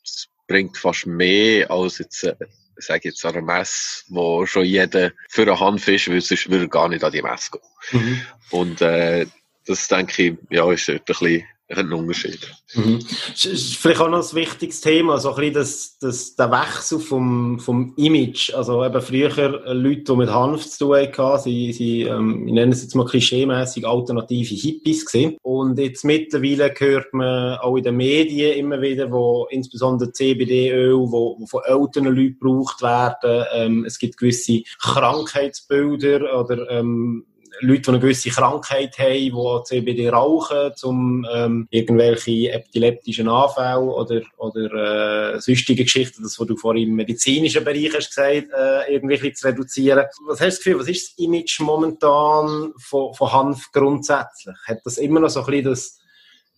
das 0.02 0.28
bringt 0.48 0.78
fast 0.78 1.06
mehr 1.06 1.70
als 1.70 2.00
jetzt, 2.00 2.24
äh, 2.24 2.36
sage 2.78 3.10
jetzt 3.10 3.24
an 3.26 3.36
einer 3.36 3.46
Messe, 3.46 4.04
wo 4.08 4.46
schon 4.46 4.66
jeder 4.66 5.12
für 5.30 5.44
einen 5.44 5.60
Hanf 5.60 5.88
ist, 5.88 6.10
weil 6.10 6.22
sonst 6.22 6.50
würde 6.50 6.66
er 6.66 6.70
gar 6.70 6.90
nicht 6.90 7.04
an 7.04 7.12
die 7.12 7.22
Messe 7.22 7.52
gehen. 7.52 8.02
Mhm. 8.02 8.22
Und 8.50 8.82
äh, 8.82 9.28
das 9.68 9.88
denke 9.88 10.24
ich, 10.24 10.38
ja, 10.50 10.72
ist 10.72 10.88
dort 10.88 11.02
ein 11.02 11.06
bisschen 11.06 11.44
ein 11.68 11.92
Unterschied. 11.92 12.40
Mhm. 12.76 13.00
Vielleicht 13.02 14.00
auch 14.00 14.10
noch 14.10 14.30
ein 14.30 14.36
wichtiges 14.36 14.82
Thema, 14.82 15.18
so 15.18 15.30
ein 15.30 15.36
bisschen 15.36 15.54
das, 15.54 15.98
das, 16.00 16.36
der 16.36 16.52
Wechsel 16.52 17.00
vom, 17.00 17.60
vom 17.60 17.94
Image. 17.98 18.54
Also 18.54 18.86
eben 18.86 19.02
früher 19.02 19.74
Leute, 19.74 20.04
die 20.04 20.16
mit 20.16 20.30
Hanf 20.30 20.68
zu 20.68 20.86
tun 20.86 20.96
hatten, 20.98 21.42
sie, 21.42 21.74
sie 21.74 22.04
ähm, 22.04 22.48
ich 22.48 22.54
nenne 22.54 22.72
es 22.72 22.84
jetzt 22.84 22.96
mal 22.96 23.06
klischeemässig 23.06 23.88
alternative 23.88 24.54
Hippies 24.54 25.06
gewesen. 25.06 25.38
Und 25.42 25.80
jetzt 25.80 26.06
mittlerweile 26.06 26.72
hört 26.78 27.14
man 27.14 27.58
auch 27.58 27.78
in 27.78 27.84
den 27.84 27.98
Medien 27.98 28.58
immer 28.58 28.82
wieder, 28.82 29.12
wo 29.12 29.48
insbesondere 29.50 30.12
CBD-Öl, 30.12 30.94
wo, 30.94 31.38
wo 31.40 31.46
von 31.48 31.62
älteren 31.66 32.16
Leuten 32.16 32.38
gebraucht 32.40 32.84
werden. 32.84 33.46
Ähm, 33.54 33.86
es 33.86 33.98
gibt 33.98 34.18
gewisse 34.18 34.62
Krankheitsbilder 34.80 36.40
oder 36.40 36.70
ähm, 36.70 37.26
Leute, 37.62 37.82
die 37.82 37.90
eine 37.90 38.00
gewisse 38.00 38.30
Krankheit 38.30 38.98
haben, 38.98 39.14
die 39.14 39.64
CBD 39.66 40.10
rauchen, 40.10 40.72
um 40.84 41.26
ähm, 41.34 41.68
irgendwelche 41.70 42.52
epileptischen 42.52 43.28
Anfälle 43.30 43.80
oder, 43.80 44.22
oder 44.38 45.34
äh, 45.36 45.40
sonstige 45.40 45.84
Geschichten, 45.84 46.24
das, 46.24 46.40
was 46.40 46.48
du 46.48 46.56
vorhin 46.58 46.90
im 46.90 46.96
medizinischen 46.96 47.64
Bereich 47.64 47.94
hast 47.96 48.10
gesagt, 48.10 48.48
äh, 48.54 48.94
irgendwie 48.94 49.34
zu 49.34 49.48
reduzieren. 49.48 50.06
Was 50.28 50.40
hast 50.42 50.42
du 50.42 50.46
das 50.46 50.58
Gefühl, 50.58 50.80
was 50.80 50.88
ist 50.88 51.12
das 51.12 51.18
Image 51.26 51.60
momentan 51.60 52.74
von, 52.78 53.14
von 53.14 53.32
Hanf 53.32 53.72
grundsätzlich? 53.72 54.56
Hat 54.66 54.80
das 54.84 54.98
immer 54.98 55.20
noch 55.20 55.30
so 55.30 55.42
ein 55.42 55.46
bisschen 55.46 55.66
das, 55.66 56.00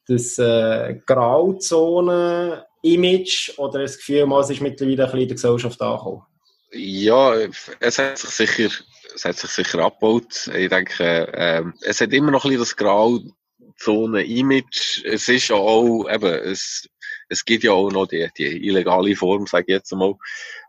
das 0.08 0.38
äh, 0.40 0.96
Grauzone-Image 1.06 2.64
oder 3.58 3.82
das 3.82 3.98
Gefühl, 3.98 4.32
es 4.40 4.50
ist 4.50 4.62
mittlerweile 4.62 5.04
ein 5.04 5.06
bisschen 5.06 5.22
in 5.22 5.28
der 5.28 5.36
Gesellschaft 5.36 5.82
angekommen? 5.82 6.24
Ja, 6.72 7.34
es 7.80 7.98
hat 7.98 8.18
sich 8.18 8.30
sicher 8.30 8.70
es 9.16 9.26
hat 9.26 9.38
sich 9.38 9.50
sicher 9.50 9.80
abgebaut. 9.80 10.50
Ich 10.54 10.70
denke, 10.70 11.32
ähm, 11.34 11.74
es 11.82 12.02
hat 12.02 12.14
immer 12.14 12.32
noch 12.32 12.46
ein 12.46 12.52
bisschen 12.52 12.62
das 12.62 12.76
Grauzone-Image. 13.78 15.04
Es 15.06 15.28
ist 15.30 15.48
ja 15.50 15.56
auch, 15.56 16.08
eben, 16.10 16.34
es, 16.34 16.88
es 17.30 17.46
gibt 17.46 17.64
ja 17.64 17.72
auch 17.72 17.92
noch 17.92 18.08
die, 18.08 18.30
die 18.38 18.68
illegale 18.68 19.16
Form, 19.16 19.48
sage 19.48 19.66
ich 19.68 19.74
jetzt 19.74 19.92
mal. 19.94 20.16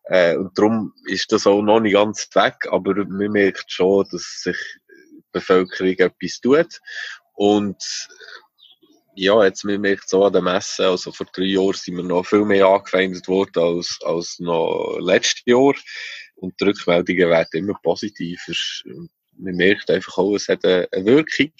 Äh, 0.05 0.37
und 0.37 0.57
darum 0.59 0.95
ist 1.05 1.33
das 1.33 1.47
auch 1.47 1.63
noch 1.63 1.81
nicht 1.81 1.95
ganz 1.95 2.29
weg, 2.35 2.67
aber 2.71 2.95
man 2.95 3.33
merkt 3.33 3.71
schon, 3.71 4.07
dass 4.11 4.43
sich 4.43 4.57
die 4.89 5.23
Bevölkerung 5.33 5.95
etwas 5.99 6.41
tut. 6.41 6.81
Und 7.35 7.77
ja, 9.15 9.45
jetzt 9.45 9.65
man 9.65 9.81
merkt 9.81 10.09
so 10.09 10.25
an 10.25 10.33
der 10.33 10.43
Messe, 10.43 10.87
also 10.89 11.11
vor 11.11 11.27
drei 11.33 11.45
Jahren 11.45 11.75
sind 11.75 11.97
wir 11.97 12.05
noch 12.05 12.25
viel 12.25 12.45
mehr 12.45 12.67
angefeindet 12.67 13.27
worden 13.27 13.63
als, 13.63 13.99
als 14.05 14.39
noch 14.39 14.97
letztes 15.01 15.43
Jahr. 15.45 15.75
Und 16.41 16.61
die 16.61 16.65
Rückmeldungen 16.65 17.29
werden 17.29 17.49
immer 17.53 17.79
positiver. 17.83 18.53
Man 19.41 19.55
merkt 19.55 19.91
einfach 19.91 20.19
auch, 20.19 20.35
es 20.35 20.49
hat 20.49 20.65
eine, 20.65 20.89
Wirkung. 20.93 21.53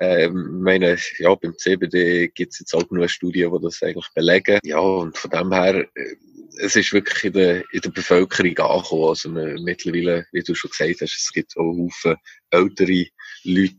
Ähm, 0.00 0.62
meine, 0.62 0.96
ja, 1.18 1.34
beim 1.34 1.56
CBD 1.56 2.28
gibt 2.28 2.52
es 2.52 2.60
jetzt 2.60 2.74
auch 2.74 2.88
genug 2.88 3.10
Studien, 3.10 3.52
die 3.52 3.62
das 3.62 3.82
eigentlich 3.82 4.08
belegen. 4.14 4.58
Ja, 4.62 4.78
und 4.78 5.16
von 5.16 5.30
dem 5.30 5.52
her, 5.52 5.86
äh, 5.94 6.16
es 6.58 6.76
ist 6.76 6.92
wirklich 6.92 7.24
in 7.24 7.32
der, 7.34 7.64
in 7.72 7.80
der 7.80 7.90
Bevölkerung 7.90 8.58
angekommen. 8.58 9.08
Also 9.08 9.28
mittlerweile, 9.30 10.26
wie 10.32 10.42
du 10.42 10.54
schon 10.54 10.70
gesagt 10.70 11.00
hast, 11.00 11.16
es 11.16 11.30
gibt 11.32 11.56
auch 11.56 11.76
Haufen 11.76 12.16
ältere 12.50 13.06
Leute, 13.44 13.74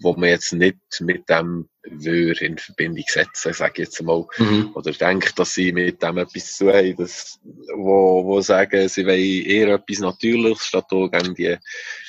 wo 0.00 0.14
man 0.14 0.30
jetzt 0.30 0.52
nicht 0.52 0.78
mit 1.00 1.28
dem 1.28 1.68
würde 1.82 2.44
in 2.44 2.58
Verbindung 2.58 3.04
setzen, 3.06 3.52
sage 3.52 3.82
ich 3.82 3.88
jetzt 3.88 4.02
mal. 4.02 4.26
Mhm. 4.38 4.70
Oder 4.74 4.92
denkt, 4.92 5.38
dass 5.38 5.54
sie 5.54 5.72
mit 5.72 6.02
dem 6.02 6.18
etwas 6.18 6.56
zu 6.56 6.72
haben, 6.72 6.96
dass, 6.96 7.38
wo, 7.76 8.24
wo 8.24 8.40
sagen, 8.40 8.88
sie 8.88 9.06
wollen 9.06 9.18
eher 9.18 9.74
etwas 9.74 9.98
Natürliches, 9.98 10.66
statt 10.66 10.88
gegen 10.88 11.34
die 11.34 11.56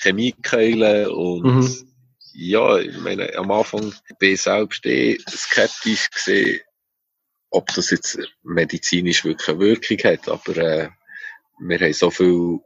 Chemiekeulen 0.01 1.07
und 1.09 1.43
mhm. 1.43 1.93
ja, 2.33 2.77
ich 2.77 2.97
meine, 2.99 3.35
am 3.35 3.51
Anfang 3.51 3.93
bin 4.19 4.33
ich 4.33 4.41
selbst 4.41 4.85
eh 4.85 5.17
skeptisch 5.29 6.09
gesehen, 6.09 6.61
ob 7.49 7.67
das 7.73 7.91
jetzt 7.91 8.17
medizinisch 8.43 9.23
wirklich 9.23 9.49
eine 9.49 9.59
Wirkung 9.59 9.97
hat, 9.99 10.27
aber 10.27 10.57
äh, 10.57 10.89
wir 11.59 11.79
haben 11.79 11.93
so 11.93 12.11
viel 12.11 12.59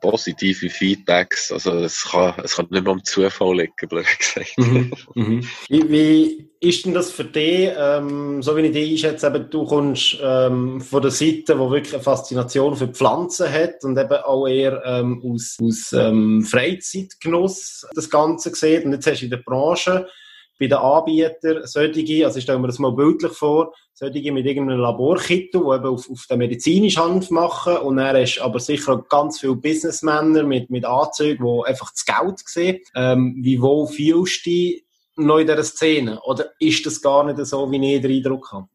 positive 0.00 0.68
Feedbacks. 0.70 1.52
Also 1.52 1.72
es 1.72 2.04
kann, 2.04 2.34
es 2.42 2.56
kann 2.56 2.66
nicht 2.70 2.84
mehr 2.84 2.92
um 2.92 3.04
Zufall 3.04 3.56
liegen, 3.56 3.88
blöd 3.88 4.06
gesagt. 4.18 4.58
Mhm, 4.58 4.92
mhm. 5.14 5.48
Wie, 5.68 5.90
wie 5.90 6.50
ist 6.60 6.84
denn 6.84 6.94
das 6.94 7.10
für 7.10 7.24
dich, 7.24 7.70
ähm, 7.76 8.42
so 8.42 8.56
wie 8.56 8.62
ich 8.62 8.72
dich 8.72 8.90
einschätze, 8.90 9.28
eben, 9.28 9.48
du 9.50 9.64
kommst 9.64 10.18
ähm, 10.22 10.80
von 10.80 11.02
der 11.02 11.10
Seite, 11.10 11.58
wo 11.58 11.70
wirklich 11.70 11.94
eine 11.94 12.02
Faszination 12.02 12.76
für 12.76 12.88
Pflanzen 12.88 13.50
hat 13.50 13.84
und 13.84 13.96
eben 13.98 14.16
auch 14.24 14.46
eher 14.46 14.82
ähm, 14.84 15.22
aus, 15.24 15.56
aus 15.62 15.92
ähm, 15.92 16.42
Freizeitgenuss 16.42 17.86
das 17.94 18.10
Ganze 18.10 18.54
sieht 18.54 18.84
und 18.84 18.92
jetzt 18.92 19.06
hast 19.06 19.20
du 19.20 19.24
in 19.26 19.30
der 19.30 19.38
Branche 19.38 20.08
bei 20.58 20.66
den 20.66 20.78
Anbietern 20.78 21.66
solche, 21.66 22.24
also 22.24 22.38
ich 22.38 22.44
stelle 22.44 22.58
mir 22.58 22.66
das 22.66 22.78
mal 22.78 22.92
bildlich 22.92 23.32
vor, 23.32 23.72
solche 23.94 24.32
mit 24.32 24.46
irgendeinem 24.46 24.80
Laborkittel, 24.80 25.60
die 25.60 25.74
eben 25.74 25.86
auf, 25.86 26.10
auf 26.10 26.26
den 26.28 26.38
medizinischen 26.38 27.02
Hanf 27.02 27.30
machen 27.30 27.78
und 27.78 27.96
dann 27.96 28.16
hast 28.16 28.38
aber 28.38 28.60
sicher 28.60 29.04
ganz 29.08 29.40
viele 29.40 29.56
Businessmänner 29.56 30.42
mit, 30.42 30.70
mit 30.70 30.84
Anzügen, 30.84 31.44
die 31.44 31.68
einfach 31.68 31.90
das 31.90 32.04
Geld 32.04 32.38
sehen. 32.46 32.80
Ähm, 32.94 33.36
wie 33.40 33.60
wohl 33.60 33.86
fühlst 33.86 34.46
du 34.46 34.50
dich 34.50 34.84
noch 35.16 35.38
in 35.38 35.46
dieser 35.46 35.64
Szene? 35.64 36.20
Oder 36.22 36.52
ist 36.58 36.86
das 36.86 37.00
gar 37.00 37.24
nicht 37.24 37.44
so, 37.46 37.70
wie 37.70 37.94
ich 37.94 38.02
den 38.02 38.12
Eindruck 38.12 38.52
habe? 38.52 38.68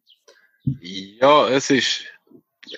Ja, 0.81 1.49
es 1.49 1.69
ist, 1.69 2.03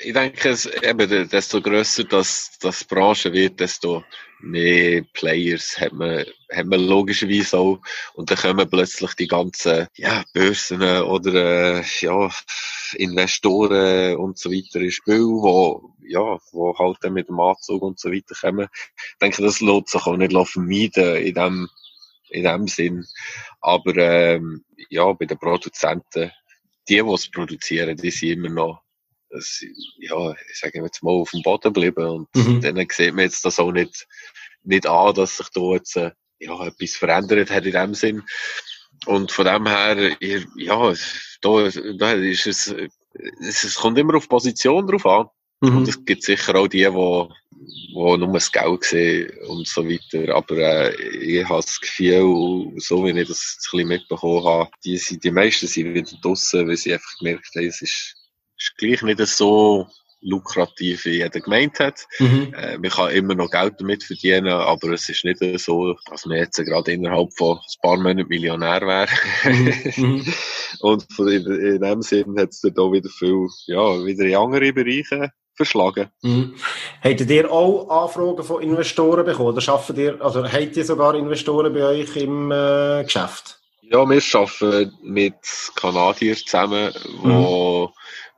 ich 0.02 0.14
denke, 0.14 0.50
es, 0.50 0.66
eben, 0.66 1.30
desto 1.30 1.62
grösser 1.62 2.04
das, 2.04 2.58
das 2.60 2.84
Branche 2.84 3.32
wird, 3.32 3.60
desto 3.60 4.04
mehr 4.46 5.04
Players 5.14 5.80
hat 5.80 5.94
man, 5.94 6.26
hat 6.52 6.66
man 6.66 6.80
logischerweise 6.80 7.58
auch. 7.58 7.80
Und 8.14 8.30
dann 8.30 8.38
kommen 8.38 8.70
plötzlich 8.70 9.14
die 9.16 9.28
ganzen, 9.28 9.88
ja, 9.96 10.24
Börsen 10.34 10.82
oder, 10.82 11.80
äh, 11.80 11.84
ja, 12.00 12.30
Investoren 12.94 14.18
und 14.18 14.38
so 14.38 14.52
weiter 14.52 14.80
ins 14.80 14.96
Spiel, 14.96 15.26
wo, 15.26 15.94
ja, 16.08 16.38
wo 16.52 16.78
halt 16.78 16.98
dann 17.02 17.14
mit 17.14 17.30
dem 17.30 17.40
Anzug 17.40 17.82
und 17.82 18.00
so 18.00 18.12
weiter 18.12 18.36
kommen. 18.40 18.68
Ich 18.72 19.18
denke, 19.22 19.42
das 19.42 19.62
lässt 19.62 19.90
sich 19.90 20.06
auch 20.06 20.18
nicht 20.18 20.32
vermeiden 20.48 21.16
in 21.18 21.34
dem, 21.34 21.70
in 22.30 22.44
dem 22.44 22.68
Sinn. 22.68 23.06
Aber, 23.62 23.96
ähm, 23.98 24.64
ja, 24.90 25.12
bei 25.14 25.26
den 25.26 25.38
Produzenten, 25.38 26.32
die, 26.88 27.02
die 27.02 27.14
es 27.14 27.30
produzieren, 27.30 27.98
die 27.98 28.12
sind 28.12 28.46
immer 28.46 28.50
noch 28.50 28.85
das, 29.30 29.64
ja, 29.98 30.32
ich 30.32 30.60
sage 30.60 30.82
jetzt 30.82 31.04
mal, 31.04 31.12
auf 31.12 31.32
dem 31.32 31.42
Boden 31.42 31.74
bleiben. 31.74 32.06
Und 32.06 32.36
mhm. 32.36 32.62
dann 32.62 32.88
sieht 32.92 33.14
man 33.14 33.26
jetzt 33.26 33.46
das 33.46 33.60
auch 33.60 33.72
nicht, 33.72 34.08
nicht 34.64 34.88
an, 34.88 35.14
dass 35.14 35.38
sich 35.38 35.48
da 35.50 35.74
jetzt, 35.74 35.96
äh, 35.98 36.12
ja, 36.40 36.68
etwas 36.68 36.96
verändert 36.96 37.50
hat 37.52 37.66
in 37.66 37.74
dem 37.74 37.94
Sinn. 37.94 38.24
Und 39.06 39.32
von 39.32 39.46
dem 39.46 39.68
her, 39.68 40.16
ja, 40.56 40.94
da, 41.42 41.70
da 41.98 42.12
ist 42.14 42.48
es, 42.48 42.74
es 43.40 43.76
kommt 43.76 43.98
immer 43.98 44.16
auf 44.16 44.30
Position 44.30 44.88
drauf 44.88 45.06
an. 45.06 45.28
Mhm. 45.62 45.78
Und 45.78 45.88
es 45.88 46.04
gibt 46.04 46.24
sicher 46.24 46.56
auch 46.56 46.68
die, 46.68 46.80
die, 46.80 46.90
die 46.90 48.18
nur 48.18 48.34
das 48.34 48.52
Geld 48.52 48.84
sehen 48.84 49.32
und 49.48 49.68
so 49.68 49.88
weiter. 49.88 50.36
Aber 50.36 50.58
äh, 50.58 50.96
ich 51.18 51.48
habe 51.48 51.62
das 51.62 51.80
Gefühl, 51.80 52.74
so 52.78 53.06
wie 53.06 53.20
ich 53.20 53.28
das 53.28 53.58
ein 53.58 53.72
bisschen 53.72 53.88
mitbekommen 53.88 54.44
habe, 54.44 54.70
die, 54.84 54.98
sind, 54.98 55.24
die 55.24 55.32
meisten 55.32 55.68
sind 55.68 55.94
wieder 55.94 56.12
draussen, 56.22 56.68
weil 56.68 56.78
sie 56.78 56.94
einfach 56.94 57.18
gemerkt 57.20 57.56
haben, 57.56 57.68
es 57.68 57.82
ist 57.82 58.16
ist 58.58 58.78
gleich 58.78 59.02
nicht 59.02 59.20
so 59.28 59.88
lukrativ, 60.26 61.06
wie 61.06 61.18
jeder 61.18 61.40
gemeint 61.40 61.80
hat. 61.80 62.06
Mhm. 62.20 62.54
Äh, 62.58 62.78
man 62.78 62.90
kann 62.90 63.12
immer 63.12 63.36
noch 63.36 63.52
Geld 63.52 63.76
damit 63.78 64.04
verdienen, 64.04 64.50
aber 64.50 64.92
es 64.92 65.08
ist 65.08 65.24
nicht 65.24 65.40
so, 65.60 65.96
dass 66.10 66.26
man 66.26 66.38
jetzt 66.38 66.58
gerade 66.58 66.92
innerhalb 66.92 67.32
von 67.34 67.58
ein 67.58 67.82
paar 67.82 67.98
Monaten 67.98 68.28
Millionär 68.28 68.82
wäre. 68.82 69.08
Mhm. 69.96 70.26
Und 70.82 71.06
in, 71.20 71.46
in 71.46 71.82
dem 71.82 72.02
Sinn 72.02 72.38
hat 72.40 72.50
es 72.50 72.62
dann 72.62 72.78
auch 72.78 72.92
wieder 72.92 73.10
viel, 73.10 73.48
ja, 73.68 74.04
wieder 74.04 74.26
in 74.26 74.36
andere 74.36 74.74
Bereiche 74.74 75.32
verschlagen. 75.56 76.10
Mhm. 76.22 76.56
Habt 77.02 77.22
ihr 77.22 77.52
auch 77.52 78.04
Anfragen 78.04 78.44
von 78.44 78.62
Investoren 78.62 79.26
bekommen? 79.26 79.50
Oder 79.50 79.62
schaffen 79.62 79.96
ihr, 79.98 80.20
also 80.22 80.44
habt 80.44 80.76
ihr 80.76 80.84
sogar 80.86 81.16
Investoren 81.16 81.74
bei 81.74 81.84
euch 81.84 82.16
im 82.18 82.52
äh, 82.52 83.04
Geschäft? 83.04 83.60
Ja, 83.84 84.10
wir 84.10 84.22
arbeiten 84.34 84.92
mit 85.04 85.36
Kanadiern 85.76 86.36
zusammen, 86.36 86.92
wo 87.22 87.28
mhm 87.28 87.75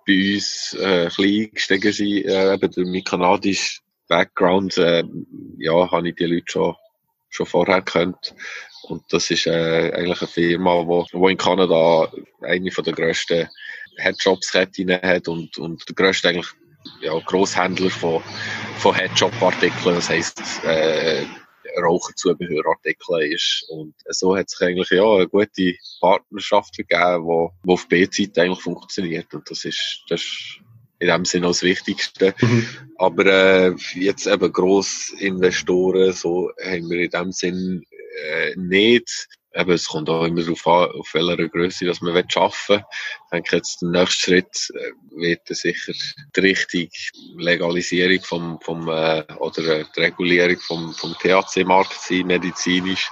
bei 0.08 0.36
uns 0.36 0.74
äh, 0.80 1.10
klein 1.14 1.50
gestiegen 1.54 1.92
sind, 1.92 2.26
äh, 2.26 2.54
eben 2.54 2.72
durch 2.72 2.88
meinen 2.88 3.04
kanadischen 3.04 3.84
Background, 4.08 4.78
äh, 4.78 5.04
ja, 5.58 5.92
habe 5.92 6.10
ich 6.10 6.16
die 6.16 6.26
Leute 6.26 6.46
schon, 6.48 6.76
schon 7.30 7.46
vorher 7.46 7.82
gekannt. 7.82 8.34
Und 8.84 9.04
das 9.10 9.30
ist 9.30 9.48
äh, 9.48 9.92
eigentlich 9.94 10.22
eine 10.22 10.28
Firma, 10.30 10.88
wo, 10.88 11.06
wo 11.12 11.28
in 11.28 11.38
Kanada 11.38 12.10
eine 12.42 12.72
von 12.72 12.86
der 12.86 12.94
grössten 12.94 13.50
Headshops-Ketten 13.98 14.92
hat 14.94 15.28
und, 15.28 15.58
und 15.58 15.88
der 15.90 15.96
grösste 15.96 16.30
eigentlich 16.30 16.48
ja, 17.02 17.20
Grosshändler 17.20 17.90
von, 17.90 18.24
von 18.78 18.96
Headshop-Artikeln. 18.96 19.96
Das 19.96 20.10
heisst, 20.10 20.42
äh, 20.64 21.26
Raucherzubehörartikel 21.82 23.34
ist. 23.34 23.66
Und 23.70 23.94
so 24.10 24.36
hat 24.36 24.50
sich 24.50 24.62
eigentlich 24.62 24.90
ja 24.90 25.04
eine 25.04 25.28
gute 25.28 25.76
Partnerschaft 26.00 26.78
gegeben, 26.78 27.28
die, 27.28 27.68
die 27.68 27.74
auf 27.74 27.88
B-Seite 27.88 28.42
eigentlich 28.42 28.62
funktioniert. 28.62 29.34
Und 29.34 29.50
das 29.50 29.66
ist, 29.66 30.04
das 30.10 30.22
ist 30.22 30.60
in 31.00 31.08
dem 31.08 31.26
Sinne 31.26 31.48
das 31.48 31.64
Wichtigste. 31.64 32.34
Mhm. 32.42 32.68
Aber 32.98 33.26
äh, 33.26 33.76
jetzt 33.94 34.28
eben 34.28 34.52
Grossinvestoren, 34.52 36.14
so 36.14 36.52
haben 36.64 36.90
wir 36.90 37.00
in 37.02 37.12
dem 37.12 37.32
Sinn 37.32 37.84
äh, 38.24 38.56
nicht. 38.56 39.28
Eben, 39.58 39.72
es 39.72 39.88
kommt 39.88 40.08
auch 40.10 40.24
immer 40.24 40.44
darauf 40.44 40.68
an, 40.68 40.92
auf 41.00 41.14
welcher 41.16 41.50
Größe 41.50 41.86
dass 41.86 42.02
man 42.02 42.12
arbeiten 42.12 42.54
will. 42.68 42.78
Ich 42.78 43.30
denke, 43.32 43.56
jetzt 43.56 43.82
der 43.82 43.90
nächste 43.90 44.20
Schritt 44.20 44.72
äh, 44.76 44.92
wird 45.20 45.48
sicher 45.48 45.94
die 46.36 46.40
Richtung 46.40 46.88
Legalisierung 47.38 48.22
vom, 48.22 48.62
vom, 48.62 48.88
äh, 48.88 49.24
oder 49.40 49.84
die 49.84 50.00
Regulierung 50.00 50.60
vom, 50.60 50.94
vom 50.94 51.14
THC-Markt 51.14 52.00
sein, 52.00 52.28
medizinisch. 52.28 53.10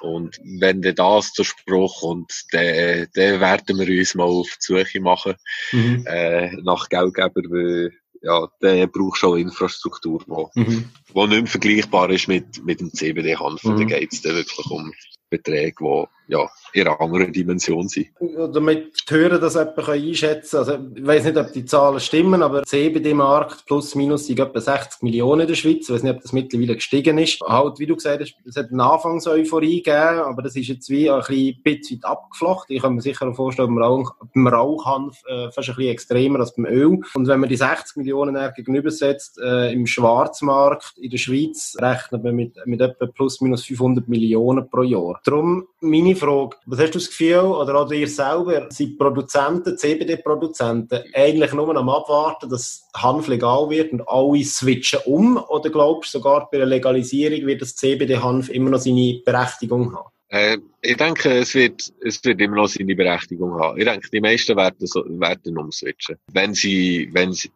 Und 0.00 0.38
wenn 0.42 0.80
dann 0.80 0.94
das 0.94 1.32
zur 1.32 1.44
Spruch 1.44 2.00
kommt, 2.00 2.32
dann, 2.52 3.06
dann 3.14 3.40
werden 3.40 3.78
wir 3.78 3.98
uns 3.98 4.14
mal 4.14 4.24
auf 4.24 4.48
die 4.56 4.60
Suche 4.60 5.00
machen, 5.00 5.34
mhm. 5.72 6.06
äh, 6.06 6.50
nach 6.62 6.88
Geldgeber, 6.88 7.42
weil, 7.50 7.92
ja, 8.24 8.48
der 8.62 8.86
braucht 8.86 9.18
schon 9.18 9.38
Infrastruktur, 9.38 10.24
die 10.26 10.60
mhm. 10.60 10.90
wo 11.12 11.26
nicht 11.26 11.42
mehr 11.42 11.46
vergleichbar 11.46 12.08
ist 12.10 12.26
mit, 12.26 12.64
mit 12.64 12.80
dem 12.80 12.92
CBD-Hanf. 12.92 13.62
Mhm. 13.62 13.76
Da 13.76 13.84
geht 13.84 14.12
es 14.12 14.22
dann 14.22 14.34
wirklich 14.34 14.66
um 14.70 14.92
Beträge, 15.28 15.74
die 15.78 16.32
ja, 16.32 16.48
in 16.74 16.88
einer 16.88 17.00
anderen 17.00 17.32
Dimension 17.32 17.88
sind. 17.88 18.08
Damit 18.52 19.04
hören, 19.08 19.40
dass 19.40 19.54
jemand 19.54 19.88
einschätzen 19.88 20.64
kann, 20.64 20.74
also 20.74 20.90
ich 20.94 21.06
weiß 21.06 21.24
nicht, 21.24 21.36
ob 21.36 21.52
die 21.52 21.64
Zahlen 21.64 22.00
stimmen, 22.00 22.42
aber 22.42 22.64
CBD-Markt 22.64 23.64
plus 23.66 23.94
minus 23.94 24.26
sind 24.26 24.40
etwa 24.40 24.60
60 24.60 25.02
Millionen 25.02 25.42
in 25.42 25.48
der 25.48 25.54
Schweiz. 25.54 25.88
Ich 25.88 25.94
weiß 25.94 26.02
nicht, 26.02 26.16
ob 26.16 26.22
das 26.22 26.32
mittlerweile 26.32 26.74
gestiegen 26.74 27.18
ist. 27.18 27.40
Halt, 27.42 27.78
wie 27.78 27.86
du 27.86 27.94
gesagt 27.94 28.20
hast, 28.20 28.34
es 28.44 28.56
hat 28.56 28.72
eine 28.72 28.82
Anfangseuphorie 28.82 29.82
gegeben, 29.82 30.20
aber 30.20 30.42
das 30.42 30.56
ist 30.56 30.66
jetzt 30.66 30.90
wie 30.90 31.08
ein 31.08 31.22
bisschen 31.62 32.02
abgeflochten. 32.02 32.74
Ich 32.74 32.82
kann 32.82 32.96
mir 32.96 33.02
sicher 33.02 33.32
vorstellen, 33.34 33.68
beim, 33.68 33.78
Rauch, 33.78 34.14
beim 34.34 34.48
Rauchhanf 34.48 35.22
äh, 35.28 35.52
fast 35.52 35.68
ein 35.68 35.76
bisschen 35.76 35.92
extremer 35.92 36.40
als 36.40 36.56
beim 36.56 36.66
Öl. 36.66 37.00
Und 37.14 37.28
wenn 37.28 37.38
man 37.38 37.48
die 37.48 37.56
60 37.56 37.96
Millionen 37.98 38.36
gegenübersetzt, 38.56 39.38
äh, 39.38 39.72
im 39.72 39.86
Schwarzmarkt 39.86 40.98
in 40.98 41.10
der 41.10 41.18
Schweiz, 41.18 41.76
rechnet 41.80 42.24
man 42.24 42.34
mit, 42.34 42.56
mit 42.66 42.80
etwa 42.80 43.06
plus 43.06 43.40
minus 43.40 43.64
500 43.64 44.08
Millionen 44.08 44.68
pro 44.68 44.82
Jahr. 44.82 45.20
Darum 45.24 45.68
meine 45.80 46.16
Frage, 46.16 46.56
was 46.66 46.78
hast 46.78 46.94
du 46.94 46.98
das 46.98 47.08
Gefühl, 47.08 47.38
oder 47.38 47.74
auch 47.76 47.90
ihr 47.92 48.08
selber, 48.08 48.66
sind 48.70 48.98
Produzenten, 48.98 49.76
CBD-Produzenten, 49.76 51.04
eigentlich 51.12 51.52
nur 51.52 51.76
am 51.76 51.88
Abwarten, 51.88 52.48
dass 52.48 52.88
Hanf 52.96 53.28
legal 53.28 53.68
wird 53.68 53.92
und 53.92 54.08
alle 54.08 54.44
switchen 54.44 55.00
um? 55.04 55.36
Oder 55.36 55.70
glaubst 55.70 56.14
du 56.14 56.18
sogar 56.18 56.48
bei 56.50 56.58
der 56.58 56.66
Legalisierung 56.66 57.46
wird 57.46 57.62
das 57.62 57.76
CBD-Hanf 57.76 58.48
immer 58.48 58.70
noch 58.70 58.80
seine 58.80 59.20
Berechtigung 59.24 59.94
haben? 59.94 60.08
Äh, 60.28 60.58
ich 60.80 60.96
denke, 60.96 61.30
es 61.30 61.54
wird, 61.54 61.92
es 62.02 62.24
wird 62.24 62.40
immer 62.40 62.56
noch 62.56 62.68
seine 62.68 62.96
Berechtigung 62.96 63.54
haben. 63.60 63.78
Ich 63.78 63.84
denke, 63.84 64.08
die 64.10 64.20
meisten 64.20 64.56
werden, 64.56 64.86
so, 64.86 65.04
werden 65.06 65.58
umswitchen. 65.58 66.16
Wenn 66.32 66.54
sie, 66.54 67.10
wenn 67.12 67.32
sie, 67.32 67.50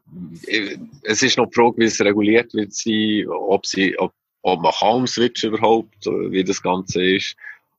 es 1.03 1.23
ist 1.23 1.39
noch 1.39 1.47
die 1.47 1.55
Frage, 1.55 1.79
wie 1.79 1.85
es 1.85 2.01
reguliert 2.01 2.53
wird 2.55 2.75
sein, 2.75 3.27
ob 3.29 3.67
sie, 3.67 3.99
ob, 3.99 4.13
ob 4.43 4.61
man 4.61 4.73
kann 4.73 4.97
umswitchen 4.97 5.55
überhaupt, 5.55 6.07
wie 6.07 6.45
das 6.45 6.63
Ganze 6.63 7.03
ist 7.03 7.35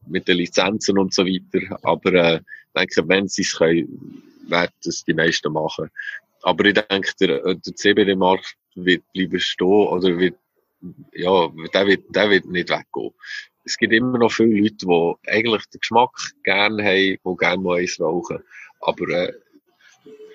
mit 0.08 0.28
den 0.28 0.38
Lizenzen 0.38 0.98
und 0.98 1.14
so 1.14 1.26
weiter. 1.26 1.80
Aber 1.84 2.14
äh, 2.14 2.36
ich 2.38 2.74
denke, 2.76 3.10
wenn 3.10 3.28
sie 3.28 3.42
es 3.42 3.56
können, 3.56 4.24
werden 4.48 4.74
es 4.86 5.04
die 5.04 5.14
meisten 5.14 5.52
machen. 5.54 5.90
Aber 6.44 6.66
ich 6.66 6.74
denke, 6.74 7.12
der, 7.20 7.56
der 7.56 7.76
CBD-Markt 7.76 8.56
wird 8.76 9.04
bleiben 9.14 9.40
stehen 9.40 9.68
oder 9.68 10.18
wird 10.18 10.36
ja, 11.14 11.52
der 11.74 11.88
wird, 11.88 12.04
der 12.10 12.30
wird 12.30 12.46
nicht 12.46 12.70
weggehen. 12.70 13.14
es 13.66 13.78
gibt 13.78 13.94
immer 13.94 14.18
noch 14.18 14.32
viele 14.32 14.62
Leute, 14.62 14.86
die 14.86 15.30
eigentlich 15.30 15.66
den 15.66 15.80
Geschmack 15.82 16.12
gerne 16.44 16.84
haben, 16.84 17.18
die 17.26 17.38
gerne 17.38 17.62
mal 17.62 17.80
eins 17.80 18.00
rauchen. 18.00 18.40
Aber, 18.82 19.10
äh, 19.10 19.34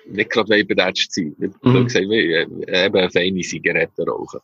nicht 0.07 0.29
gerade 0.29 0.59
überdatscht 0.59 1.11
sein. 1.11 1.35
Nicht 1.37 1.63
mhm. 1.63 1.85
gesagt, 1.85 2.09
wie, 2.09 2.33
äh, 2.33 2.85
eben 2.85 3.11
feine 3.11 3.41
Zigaretten 3.41 4.07
rauchen. 4.07 4.39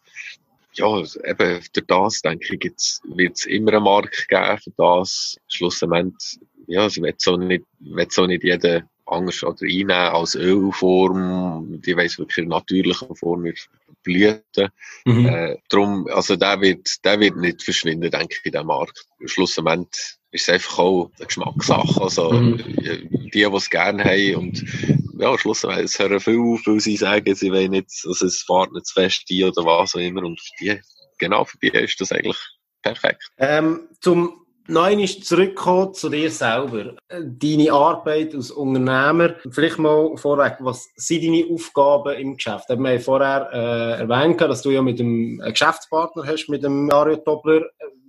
Ja, 0.74 1.00
eben, 1.00 1.62
für 1.62 1.82
das, 1.86 2.22
denke 2.22 2.56
ich, 2.56 2.74
wird 3.04 3.38
es 3.38 3.46
immer 3.46 3.74
einen 3.74 3.84
Markt 3.84 4.28
geben, 4.28 4.58
für 4.58 4.72
das. 4.78 5.38
Schlussendlich, 5.48 6.40
ja, 6.68 6.86
es 6.86 7.02
wird 7.02 7.20
so 7.20 7.36
nicht, 7.38 7.66
wird 7.80 8.12
so 8.12 8.26
nicht 8.26 8.44
jeder 8.44 8.84
anders 9.06 9.44
oder 9.44 9.64
einnehmen 9.64 9.92
als 9.92 10.36
Ölform, 10.36 11.82
die 11.86 11.98
weiss 11.98 12.18
wirklich 12.18 12.40
in 12.46 12.50
natürlicher 12.50 13.14
Form 13.16 13.52
blüten. 14.04 14.70
Mhm. 15.06 15.26
Äh, 15.26 15.58
drum, 15.70 16.08
also 16.08 16.36
der 16.36 16.62
wird, 16.62 17.04
der 17.04 17.20
wird 17.20 17.36
nicht 17.36 17.62
verschwinden, 17.62 18.10
denke 18.10 18.36
ich, 18.40 18.46
in 18.46 18.52
diesem 18.54 18.68
Markt. 18.68 19.06
Schlussendlich 19.26 19.90
ist 20.32 20.44
es 20.44 20.50
einfach 20.50 20.80
auch 20.80 21.12
eine 21.18 21.26
Geschmackssache. 21.26 22.02
Also, 22.02 22.32
mhm. 22.32 22.58
die, 22.58 23.32
die 23.32 23.44
es 23.44 23.70
gerne 23.70 24.04
haben 24.04 24.36
und, 24.36 24.66
ja, 25.22 25.38
schlussendlich, 25.38 25.98
hören 26.00 26.20
viele 26.20 26.42
auf, 26.42 26.62
weil 26.66 26.80
sie 26.80 26.98
sagen, 26.98 27.36
sie 27.36 27.52
wollen 27.52 27.72
nicht, 27.72 27.90
also 28.06 28.26
es 28.26 28.42
fährt 28.42 28.72
nicht 28.74 28.88
zu 28.88 28.94
fest 28.94 29.26
ein 29.30 29.44
oder 29.44 29.66
was 29.66 29.96
auch 29.96 30.00
immer 30.00 30.24
und 30.24 30.42
für 30.42 30.52
die, 30.60 30.82
genau, 31.20 31.46
für 31.46 31.58
die 31.60 31.70
ist 31.70 32.02
das 32.02 32.12
eigentlich 32.12 32.38
perfekt. 32.82 33.30
Ähm, 33.38 33.88
zum 34.00 34.42
Nein 34.68 35.00
ist 35.00 35.26
zurückkommen 35.26 35.94
zu 35.94 36.10
dir 36.10 36.32
selber. 36.32 36.96
Deine 37.10 37.74
Arbeit 37.74 38.34
als 38.34 38.52
Unternehmer. 38.52 39.36
Vielleicht 39.50 39.80
mal 39.80 40.16
vorweg, 40.18 40.58
was 40.60 40.88
sind 40.96 41.24
deine 41.24 41.46
Aufgaben 41.52 42.16
im 42.18 42.36
Geschäft? 42.38 42.70
Wir 42.70 42.78
haben 42.78 43.00
vorher 43.00 43.50
äh, 43.52 44.02
erwähnt, 44.02 44.40
dass 44.40 44.62
du 44.62 44.70
ja 44.70 44.82
mit 44.82 45.00
einem 45.00 45.40
Geschäftspartner 45.40 46.26
hast, 46.26 46.48
mit 46.48 46.64
dem 46.64 46.86
Mario 46.86 47.18
Doppler. 47.18 47.64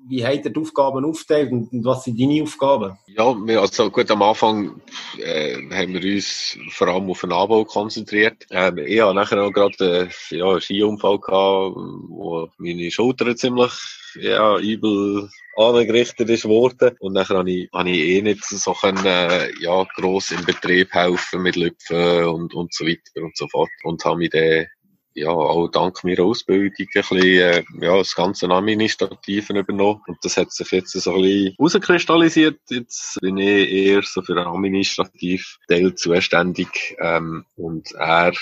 Wie 0.08 0.24
hat 0.24 0.44
er 0.44 0.50
die 0.50 0.60
Aufgaben 0.60 1.04
aufgeteilt 1.04 1.52
und, 1.52 1.84
was 1.84 2.04
sind 2.04 2.20
deine 2.20 2.42
Aufgaben? 2.42 2.98
Ja, 3.06 3.34
also 3.60 3.90
gut, 3.90 4.10
am 4.10 4.22
Anfang 4.22 4.80
äh, 5.18 5.54
haben 5.70 5.94
wir 5.94 6.14
uns 6.14 6.58
vor 6.70 6.88
allem 6.88 7.10
auf 7.10 7.20
den 7.20 7.32
Anbau 7.32 7.64
konzentriert. 7.64 8.46
Ähm, 8.50 8.78
ich 8.78 9.00
hatte 9.00 9.14
nachher 9.14 9.42
auch 9.42 9.52
gerade 9.52 10.08
äh, 10.30 10.36
ja, 10.36 10.50
einen 10.50 10.60
Skiunfall 10.60 11.18
gehabt, 11.18 11.76
wo 11.76 12.48
meine 12.58 12.90
Schulter 12.90 13.34
ziemlich 13.36 13.72
ja, 14.14 14.58
übel 14.58 15.28
angerichtet 15.56 16.28
ist 16.30 16.44
worden. 16.44 16.96
Und 17.00 17.14
dann 17.14 17.28
habe 17.28 17.50
ich, 17.50 17.68
habe 17.72 17.90
ich 17.90 17.98
eh 17.98 18.22
nicht 18.22 18.44
so 18.44 18.72
können, 18.72 19.04
äh, 19.04 19.50
ja, 19.60 19.84
gross 19.96 20.30
im 20.30 20.44
Betrieb 20.44 20.92
helfen 20.92 21.42
mit 21.42 21.56
Lüpfen 21.56 22.24
und, 22.24 22.54
und 22.54 22.74
so 22.74 22.86
weiter 22.86 23.22
und 23.22 23.36
so 23.36 23.48
fort. 23.48 23.70
Und 23.84 24.04
habe 24.04 24.18
mich 24.18 24.30
dann 24.30 24.66
ja, 25.14 25.30
auch 25.30 25.68
dank 25.68 26.02
meiner 26.04 26.24
Ausbildung 26.24 26.72
ein 26.78 26.88
bisschen, 26.92 27.18
äh, 27.18 27.64
ja, 27.80 27.96
das 27.98 28.14
ganze 28.14 28.48
Administrativen 28.48 29.56
übernommen. 29.56 30.00
Und 30.06 30.18
das 30.22 30.36
hat 30.36 30.52
sich 30.52 30.70
jetzt 30.70 30.92
so 30.92 31.14
ein 31.14 31.22
bisschen 31.22 31.54
herauskristallisiert. 31.58 32.60
Jetzt 32.68 33.18
bin 33.20 33.38
ich 33.38 33.70
eher 33.70 34.02
so 34.02 34.22
für 34.22 34.34
den 34.34 34.46
administrativen 34.46 35.44
Teil 35.68 35.94
zuständig. 35.94 36.96
Ähm, 37.00 37.44
und 37.56 37.92
er 37.92 38.32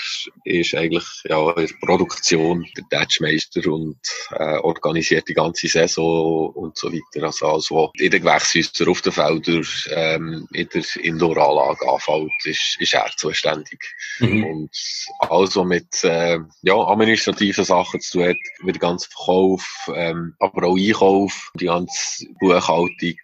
ist 0.45 0.75
eigentlich, 0.75 1.05
ja, 1.25 1.51
in 1.51 1.67
der 1.67 1.75
Produktion 1.85 2.65
der 2.77 2.85
Tatschmeister 2.89 3.71
und, 3.71 3.99
äh, 4.31 4.57
organisiert 4.59 5.27
die 5.27 5.33
ganze 5.33 5.67
Saison 5.67 6.49
und 6.51 6.77
so 6.77 6.91
weiter. 6.91 7.25
Also 7.25 7.47
alles, 7.47 7.71
was 7.71 7.89
in 7.95 8.11
den 8.11 8.21
Gewächshäusern 8.21 8.89
auf 8.89 9.01
den 9.01 9.11
Feldern, 9.11 9.65
ähm, 9.89 10.47
in 10.53 10.69
der 10.73 10.83
Indoor-Anlage 11.03 11.89
anfällt, 11.89 12.31
ist, 12.45 12.77
ist 12.79 12.93
er 12.93 13.09
zuständig. 13.17 13.79
Mhm. 14.19 14.43
Und 14.43 14.71
was 15.19 15.55
mit, 15.63 16.03
äh, 16.03 16.39
ja, 16.63 16.75
administrative 16.75 17.63
Sachen 17.63 17.99
zu 18.01 18.19
tun 18.19 18.29
hat, 18.29 18.37
wie 18.63 18.71
der 18.71 18.79
ganze 18.79 19.09
Verkauf, 19.09 19.65
ähm, 19.95 20.35
aber 20.39 20.67
auch 20.67 20.77
Einkauf, 20.77 21.51
die 21.55 21.65
ganze 21.65 22.25
Buchhaltung, 22.39 23.17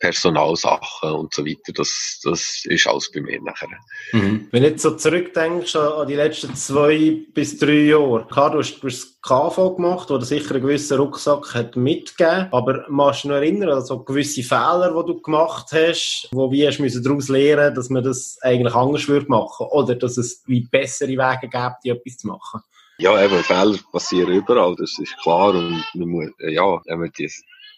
Personalsachen 0.00 1.10
und 1.12 1.34
so 1.34 1.44
weiter, 1.44 1.72
das, 1.74 2.20
das 2.24 2.62
ist 2.64 2.86
alles 2.86 3.10
bei 3.12 3.20
mir 3.20 3.40
nachher. 3.42 3.68
Mhm. 4.12 4.48
Wenn 4.50 4.62
du 4.62 4.68
jetzt 4.70 4.82
so 4.82 4.96
zurückdenkst 4.96 5.76
an 5.76 6.08
die 6.08 6.14
letzten 6.14 6.54
zwei 6.54 7.22
bis 7.34 7.58
drei 7.58 7.84
Jahre, 7.84 8.26
klar, 8.30 8.50
du 8.50 8.58
hast, 8.58 8.80
du 8.80 8.88
hast 8.88 9.13
KV 9.26 9.76
gemacht, 9.76 10.10
du 10.10 10.20
sicher 10.20 10.54
einen 10.54 10.62
gewissen 10.62 10.98
Rucksack 10.98 11.54
hat 11.54 11.76
mitgegeben, 11.76 12.48
aber 12.52 12.84
machst 12.90 13.24
du 13.24 13.28
noch 13.28 13.36
erinnern, 13.36 13.70
also 13.70 14.04
gewisse 14.04 14.42
Fehler, 14.42 14.90
die 14.90 15.12
du 15.12 15.22
gemacht 15.22 15.68
hast, 15.72 16.28
wo 16.30 16.52
wir 16.52 16.70
müssen 16.78 17.02
daraus 17.02 17.30
lernen, 17.30 17.74
dass 17.74 17.88
man 17.88 18.04
das 18.04 18.36
eigentlich 18.42 18.74
anders 18.74 19.08
würde 19.08 19.26
machen, 19.28 19.66
oder 19.70 19.94
dass 19.94 20.18
es 20.18 20.42
wie 20.46 20.60
bessere 20.60 21.08
Wege 21.08 21.48
gibt, 21.48 21.76
die 21.84 21.88
etwas 21.88 22.18
zu 22.18 22.26
machen? 22.26 22.60
Ja, 22.98 23.24
eben, 23.24 23.42
Fehler 23.42 23.78
passieren 23.90 24.34
überall, 24.34 24.76
das 24.76 24.98
ist 24.98 25.16
klar. 25.22 25.54
Und 25.54 25.82
man 25.94 26.08
muss, 26.08 26.30
ja, 26.38 26.80
wenn 26.84 26.98
man 27.00 27.10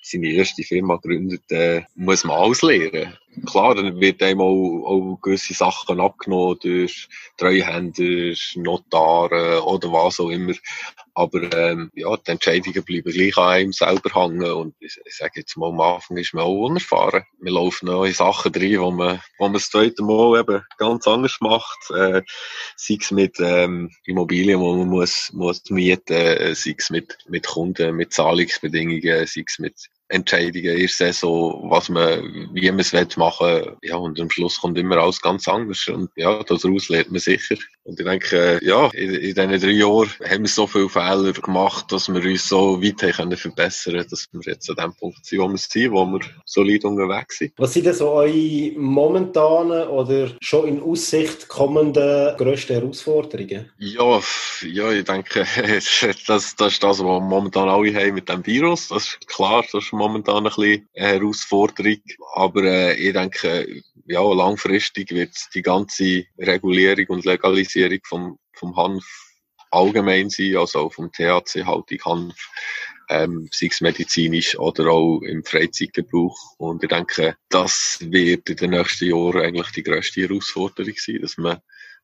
seine 0.03 0.29
erste 0.29 0.65
Firma 0.65 0.97
gründet, 0.97 1.49
äh, 1.51 1.83
muss 1.95 2.25
man 2.25 2.39
alles 2.39 2.63
lernen. 2.63 3.17
Klar, 3.45 3.75
dann 3.75 4.01
wird 4.01 4.23
einem 4.23 4.41
auch, 4.41 4.85
auch 4.87 5.19
gewisse 5.21 5.53
Sachen 5.53 6.01
abgenommen 6.01 6.59
durch 6.63 7.09
Treuhänder, 7.37 8.35
Notare 8.55 9.63
oder 9.65 9.93
was 9.93 10.21
auch 10.21 10.31
immer. 10.31 10.55
Aber 11.15 11.51
ähm, 11.55 11.91
ja, 11.95 12.15
die 12.17 12.31
Entscheidungen 12.31 12.85
bleiben 12.85 13.11
gleich 13.11 13.37
an 13.39 13.49
einem 13.49 13.73
selber 13.73 14.11
hängen. 14.15 14.51
Und 14.53 14.75
ich, 14.81 14.99
ich 15.05 15.17
sage 15.17 15.41
jetzt 15.41 15.57
mal, 15.57 15.71
am 15.71 15.81
Anfang 15.81 16.19
ist 16.19 16.35
man 16.35 16.45
auch 16.45 16.67
unerfahren. 16.67 17.25
Wir 17.41 17.53
laufen 17.53 17.87
neue 17.87 18.13
Sachen 18.13 18.53
drin, 18.53 18.81
wo 18.81 18.91
man, 18.91 19.21
wo 19.39 19.45
man 19.45 19.55
das 19.55 19.71
zweite 19.71 20.03
Mal 20.03 20.41
eben 20.41 20.63
ganz 20.77 21.07
anders 21.07 21.39
macht. 21.41 21.91
Äh, 21.91 22.23
sei 22.77 22.99
es 23.01 23.11
mit 23.11 23.37
ähm, 23.41 23.91
Immobilien, 24.05 24.61
wo 24.61 24.77
man 24.77 24.89
muss, 24.89 25.33
muss 25.33 25.63
mieten, 25.71 26.13
äh, 26.13 26.55
sei 26.55 26.75
es 26.77 26.91
mit, 26.91 27.17
mit 27.29 27.47
Kunden, 27.47 27.97
mit 27.97 28.13
Zahlungsbedingungen, 28.13 29.27
sei 29.27 29.45
es 29.47 29.59
mit 29.59 29.89
Entscheidungen 30.09 30.77
in 30.77 30.89
der 30.99 31.13
was 31.13 31.89
man, 31.89 32.49
wie 32.53 32.71
man 32.71 32.81
es 32.81 33.17
machen 33.17 33.77
Ja, 33.83 33.97
und 33.97 34.21
am 34.21 34.31
Schluss 34.31 34.61
kommt 34.61 34.79
immer 34.79 34.99
alles 34.99 35.21
ganz 35.21 35.49
anders. 35.49 35.87
Und 35.89 36.11
ja, 36.17 36.43
daraus 36.43 36.89
lernt 36.89 37.11
man 37.11 37.21
sicher. 37.21 37.57
Und 37.85 37.99
ich 38.01 38.07
denke, 38.07 38.59
ja, 38.63 38.89
in, 38.95 39.15
in 39.15 39.35
diesen 39.35 39.61
drei 39.61 39.71
Jahren 39.71 40.11
haben 40.29 40.43
wir 40.43 40.49
so 40.49 40.67
viele 40.67 40.89
Fehler 40.89 41.33
gemacht, 41.33 41.91
dass 41.91 42.09
wir 42.09 42.23
uns 42.23 42.49
so 42.49 42.83
weit 42.83 43.03
haben 43.03 43.13
können 43.13 43.37
verbessern 43.37 44.05
dass 44.09 44.29
wir 44.33 44.53
jetzt 44.53 44.69
an 44.71 44.77
dem 44.77 44.95
Punkt 44.95 45.25
sind, 45.25 45.41
wo 45.41 45.49
wir 45.49 45.59
sind, 45.59 45.93
wo 45.93 46.05
wir 46.07 46.21
solid 46.45 46.85
unterwegs 46.85 47.39
sind. 47.39 47.53
Was 47.57 47.73
sind 47.73 47.87
denn 47.87 47.95
so 47.95 48.11
eure 48.11 48.73
momentanen 48.77 49.89
oder 49.89 50.31
schon 50.41 50.69
in 50.69 50.83
Aussicht 50.83 51.49
kommenden 51.49 52.37
grössten 52.37 52.75
Herausforderungen? 52.75 53.71
Ja, 53.79 54.21
ja, 54.63 54.93
ich 54.93 55.05
denke, 55.05 55.47
das, 56.27 56.57
das 56.57 56.73
ist 56.73 56.83
das, 56.83 56.99
was 56.99 57.03
wir 57.03 57.21
momentan 57.21 57.69
alle 57.69 57.95
haben 57.95 58.15
mit 58.15 58.29
dem 58.29 58.45
Virus. 58.47 58.89
Das 58.89 59.05
ist 59.05 59.29
klar, 59.29 59.63
das 59.73 59.85
ist 59.85 59.93
momentan 59.97 60.47
ein 60.47 60.53
bisschen 60.55 60.89
eine 60.95 61.09
Herausforderung. 61.09 62.01
Aber 62.35 62.63
äh, 62.65 62.95
ich 62.95 63.13
denke, 63.13 63.83
ja, 64.07 64.23
langfristig 64.23 65.11
wird 65.11 65.35
die 65.55 65.63
ganze 65.63 66.25
Regulierung 66.39 67.07
und 67.09 67.25
Legalisierung 67.25 67.99
vom, 68.05 68.39
vom 68.53 68.77
Hanf 68.77 69.05
allgemein 69.71 70.31
sein, 70.31 70.57
also 70.57 70.81
auch 70.81 70.93
vom 70.93 71.11
THC-haltig 71.13 72.05
Hanf, 72.05 72.35
ähm, 73.09 73.49
sei 73.53 73.67
es 73.67 73.81
medizinisch 73.81 74.59
oder 74.59 74.91
auch 74.91 75.21
im 75.23 75.45
Freizeitgebrauch. 75.45 76.37
Und 76.59 76.83
ich 76.83 76.89
denke, 76.89 77.37
das 77.49 77.99
wird 78.01 78.49
in 78.49 78.57
den 78.57 78.71
nächsten 78.71 79.09
Jahren 79.09 79.43
eigentlich 79.43 79.71
die 79.73 79.83
grösste 79.83 80.23
Herausforderung 80.23 80.95
sein, 80.97 81.21
dass 81.21 81.37
man 81.37 81.59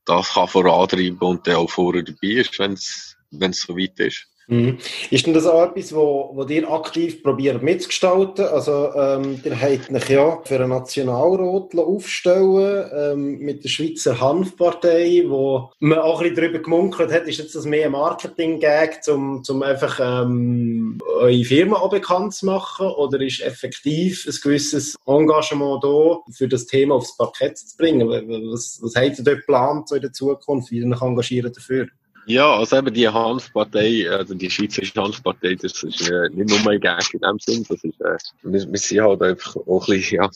das 0.05 0.35
kann 0.35 0.49
vorantreiben 0.49 1.19
und 1.19 1.47
dann 1.47 1.57
auch 1.57 1.71
vorher 1.71 2.03
dabei 2.03 2.29
ist, 2.29 2.59
wenn 2.59 2.73
es 2.73 3.17
so 3.31 3.77
weit 3.77 3.99
ist. 4.01 4.27
Mhm. 4.49 4.79
Ist 5.11 5.27
denn 5.27 5.35
das 5.35 5.47
auch 5.47 5.63
etwas, 5.63 5.95
wo, 5.95 6.31
wo 6.35 6.45
ihr 6.45 6.71
aktiv 6.71 7.23
probiert 7.23 7.63
mitzugestalten? 7.63 8.45
Also, 8.47 8.91
ähm, 8.95 9.41
ihr 9.45 9.61
habt 9.61 9.91
euch 9.91 10.09
ja 10.09 10.41
für 10.45 10.57
einen 10.57 10.71
Nationalrat 10.71 11.75
aufstellen 11.77 12.91
ähm, 12.95 13.39
mit 13.39 13.65
der 13.65 13.69
Schweizer 13.69 14.21
Hanfpartei, 14.21 15.25
wo 15.27 15.71
man 15.79 15.99
auch 15.99 16.21
ein 16.21 16.31
bisschen 16.31 16.45
darüber 16.45 16.59
gemunkelt 16.59 17.13
hat, 17.13 17.27
ist 17.27 17.39
jetzt 17.39 17.55
das 17.55 17.65
mehr 17.65 17.89
Marketing-Gag, 17.91 19.01
um, 19.09 19.43
um 19.49 19.63
einfach 19.63 20.01
ähm, 20.03 20.99
eure 21.21 21.45
Firma 21.45 21.77
auch 21.77 21.91
bekannt 21.91 22.35
zu 22.35 22.47
machen? 22.47 22.87
Oder 22.87 23.21
ist 23.21 23.41
effektiv 23.41 24.27
ein 24.27 24.35
gewisses 24.43 24.97
Engagement 25.07 25.85
da, 25.85 26.19
für 26.33 26.49
das 26.49 26.67
Thema 26.67 26.97
aufs 26.97 27.17
Parkett 27.17 27.59
zu 27.59 27.77
bringen? 27.77 28.09
Was, 28.09 28.81
was 28.83 28.95
habt 28.97 29.19
ihr 29.19 29.25
dort 29.25 29.39
geplant 29.39 29.89
so 29.89 29.95
in 29.95 30.03
der 30.03 30.13
Zukunft? 30.13 30.71
Wie 30.71 30.79
ihr 30.79 30.91
euch 30.91 31.03
engagiert 31.03 31.57
dafür? 31.57 31.87
Ja, 32.27 32.55
also 32.55 32.77
eben 32.77 32.95
die 32.95 33.09
Hanfpartei, 33.09 34.09
also 34.09 34.35
die 34.35 34.51
Schweizerische 34.51 35.03
Hanfpartei, 35.03 35.57
das 35.57 35.83
ist 35.83 36.09
äh, 36.09 36.29
nicht 36.31 36.51
nur 36.51 36.73
ein 36.73 36.81
Gag 36.81 37.13
in 37.15 37.21
dem 37.21 37.39
Sinn, 37.41 37.67
das 37.69 37.83
ist, 37.83 38.01
äh, 38.01 38.17
wir, 38.43 38.71
wir 38.71 38.79
sind 38.79 39.01
halt 39.01 39.23
einfach 39.23 39.57
auch 39.57 39.89
ein 39.89 39.97
bisschen, 39.97 40.23
ja, 40.23 40.31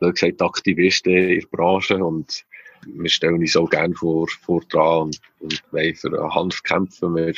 wie 0.00 0.10
gesagt, 0.10 0.42
Aktivisten 0.42 1.12
in 1.12 1.40
der 1.40 1.46
Branche 1.52 2.04
und 2.04 2.44
wir 2.86 3.10
stellen 3.10 3.34
uns 3.36 3.56
auch 3.56 3.70
gerne 3.70 3.94
vor, 3.94 4.26
vor 4.42 4.60
dran 4.68 5.02
und, 5.02 5.20
und 5.40 5.62
wollen 5.72 5.94
für 5.94 6.34
Hanf 6.34 6.62
kämpfen. 6.62 7.14
Wir 7.14 7.34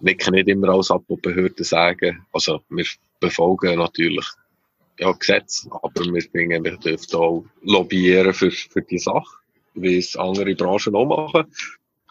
nicken 0.00 0.34
nicht 0.34 0.48
immer 0.48 0.68
alles 0.68 0.90
ab, 0.90 1.02
was 1.08 1.20
Behörden 1.20 1.64
sagen. 1.64 2.26
Also, 2.32 2.60
wir 2.68 2.84
befolgen 3.20 3.78
natürlich, 3.78 4.26
ja, 4.98 5.12
Gesetze, 5.12 5.68
aber 5.70 6.04
wir 6.04 6.22
finden, 6.22 6.64
wir 6.64 6.76
dürfen 6.76 7.14
auch 7.14 7.44
lobbyieren 7.62 8.34
für, 8.34 8.50
für 8.50 8.82
die 8.82 8.98
Sache, 8.98 9.36
wie 9.74 9.98
es 9.98 10.16
andere 10.16 10.54
Branchen 10.54 10.94
auch 10.94 11.06
machen. 11.06 11.46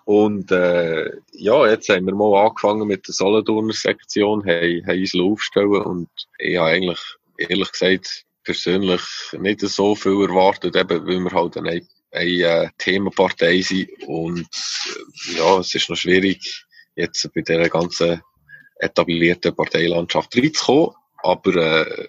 Und 0.06 0.52
äh, 0.52 1.12
ja, 1.32 1.68
jetzt 1.68 1.90
haben 1.90 2.06
wir 2.06 2.14
mal 2.14 2.46
angefangen 2.46 2.88
mit 2.88 3.08
der 3.08 3.14
Solothurner 3.14 3.74
Sektion, 3.74 4.46
haben, 4.46 4.86
haben 4.86 5.00
uns 5.00 5.16
aufgestellt 5.16 5.86
und 5.86 6.10
ich 6.38 6.58
habe 6.58 6.70
eigentlich, 6.70 7.00
ehrlich 7.38 7.72
gesagt, 7.72 8.24
persönlich 8.44 9.02
nicht 9.40 9.62
so 9.62 9.96
viel 9.96 10.22
erwartet, 10.22 10.76
eben, 10.76 11.08
weil 11.08 11.20
wir 11.20 11.32
halt 11.32 11.58
eine, 11.58 11.82
eine 12.12 12.30
äh, 12.30 12.70
Themenpartei 12.78 13.62
sind. 13.62 13.90
Und 14.06 14.48
äh, 14.48 15.38
ja, 15.38 15.58
es 15.58 15.74
ist 15.74 15.90
noch 15.90 15.98
schwierig, 15.98 16.66
jetzt 16.96 17.28
bei 17.34 17.42
dieser 17.42 17.68
ganzen 17.68 18.22
etablierten 18.78 19.56
Parteilandschaft 19.56 20.38
reinzukommen, 20.38 20.92
aber 21.24 21.56
äh, 21.56 22.08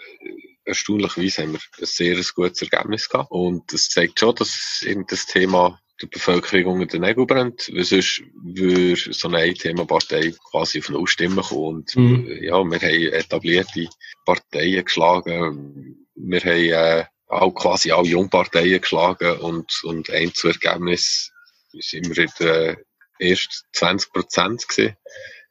erstaunlicherweise 0.67 1.43
haben 1.43 1.53
wir 1.55 1.61
ein 1.79 1.87
sehr 1.87 2.21
gutes 2.35 2.61
Ergebnis 2.61 3.09
gehabt. 3.09 3.31
Und 3.31 3.73
das 3.73 3.89
zeigt 3.89 4.21
schon, 4.21 4.35
dass 4.35 4.85
das 5.09 5.27
Thema 5.27 5.81
der 6.01 6.09
Bevölkerung 6.09 6.81
unter 6.81 6.99
den 6.99 7.03
Nägeln 7.03 7.27
brennt, 7.27 7.71
weil 7.73 7.85
sonst 7.85 8.23
würde 8.35 8.97
so 8.97 9.29
eine 9.29 9.55
Themenpartei 9.55 10.35
quasi 10.51 10.81
auf 10.81 10.91
Null 10.91 11.07
stimmen 11.07 11.43
kommen. 11.43 11.77
Und 11.77 11.97
mhm. 11.97 12.27
ja, 12.43 12.63
wir 12.63 12.81
haben 12.81 13.13
etablierte 13.13 13.89
Parteien 14.25 14.85
geschlagen, 14.85 16.07
wir 16.15 16.41
haben 16.41 17.01
äh, 17.01 17.05
auch 17.29 17.53
quasi 17.53 17.91
alle 17.91 18.09
Jungparteien 18.09 18.81
geschlagen 18.81 19.39
und, 19.39 19.81
und 19.85 20.11
ein 20.11 20.33
zu 20.35 20.49
Ergebnis 20.49 21.33
sind 21.73 22.15
wir 22.15 22.25
in 22.25 22.31
der 22.41 22.79
erst 23.19 23.65
20 23.73 24.13
Prozent 24.13 24.67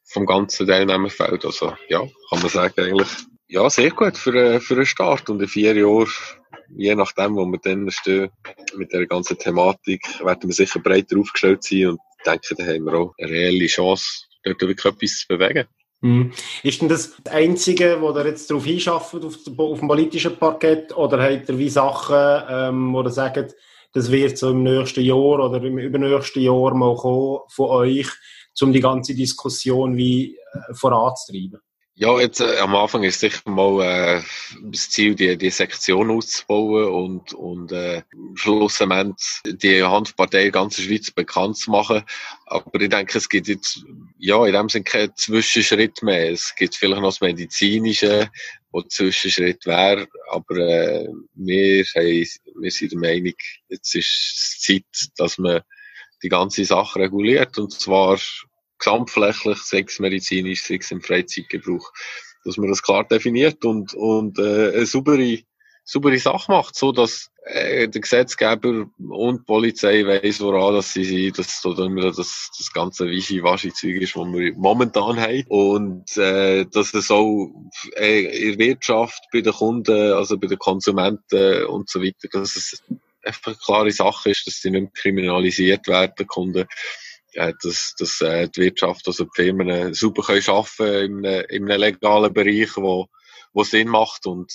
vom 0.04 0.26
ganzen 0.26 0.68
Teilnehmerfeld. 0.68 1.46
Also 1.46 1.76
ja, 1.90 2.00
kann 2.30 2.40
man 2.40 2.50
sagen 2.50 2.82
eigentlich, 2.82 3.10
ja, 3.48 3.70
sehr 3.70 3.92
gut 3.92 4.18
für, 4.18 4.36
äh, 4.36 4.60
für 4.60 4.76
einen 4.76 4.86
Start. 4.86 5.30
Und 5.30 5.42
in 5.42 5.48
vier 5.48 5.76
Jahren 5.76 6.08
je 6.78 6.96
nachdem, 6.96 7.36
wo 7.36 7.46
wir 7.46 7.60
dann 7.60 7.90
stehen, 7.92 8.30
mit 8.76 8.92
der 8.94 9.06
ganzen 9.06 9.38
Thematik, 9.38 10.02
werden 10.24 10.50
wir 10.50 10.54
sicher 10.54 10.80
breiter 10.80 11.18
aufgestellt 11.18 11.64
sein 11.64 11.88
und 11.88 12.00
denke, 12.26 12.56
da 12.56 12.64
haben 12.66 12.86
wir 12.86 12.94
auch 12.94 13.14
eine 13.18 13.32
reelle 13.32 13.68
Chance, 13.68 14.06
dort 14.44 14.62
wirklich 14.62 14.86
etwas 14.86 15.20
zu 15.20 15.28
bewegen. 15.28 15.66
Mhm. 16.02 16.34
Ist 16.64 16.82
denn 16.82 16.90
das 16.90 17.16
das 17.24 17.34
Einzige, 17.34 17.98
wo 18.00 18.12
ihr 18.12 18.26
jetzt 18.28 18.50
darauf 18.50 18.66
hinschafft, 18.66 19.16
auf, 19.16 19.38
auf 19.58 19.80
dem 19.80 19.88
politischen 19.88 20.38
Parkett, 20.38 20.96
oder 20.96 21.22
habt 21.22 21.50
ihr 21.50 21.58
wie 21.58 21.70
Sachen, 21.70 22.44
ähm, 22.50 22.94
wo 22.94 23.02
ihr 23.02 23.10
sagt, 23.10 23.56
das 23.94 24.12
wird 24.12 24.38
so 24.38 24.52
im 24.52 24.64
nächsten 24.64 25.02
Jahr 25.02 25.18
oder 25.18 25.64
im 25.64 25.78
übernächsten 25.78 26.42
Jahr 26.42 26.74
mal 26.76 26.96
kommen 26.96 27.40
von 27.48 27.70
euch, 27.70 28.08
um 28.62 28.74
die 28.74 28.82
ganze 28.82 29.16
Diskussion 29.16 29.96
wie 29.96 30.36
äh, 30.36 30.74
voranzutreiben? 30.74 31.60
Ja, 31.98 32.20
jetzt 32.20 32.42
äh, 32.42 32.58
am 32.58 32.76
Anfang 32.76 33.04
ist 33.04 33.22
sicher 33.22 33.50
mal 33.50 33.82
äh, 33.82 34.22
das 34.64 34.90
Ziel, 34.90 35.16
die, 35.16 35.38
die 35.38 35.50
Sektion 35.50 36.12
auszubauen 36.12 36.90
und, 36.90 37.34
und 37.34 37.72
äh, 37.72 38.04
schlussendlich 38.34 39.16
die 39.46 39.82
Handpartei 39.82 40.48
in 40.48 40.52
ganz 40.52 40.76
Schweiz 40.78 41.10
bekannt 41.10 41.56
zu 41.56 41.72
machen. 41.72 42.04
Aber 42.48 42.82
ich 42.82 42.90
denke, 42.90 43.18
es 43.18 43.30
gibt 43.30 43.48
jetzt 43.48 43.86
ja 44.18 44.46
in 44.46 44.52
dem 44.52 44.68
Sinne 44.68 44.84
keinen 44.84 45.16
Zwischenschritt 45.16 46.04
mehr. 46.04 46.32
Es 46.32 46.54
gibt 46.58 46.76
vielleicht 46.76 47.02
noch 47.02 47.08
das 47.08 47.22
Medizinische, 47.22 48.30
wo 48.74 48.82
Zwischenschritt 48.82 49.66
wäre, 49.66 50.06
aber 50.32 50.58
äh, 50.58 51.08
wir, 51.36 51.86
haben, 51.96 52.28
wir 52.60 52.72
sind 52.72 52.92
der 52.92 53.00
Meinung, 53.00 53.36
jetzt 53.70 53.96
ist 53.96 54.34
es 54.36 54.60
Zeit, 54.60 55.12
dass 55.16 55.38
man 55.38 55.62
die 56.24 56.30
ganze 56.30 56.66
Sache 56.66 57.00
reguliert 57.00 57.58
und 57.58 57.72
zwar 57.72 58.20
gesamtflächlich, 58.78 59.60
sei 59.60 59.86
es 59.88 60.00
medizinisch, 60.00 60.64
sei 60.64 60.76
es 60.76 60.92
im 60.92 61.02
Freizeitgebrauch, 61.02 61.92
dass 62.44 62.58
man 62.58 62.70
das 62.70 62.82
klar 62.82 63.04
definiert 63.06 63.66
und, 63.66 63.94
und 63.94 64.38
äh, 64.40 64.74
eine 64.74 64.86
saubere, 64.86 65.40
saubere 65.84 66.20
Sache 66.20 66.52
macht, 66.52 66.76
so 66.76 66.92
dass 66.92 67.32
äh, 67.46 67.88
der 67.88 68.02
Gesetzgeber 68.02 68.88
und 68.98 69.40
die 69.42 69.46
Polizei 69.46 70.06
weiss, 70.06 70.42
woran 70.42 70.76
dass 70.76 70.94
sie 70.94 71.04
sind, 71.04 71.38
dass 71.38 71.62
so 71.62 71.74
immer 71.74 72.12
das, 72.12 72.50
ganze 72.74 73.08
Wischi-Waschi-Zeug 73.08 74.02
ist, 74.02 74.16
was 74.16 74.28
wir 74.28 74.54
momentan 74.56 75.20
haben. 75.20 75.44
Und 75.48 76.18
äh, 76.18 76.66
dass 76.66 76.94
es 76.94 77.12
auch 77.12 77.52
äh, 77.98 78.50
in 78.50 78.58
der 78.58 78.68
Wirtschaft, 78.68 79.28
bei 79.32 79.42
den 79.42 79.54
Kunden, 79.54 80.14
also 80.14 80.38
bei 80.38 80.48
den 80.48 80.58
Konsumenten 80.58 81.66
und 81.66 81.90
so 81.90 82.02
weiter, 82.02 82.28
dass 82.32 82.56
es 82.56 82.84
einfach 83.24 83.48
eine 83.48 83.58
klare 83.64 83.92
Sache 83.92 84.32
ist, 84.32 84.48
dass 84.48 84.62
sie 84.62 84.72
nicht 84.72 84.96
kriminalisiert 84.96 85.88
werden, 85.88 86.28
Kunden 86.28 86.66
äh, 87.36 87.54
dass, 87.62 87.96
dass 87.98 88.22
äh, 88.22 88.50
die 88.50 88.62
Wirtschaft, 88.62 89.08
also 89.08 89.26
die 89.26 89.30
Firmen 89.34 89.94
super 89.94 90.24
können 90.24 90.44
arbeiten 90.48 91.20
in 91.22 91.26
einem, 91.26 91.46
in 91.50 91.72
einem 91.72 91.80
legalen 91.80 92.34
Bereich, 92.34 92.76
wo, 92.78 93.08
wo 93.54 93.64
Sinn 93.64 93.90
macht 93.90 94.26
und 94.26 94.52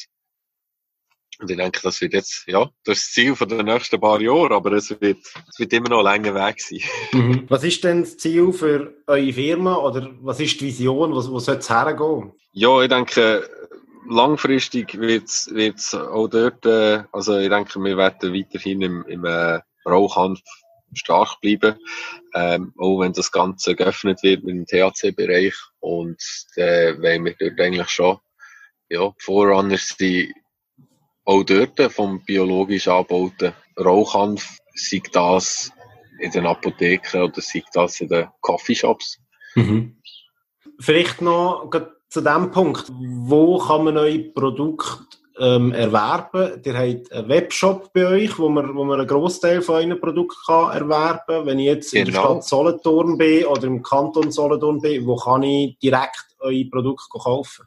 und 1.41 1.51
ich 1.51 1.57
denke, 1.57 1.81
das 1.83 2.01
wird 2.01 2.13
jetzt, 2.13 2.45
ja, 2.47 2.71
das 2.85 2.99
ist 2.99 3.07
das 3.07 3.13
Ziel 3.13 3.35
für 3.35 3.47
die 3.47 3.63
nächsten 3.63 3.99
paar 3.99 4.21
Jahre, 4.21 4.55
aber 4.55 4.73
es 4.73 4.91
wird, 5.01 5.19
es 5.49 5.59
wird 5.59 5.73
immer 5.73 5.89
noch 5.89 6.05
ein 6.05 6.23
langer 6.23 6.35
Weg 6.35 6.61
sein. 6.61 6.81
Mhm. 7.13 7.45
Was 7.49 7.65
ist 7.65 7.83
denn 7.83 8.03
das 8.03 8.19
Ziel 8.19 8.53
für 8.53 8.95
eure 9.07 9.33
Firma 9.33 9.77
oder 9.77 10.11
was 10.21 10.39
ist 10.41 10.61
die 10.61 10.67
Vision, 10.67 11.13
wo, 11.13 11.31
wo 11.31 11.39
soll 11.39 11.57
es 11.57 11.71
hergehen? 11.71 12.33
Ja, 12.53 12.83
ich 12.83 12.89
denke, 12.89 13.49
langfristig 14.09 14.99
wird 14.99 15.29
es 15.29 15.95
auch 15.95 16.29
dort, 16.29 16.67
äh, 16.67 17.05
also 17.13 17.39
ich 17.39 17.49
denke, 17.49 17.83
wir 17.83 17.97
werden 17.97 18.35
weiterhin 18.35 18.83
im, 18.83 19.05
im 19.07 19.25
äh, 19.25 19.61
Rauchhanf 19.87 20.41
stark 20.95 21.41
bleiben, 21.41 21.77
ähm, 22.35 22.73
auch 22.79 23.01
wenn 23.01 23.13
das 23.13 23.33
Ganze 23.33 23.75
geöffnet 23.75 24.23
wird 24.23 24.45
mit 24.45 24.55
dem 24.55 24.67
THC-Bereich 24.67 25.55
und 25.81 26.23
äh, 26.57 26.95
wollen 27.01 27.25
wir 27.25 27.35
dort 27.39 27.61
eigentlich 27.61 27.89
schon 27.89 28.19
ja, 28.91 29.13
Vorrunner 29.19 29.79
sind 29.79 30.35
auch 31.25 31.45
dort 31.45 31.93
vom 31.93 32.23
biologisch 32.25 32.89
angebauten 32.89 33.53
Rauchhanf, 33.79 34.59
sei 34.75 35.01
das 35.13 35.73
in 36.19 36.33
den 36.33 36.47
Apotheken 36.47 37.23
oder 37.23 37.41
sei 37.41 37.63
das 37.73 38.01
in 38.01 38.09
den 38.09 38.29
Coffeeshops. 38.41 39.19
Mhm. 39.55 39.97
Vielleicht 40.81 41.23
noch 41.23 41.71
zu 42.09 42.21
dem 42.21 42.51
Punkt, 42.51 42.91
wo 42.91 43.59
kann 43.59 43.85
man 43.85 43.95
neue 43.95 44.31
Produkte 44.31 45.19
ähm, 45.41 45.73
erwerben. 45.73 46.61
Ihr 46.65 46.75
habt 46.79 47.13
einen 47.13 47.29
Webshop 47.29 47.93
bei 47.93 48.07
euch, 48.07 48.39
wo 48.39 48.49
man, 48.49 48.75
wo 48.75 48.85
man 48.85 49.01
einen 49.01 49.09
Großteil 49.09 49.63
von 49.63 49.77
euren 49.77 49.99
Produkten 49.99 50.37
kann 50.47 50.73
erwerben 50.77 51.21
kann. 51.27 51.47
Wenn 51.47 51.59
ich 51.59 51.67
jetzt 51.67 51.93
genau. 51.93 52.01
in 52.01 52.13
der 52.13 52.23
genau. 52.23 52.35
Stadt 52.35 52.45
Solothurn 52.45 53.19
bin 53.19 53.47
oder 53.47 53.65
im 53.65 53.83
Kanton 53.83 54.31
Solothurn 54.31 54.81
bin, 54.81 55.07
wo 55.07 55.17
kann 55.17 55.43
ich 55.43 55.79
direkt 55.79 56.37
eure 56.41 56.65
Produkte 56.67 57.19
kaufen? 57.19 57.65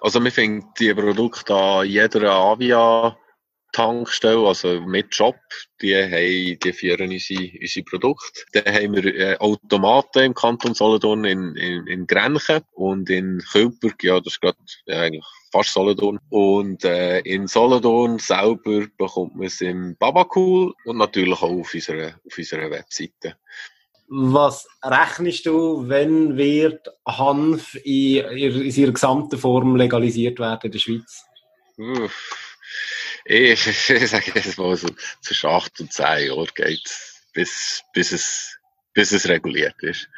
Also 0.00 0.22
wir 0.22 0.30
finden 0.30 0.66
die 0.78 0.92
Produkte 0.92 1.54
an 1.54 1.86
jeder 1.86 2.30
Avia 2.30 3.16
Tankstelle, 3.74 4.46
also 4.46 4.80
mit 4.80 5.12
Shop, 5.14 5.36
die 5.82 5.96
haben, 5.96 6.58
die 6.60 6.72
führen 6.72 7.10
unsere, 7.10 7.50
unsere 7.60 7.84
Produkte. 7.84 8.42
Dann 8.52 8.72
haben 8.72 8.94
wir 8.94 9.14
äh, 9.14 9.36
Automaten 9.38 10.22
im 10.22 10.34
Kanton 10.34 10.74
Solothurn 10.74 11.24
in, 11.24 11.56
in, 11.56 11.86
in 11.88 12.06
Grenchen 12.06 12.62
und 12.72 13.10
in 13.10 13.42
Kölberg, 13.52 14.02
ja, 14.02 14.20
das 14.20 14.34
ist 14.34 14.40
gerade 14.40 14.56
ja, 14.86 15.00
eigentlich 15.00 15.24
fast 15.50 15.72
Solothurn. 15.72 16.20
Und 16.30 16.84
äh, 16.84 17.18
in 17.20 17.48
Solothurn 17.48 18.20
selber 18.20 18.86
bekommt 18.96 19.34
man 19.34 19.48
es 19.48 19.60
im 19.60 19.96
Babacool 19.96 20.72
und 20.84 20.96
natürlich 20.96 21.42
auch 21.42 21.50
auf 21.50 21.74
unserer, 21.74 22.14
auf 22.24 22.38
unserer 22.38 22.70
Webseite. 22.70 23.36
Was 24.06 24.68
rechnest 24.84 25.46
du, 25.46 25.88
wenn 25.88 26.36
wird 26.36 26.86
Hanf 27.06 27.74
in, 27.82 28.24
in 28.36 28.70
seiner 28.70 28.92
gesamten 28.92 29.36
Form 29.36 29.74
legalisiert 29.74 30.38
werden 30.38 30.60
in 30.62 30.70
der 30.70 30.78
Schweiz? 30.78 31.24
Uff 31.76 32.44
ich, 33.64 33.90
ich 33.90 34.08
sage 34.10 34.32
jetzt 34.34 34.58
mal 34.58 34.76
so, 34.76 34.88
zwischen 35.20 35.50
acht 35.50 35.80
und 35.80 35.92
zehn 35.92 36.28
Jahren 36.28 36.48
geht 36.54 36.90
bis, 37.32 37.82
bis 37.92 38.12
es, 38.12 38.58
bis 38.92 39.12
es 39.12 39.28
reguliert 39.28 39.82
ist. 39.82 40.08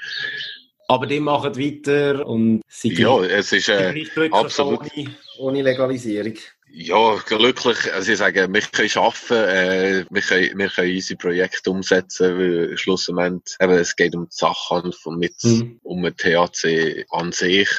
Aber 0.89 1.07
die 1.07 1.19
machen 1.19 1.57
weiter 1.57 2.25
und 2.27 2.63
sie 2.69 2.95
Ja, 2.95 3.21
es 3.25 3.53
ist 3.53 3.69
äh, 3.69 4.07
absolut. 4.31 4.81
Ohne, 4.97 5.17
ohne 5.39 5.63
Legalisierung. 5.63 6.35
Ja, 6.79 7.17
glücklich. 7.27 7.93
Also 7.93 8.13
ich 8.13 8.19
sage, 8.19 8.53
wir 8.53 8.61
können 8.61 8.91
arbeiten, 8.97 9.49
äh, 9.49 10.05
wir, 10.11 10.21
können, 10.21 10.59
wir 10.59 10.69
können 10.69 10.95
unsere 10.95 11.19
Projekte 11.19 11.71
umsetzen, 11.71 12.39
weil 12.39 12.77
schlussendlich 12.77 13.57
eben, 13.61 13.73
es 13.73 13.97
geht 13.97 14.15
um 14.15 14.27
die 14.27 14.37
Sachen 14.37 14.93
und 15.05 15.19
nicht 15.19 15.43
mhm. 15.43 15.81
um 15.83 16.03
den 16.03 16.17
THC 16.17 17.07
an 17.11 17.33
sich. 17.33 17.71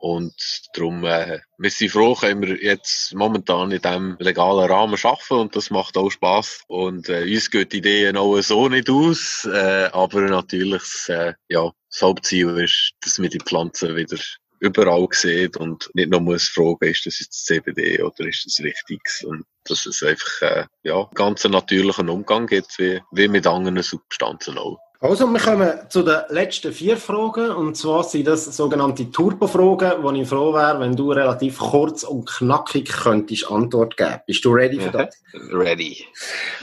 Und 0.00 0.34
darum, 0.74 1.04
äh, 1.04 1.40
wir 1.58 1.70
sind 1.70 1.90
froh, 1.90 2.14
können 2.14 2.42
wir 2.42 2.62
jetzt 2.62 3.14
momentan 3.14 3.70
in 3.70 3.82
diesem 3.82 4.16
legalen 4.20 4.70
Rahmen 4.70 4.98
arbeiten 5.02 5.34
und 5.34 5.56
das 5.56 5.70
macht 5.70 5.96
auch 5.96 6.10
Spass. 6.10 6.62
Und 6.68 7.08
äh, 7.08 7.22
uns 7.22 7.50
gehen 7.50 7.68
die 7.68 7.78
Ideen 7.78 8.16
auch 8.16 8.40
so 8.40 8.68
nicht 8.68 8.88
aus, 8.90 9.48
äh, 9.52 9.88
aber 9.92 10.22
natürlich, 10.22 10.82
äh, 11.08 11.34
ja, 11.48 11.70
das 11.90 12.02
Hauptziel 12.02 12.58
ist, 12.58 12.92
dass 13.00 13.20
wir 13.20 13.28
die 13.28 13.40
Pflanzen 13.40 13.96
wieder 13.96 14.18
überall 14.60 15.06
sieht 15.12 15.56
und 15.56 15.90
nicht 15.94 16.10
nur 16.10 16.20
muss 16.20 16.48
fragen, 16.48 16.90
ist 16.90 17.06
das 17.06 17.20
jetzt 17.20 17.46
CBD 17.46 18.02
oder 18.02 18.26
ist 18.26 18.44
das 18.44 18.64
richtig? 18.64 19.00
Und 19.24 19.44
dass 19.64 19.86
es 19.86 20.02
einfach, 20.02 20.42
äh, 20.42 20.64
ja, 20.82 21.08
ganz 21.14 21.44
natürlichen 21.44 22.08
Umgang 22.08 22.46
gibt, 22.46 22.78
wie, 22.78 23.00
wie 23.12 23.28
mit 23.28 23.46
anderen 23.46 23.82
Substanzen 23.82 24.58
auch. 24.58 24.78
Also, 25.00 25.28
wir 25.28 25.38
kommen 25.38 25.72
zu 25.90 26.02
den 26.02 26.22
letzten 26.30 26.72
vier 26.72 26.96
Fragen. 26.96 27.50
Und 27.50 27.76
zwar 27.76 28.02
sind 28.02 28.26
das 28.26 28.46
sogenannte 28.46 29.08
Turbo-Fragen, 29.12 30.02
wo 30.02 30.10
ich 30.10 30.28
froh 30.28 30.52
wäre, 30.52 30.80
wenn 30.80 30.96
du 30.96 31.12
relativ 31.12 31.58
kurz 31.58 32.02
und 32.02 32.28
knackig 32.28 32.88
könntest 32.88 33.48
Antwort 33.48 33.96
geben. 33.96 34.16
Bist 34.26 34.44
du 34.44 34.50
ready 34.50 34.80
für 34.80 34.90
das? 34.90 35.22
Ready. 35.52 36.04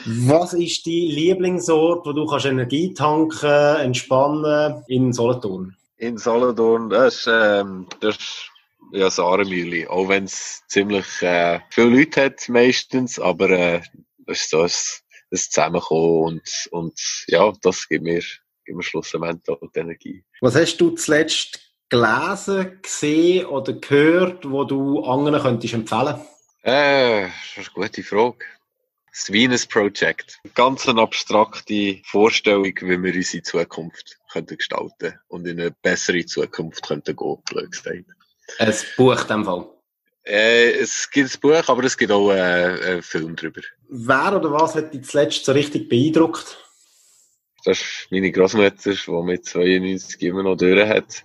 Was 0.05 0.51
ist 0.51 0.85
die 0.85 1.07
Lieblingsort, 1.07 2.05
wo 2.05 2.11
du 2.11 2.25
kannst 2.25 2.45
Energie 2.45 2.93
tanken, 2.93 3.77
entspannen 3.77 4.83
in 4.89 5.13
Solothurn? 5.13 5.73
In 5.95 6.17
Solothurn, 6.17 6.89
das 6.89 7.19
ist, 7.19 7.29
ähm, 7.31 7.87
das 8.01 8.17
ist 8.17 8.51
ja, 8.91 9.09
Sarenmühle. 9.09 9.89
Auch 9.89 10.09
wenn 10.09 10.25
es 10.25 10.61
ziemlich 10.67 11.05
äh, 11.21 11.61
viele 11.69 11.99
Leute 11.99 12.25
hat 12.25 12.49
meistens, 12.49 13.17
aber 13.17 13.49
äh, 13.49 13.81
das 14.27 14.41
ist 14.41 14.49
so 14.49 14.61
ein, 14.61 14.71
ein 15.35 15.51
Zusammenkommen 15.51 16.23
und, 16.23 16.67
und 16.71 17.25
ja, 17.27 17.51
das 17.61 17.87
gibt 17.87 18.03
mir, 18.03 18.21
gibt 18.65 18.77
mir 18.77 18.83
schlussendlich 18.83 19.57
die 19.75 19.79
Energie. 19.79 20.23
Was 20.41 20.55
hast 20.55 20.77
du 20.77 20.91
zuletzt 20.91 21.59
gelesen, 21.89 22.79
gesehen 22.81 23.45
oder 23.45 23.73
gehört, 23.73 24.49
wo 24.49 24.63
du 24.63 25.03
anderen 25.03 25.41
könntest 25.41 25.73
empfehlen? 25.73 26.19
Äh, 26.63 27.27
das 27.55 27.67
ist 27.67 27.71
eine 27.75 27.87
gute 27.87 28.03
Frage. 28.03 28.45
Das 29.11 29.31
Venus 29.31 29.65
Project. 29.65 30.39
Ganz 30.55 30.89
eine 30.89 31.01
abstrakte 31.01 32.01
Vorstellung, 32.03 32.65
wie 32.65 33.01
wir 33.01 33.15
unsere 33.15 33.43
Zukunft 33.43 34.17
könnten 34.31 34.57
gestalten 34.57 35.19
und 35.29 35.47
in 35.47 35.59
eine 35.59 35.71
bessere 35.71 36.25
Zukunft 36.25 36.85
könnten 36.85 37.15
gehen, 37.15 37.37
blöd 37.49 37.71
gesagt. 37.71 38.05
Ein 38.59 38.73
Buch 38.97 39.21
in 39.21 39.27
dem 39.27 39.45
Fall. 39.45 39.74
Äh, 40.25 40.71
es 40.79 41.09
gibt 41.11 41.35
ein 41.35 41.39
Buch, 41.39 41.69
aber 41.69 41.83
es 41.83 41.97
gibt 41.97 42.11
auch 42.11 42.31
äh, 42.31 42.41
einen 42.41 43.03
Film 43.03 43.35
darüber. 43.35 43.61
Wer 43.89 44.35
oder 44.35 44.51
was 44.51 44.75
hat 44.75 44.93
dich 44.93 45.03
zuletzt 45.03 45.45
so 45.45 45.51
richtig 45.51 45.87
beeindruckt? 45.87 46.57
Das 47.63 47.79
ist 47.79 48.07
meine 48.09 48.31
Großmutter, 48.31 48.93
die 48.93 49.11
mit 49.23 49.45
92 49.45 50.21
immer 50.23 50.43
noch 50.43 50.55
durch 50.55 50.87
hat 50.87 51.23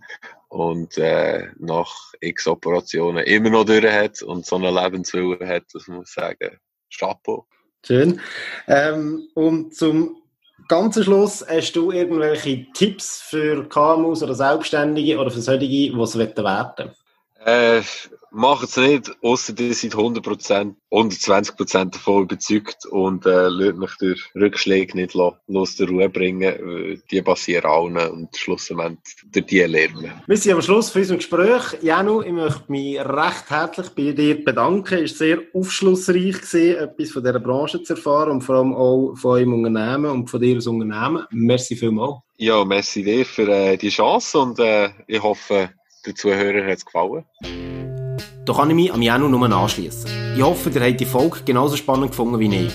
und 0.49 0.99
äh, 0.99 1.49
nach 1.59 2.13
x 2.21 2.47
Operationen 2.47 3.25
immer 3.25 3.51
noch 3.51 3.65
durch 3.65 3.85
hat 3.85 4.23
und 4.23 4.45
so 4.45 4.57
eine 4.57 4.71
Lebenswille 4.71 5.47
hat, 5.47 5.65
das 5.73 5.87
muss 5.87 6.09
ich 6.09 6.15
sagen, 6.15 6.59
Chapeau. 6.95 7.47
Schön. 7.87 8.21
Ähm, 8.67 9.29
und 9.35 9.75
zum 9.75 10.23
ganzen 10.69 11.05
Schluss, 11.05 11.45
hast 11.49 11.73
du 11.73 11.91
irgendwelche 11.91 12.67
Tipps 12.73 13.23
für 13.23 13.67
KMUs 13.69 14.23
oder 14.23 14.35
Selbstständige 14.35 15.19
oder 15.19 15.31
für 15.31 15.41
solche, 15.41 15.67
die 15.67 15.89
es 15.89 16.19
werden 16.19 16.45
wollen? 16.45 16.91
Äh, 17.45 17.81
macht 18.31 18.65
es 18.65 18.77
nicht, 18.77 19.11
außer 19.23 19.59
ihr 19.59 19.75
seid 19.75 19.95
100%, 19.95 20.75
120% 20.91 21.93
davon 21.93 22.23
überzeugt 22.25 22.87
und 22.87 23.25
äh, 23.27 23.49
lasst 23.49 23.79
mich 23.79 23.91
durch 23.99 24.21
Rückschläge 24.35 24.97
nicht 24.97 25.15
los 25.15 25.77
der 25.77 25.89
Ruhe 25.89 26.09
bringen. 26.09 27.03
Die 27.11 27.23
passieren 27.23 27.71
allen 27.71 28.11
und 28.11 28.37
schlussendlich 28.37 29.17
durch 29.33 29.47
die 29.47 29.61
lernen. 29.61 30.13
Wir 30.27 30.37
sind 30.37 30.53
am 30.53 30.63
Schluss 30.63 30.91
von 30.91 31.01
unserem 31.01 31.19
Gespräch. 31.19 31.83
Janu, 31.83 32.23
ich 32.23 32.33
möchte 32.33 32.71
mich 32.71 33.01
recht 33.01 33.49
herzlich 33.49 33.89
bei 33.91 34.13
dir 34.13 34.45
bedanken. 34.45 35.05
Es 35.05 35.13
war 35.13 35.19
sehr 35.19 35.39
aufschlussreich, 35.55 36.41
gewesen, 36.41 36.77
etwas 36.77 37.11
von 37.11 37.25
dieser 37.25 37.41
Branche 37.41 37.83
zu 37.83 37.95
erfahren 37.95 38.33
und 38.33 38.43
vor 38.43 38.57
allem 38.57 38.75
auch 38.75 39.15
von 39.17 39.33
eurem 39.33 39.55
Unternehmen 39.55 40.11
und 40.11 40.31
von 40.31 40.41
dir 40.41 40.57
als 40.57 40.67
Unternehmen. 40.67 41.25
Merci 41.31 41.75
vielmals. 41.75 42.17
Ja, 42.37 42.65
merci 42.65 43.03
dir 43.03 43.25
für 43.25 43.49
äh, 43.49 43.77
die 43.77 43.91
Chance 43.91 44.39
und 44.39 44.59
äh, 44.59 44.91
ich 45.07 45.23
hoffe, 45.23 45.71
den 46.07 46.17
Zuhörern 46.17 46.67
hat 46.67 46.79
es 46.79 46.85
gefallen. 46.85 47.25
Da 48.45 48.53
kann 48.55 48.71
ich 48.71 48.77
mich 48.77 48.93
am 48.93 49.03
Janu 49.03 49.29
nur 49.29 49.53
anschließen. 49.53 50.35
Ich 50.37 50.43
hoffe, 50.43 50.71
ihr 50.71 50.81
habt 50.81 51.01
die 51.01 51.05
Folge 51.05 51.41
genauso 51.45 51.77
spannend 51.77 52.11
gefunden 52.11 52.39
wie 52.39 52.67
ich. 52.67 52.73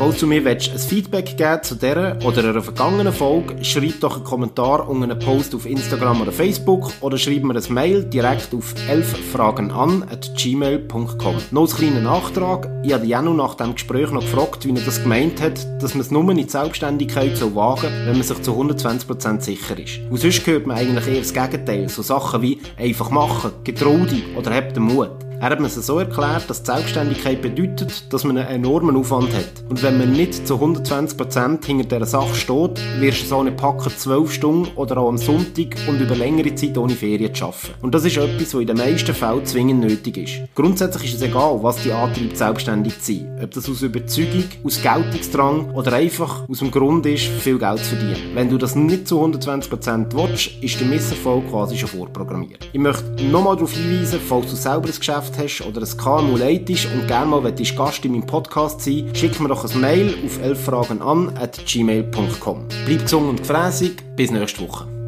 Falls 0.00 0.18
du 0.18 0.26
mir 0.26 0.44
ein 0.46 0.58
Feedback 0.58 1.36
geben 1.36 1.62
zu 1.62 1.74
dieser 1.74 2.16
oder 2.24 2.48
einer 2.48 2.62
vergangenen 2.62 3.12
Folge, 3.12 3.62
schreib 3.62 4.00
doch 4.00 4.16
einen 4.16 4.24
Kommentar 4.24 4.88
unter 4.88 5.04
einen 5.04 5.18
Post 5.18 5.54
auf 5.54 5.66
Instagram 5.66 6.22
oder 6.22 6.32
Facebook 6.32 6.90
oder 7.02 7.18
schreib 7.18 7.42
mir 7.42 7.54
ein 7.54 7.62
Mail 7.68 8.04
direkt 8.04 8.54
auf 8.54 8.72
elffragenan.gmail.com. 8.88 11.36
Noch 11.50 11.70
ein 11.70 11.76
kleiner 11.76 12.00
Nachtrag. 12.00 12.70
Ich 12.82 12.94
habe 12.94 13.04
Janu 13.04 13.34
nach 13.34 13.56
dem 13.56 13.74
Gespräch 13.74 14.10
noch 14.10 14.22
gefragt, 14.22 14.64
wie 14.64 14.70
er 14.70 14.80
das 14.80 15.02
gemeint 15.02 15.38
hat, 15.42 15.82
dass 15.82 15.92
man 15.92 16.00
es 16.00 16.10
nur 16.10 16.26
in 16.30 16.38
die 16.38 16.48
Selbstständigkeit 16.48 17.36
so 17.36 17.54
wagen 17.54 17.92
wenn 18.06 18.14
man 18.14 18.22
sich 18.22 18.40
zu 18.40 18.52
120% 18.52 19.42
sicher 19.42 19.78
ist. 19.78 20.00
Und 20.08 20.16
sonst 20.16 20.46
hört 20.46 20.66
man 20.66 20.78
eigentlich 20.78 21.08
eher 21.08 21.20
das 21.20 21.34
Gegenteil. 21.34 21.90
So 21.90 22.00
Sachen 22.00 22.40
wie 22.40 22.58
einfach 22.78 23.10
machen, 23.10 23.50
getrau 23.64 23.98
dich 23.98 24.24
oder 24.34 24.54
hab 24.54 24.72
den 24.72 24.84
Mut. 24.84 25.10
Er 25.42 25.48
hat 25.48 25.58
mir 25.58 25.70
so 25.70 25.98
erklärt, 25.98 26.50
dass 26.50 26.66
Selbstständigkeit 26.66 27.40
bedeutet, 27.40 28.12
dass 28.12 28.24
man 28.24 28.36
einen 28.36 28.62
enormen 28.62 28.94
Aufwand 28.94 29.34
hat. 29.34 29.64
Und 29.70 29.82
wenn 29.82 29.96
man 29.96 30.12
nicht 30.12 30.46
zu 30.46 30.56
120% 30.56 31.64
hinter 31.64 31.98
dieser 31.98 32.04
Sache 32.04 32.34
steht, 32.34 32.78
wirst 33.00 33.22
du 33.22 33.26
so 33.26 33.38
eine 33.38 33.50
packen 33.50 33.88
12 33.88 34.30
Stunden 34.30 34.68
oder 34.76 34.98
auch 34.98 35.08
am 35.08 35.16
Sonntag 35.16 35.78
und 35.88 35.98
über 35.98 36.14
längere 36.14 36.54
Zeit 36.54 36.76
ohne 36.76 36.92
Ferien 36.92 37.34
zu 37.34 37.46
arbeiten. 37.46 37.72
Und 37.80 37.94
das 37.94 38.04
ist 38.04 38.18
etwas, 38.18 38.54
was 38.54 38.60
in 38.60 38.66
den 38.66 38.76
meisten 38.76 39.14
Fällen 39.14 39.46
zwingend 39.46 39.80
nötig 39.80 40.18
ist. 40.18 40.54
Grundsätzlich 40.54 41.14
ist 41.14 41.14
es 41.14 41.22
egal, 41.22 41.58
was 41.62 41.82
die 41.82 41.92
antreibt, 41.92 42.36
selbstständig 42.36 43.00
zu 43.00 43.14
sein. 43.14 43.40
Ob 43.42 43.50
das 43.52 43.66
aus 43.66 43.80
Überzeugung, 43.80 44.44
aus 44.62 44.82
Geltungsdrang 44.82 45.70
oder 45.70 45.94
einfach 45.94 46.46
aus 46.50 46.58
dem 46.58 46.70
Grund 46.70 47.06
ist, 47.06 47.24
viel 47.24 47.58
Geld 47.58 47.78
zu 47.78 47.96
verdienen. 47.96 48.34
Wenn 48.34 48.50
du 48.50 48.58
das 48.58 48.76
nicht 48.76 49.08
zu 49.08 49.18
120% 49.18 50.12
willst, 50.12 50.62
ist 50.62 50.78
der 50.78 50.86
Misserfolg 50.86 51.48
quasi 51.48 51.78
schon 51.78 51.88
vorprogrammiert. 51.88 52.68
Ich 52.74 52.78
möchte 52.78 53.24
nochmal 53.24 53.56
darauf 53.56 53.72
hinweisen, 53.72 54.20
falls 54.28 54.50
du 54.50 54.56
selber 54.56 54.86
ein 54.86 54.94
Geschäft 54.94 55.29
Geschäft 55.30 55.62
hast 55.62 55.66
oder 55.66 55.82
ein 55.82 55.96
KMU 55.96 56.36
leitest 56.36 56.86
und 56.92 57.06
gerne 57.06 57.30
mal 57.30 57.44
Gast 57.76 58.04
in 58.04 58.12
meinem 58.12 58.26
Podcast 58.26 58.80
sein, 58.80 59.10
schick 59.14 59.38
mir 59.40 59.48
doch 59.48 59.64
ein 59.64 59.80
Mail 59.80 60.14
auf 60.24 60.38
gmail.com. 61.66 62.66
Bleib 62.86 63.02
gesund 63.02 63.28
und 63.28 63.38
gefräßig, 63.38 63.92
bis 64.16 64.30
nächste 64.30 64.62
Woche. 64.62 64.99